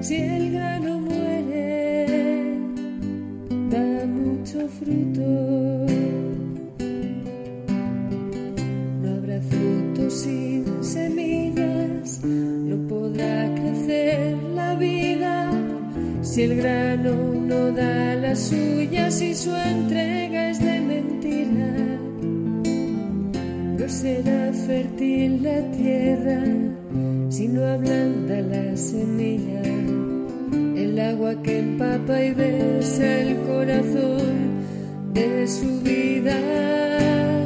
Si 0.00 0.14
el 0.14 0.52
muere, 1.00 2.06
da 3.68 4.06
mucho 4.06 4.68
fruto. 4.68 5.20
No 9.02 9.16
habrá 9.16 9.40
fruto 9.40 10.10
sin 10.10 10.84
semillas, 10.84 12.20
no 12.22 12.88
podrá 12.88 13.54
crecer 13.54 13.67
si 16.38 16.44
el 16.44 16.56
grano 16.56 17.14
no 17.34 17.72
da 17.72 18.14
las 18.14 18.38
suyas 18.38 19.20
y 19.20 19.34
su 19.34 19.52
entrega 19.52 20.50
es 20.50 20.60
de 20.60 20.80
mentira. 20.80 21.72
No 23.76 23.88
será 23.88 24.52
fértil 24.52 25.42
la 25.42 25.60
tierra 25.72 26.44
si 27.28 27.48
no 27.48 27.66
ablanda 27.66 28.40
la 28.40 28.76
semilla. 28.76 29.62
El 30.76 31.00
agua 31.00 31.42
que 31.42 31.58
empapa 31.58 32.22
y 32.22 32.30
besa 32.34 33.20
el 33.22 33.36
corazón 33.38 34.62
de 35.14 35.44
su 35.48 35.80
vida. 35.80 36.38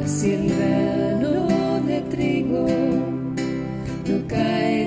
Si 0.05 0.33
el 0.33 0.49
grano 0.55 1.81
de 1.87 1.99
trigo 2.11 2.67
no 4.07 4.27
cae 4.27 4.82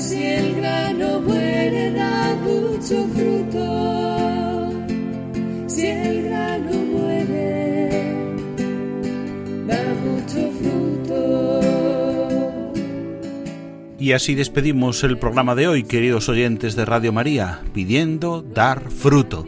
si 0.00 0.22
el 0.24 0.54
grano 0.56 1.20
muere, 1.20 1.92
da 1.92 2.34
mucho 2.42 3.06
fruto. 3.14 4.70
Si 5.66 5.86
el 5.86 6.22
grano 6.24 6.72
muere, 6.72 8.14
da 9.66 9.82
mucho 10.04 10.50
fruto. 10.58 11.60
Y 13.98 14.12
así 14.12 14.34
despedimos 14.34 15.04
el 15.04 15.18
programa 15.18 15.54
de 15.54 15.68
hoy, 15.68 15.84
queridos 15.84 16.30
oyentes 16.30 16.74
de 16.74 16.86
Radio 16.86 17.12
María, 17.12 17.60
pidiendo 17.74 18.40
dar 18.42 18.90
fruto. 18.90 19.46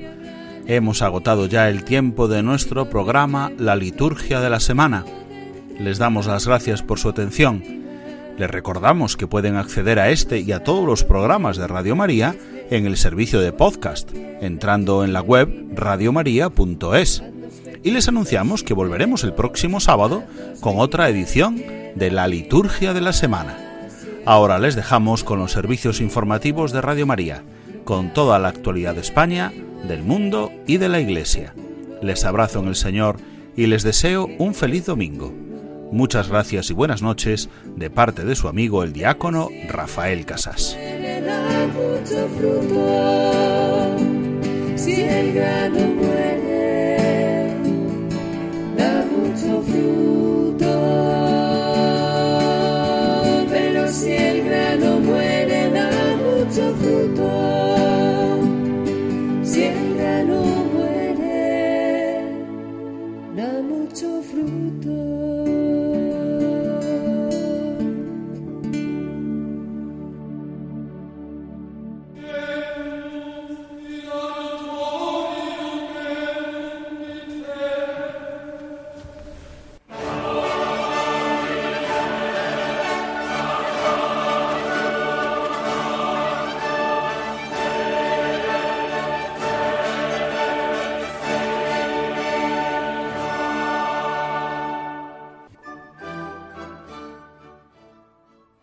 Hemos 0.66 1.00
agotado 1.00 1.46
ya 1.46 1.70
el 1.70 1.84
tiempo 1.84 2.28
de 2.28 2.42
nuestro 2.42 2.90
programa 2.90 3.50
La 3.58 3.74
Liturgia 3.74 4.40
de 4.40 4.50
la 4.50 4.60
Semana. 4.60 5.04
Les 5.80 5.96
damos 5.98 6.26
las 6.26 6.46
gracias 6.46 6.82
por 6.82 6.98
su 6.98 7.08
atención. 7.08 7.81
Les 8.38 8.50
recordamos 8.50 9.16
que 9.16 9.26
pueden 9.26 9.56
acceder 9.56 9.98
a 9.98 10.10
este 10.10 10.40
y 10.40 10.52
a 10.52 10.64
todos 10.64 10.86
los 10.86 11.04
programas 11.04 11.56
de 11.56 11.66
Radio 11.66 11.94
María 11.94 12.34
en 12.70 12.86
el 12.86 12.96
servicio 12.96 13.40
de 13.40 13.52
podcast, 13.52 14.10
entrando 14.14 15.04
en 15.04 15.12
la 15.12 15.20
web 15.20 15.48
radiomaria.es. 15.74 17.22
Y 17.82 17.90
les 17.90 18.08
anunciamos 18.08 18.62
que 18.62 18.74
volveremos 18.74 19.24
el 19.24 19.34
próximo 19.34 19.80
sábado 19.80 20.24
con 20.60 20.78
otra 20.78 21.08
edición 21.08 21.62
de 21.94 22.10
La 22.10 22.26
Liturgia 22.26 22.94
de 22.94 23.00
la 23.02 23.12
Semana. 23.12 23.58
Ahora 24.24 24.58
les 24.58 24.76
dejamos 24.76 25.24
con 25.24 25.38
los 25.38 25.52
servicios 25.52 26.00
informativos 26.00 26.72
de 26.72 26.80
Radio 26.80 27.06
María, 27.06 27.42
con 27.84 28.14
toda 28.14 28.38
la 28.38 28.48
actualidad 28.48 28.94
de 28.94 29.00
España, 29.00 29.52
del 29.86 30.02
mundo 30.02 30.50
y 30.66 30.78
de 30.78 30.88
la 30.88 31.00
Iglesia. 31.00 31.54
Les 32.00 32.24
abrazo 32.24 32.60
en 32.60 32.68
el 32.68 32.76
Señor 32.76 33.16
y 33.56 33.66
les 33.66 33.82
deseo 33.82 34.28
un 34.38 34.54
feliz 34.54 34.86
domingo. 34.86 35.34
Muchas 35.92 36.30
gracias 36.30 36.70
y 36.70 36.72
buenas 36.72 37.02
noches 37.02 37.50
de 37.76 37.90
parte 37.90 38.24
de 38.24 38.34
su 38.34 38.48
amigo 38.48 38.82
el 38.82 38.94
diácono 38.94 39.50
Rafael 39.68 40.24
Casas. 40.24 40.74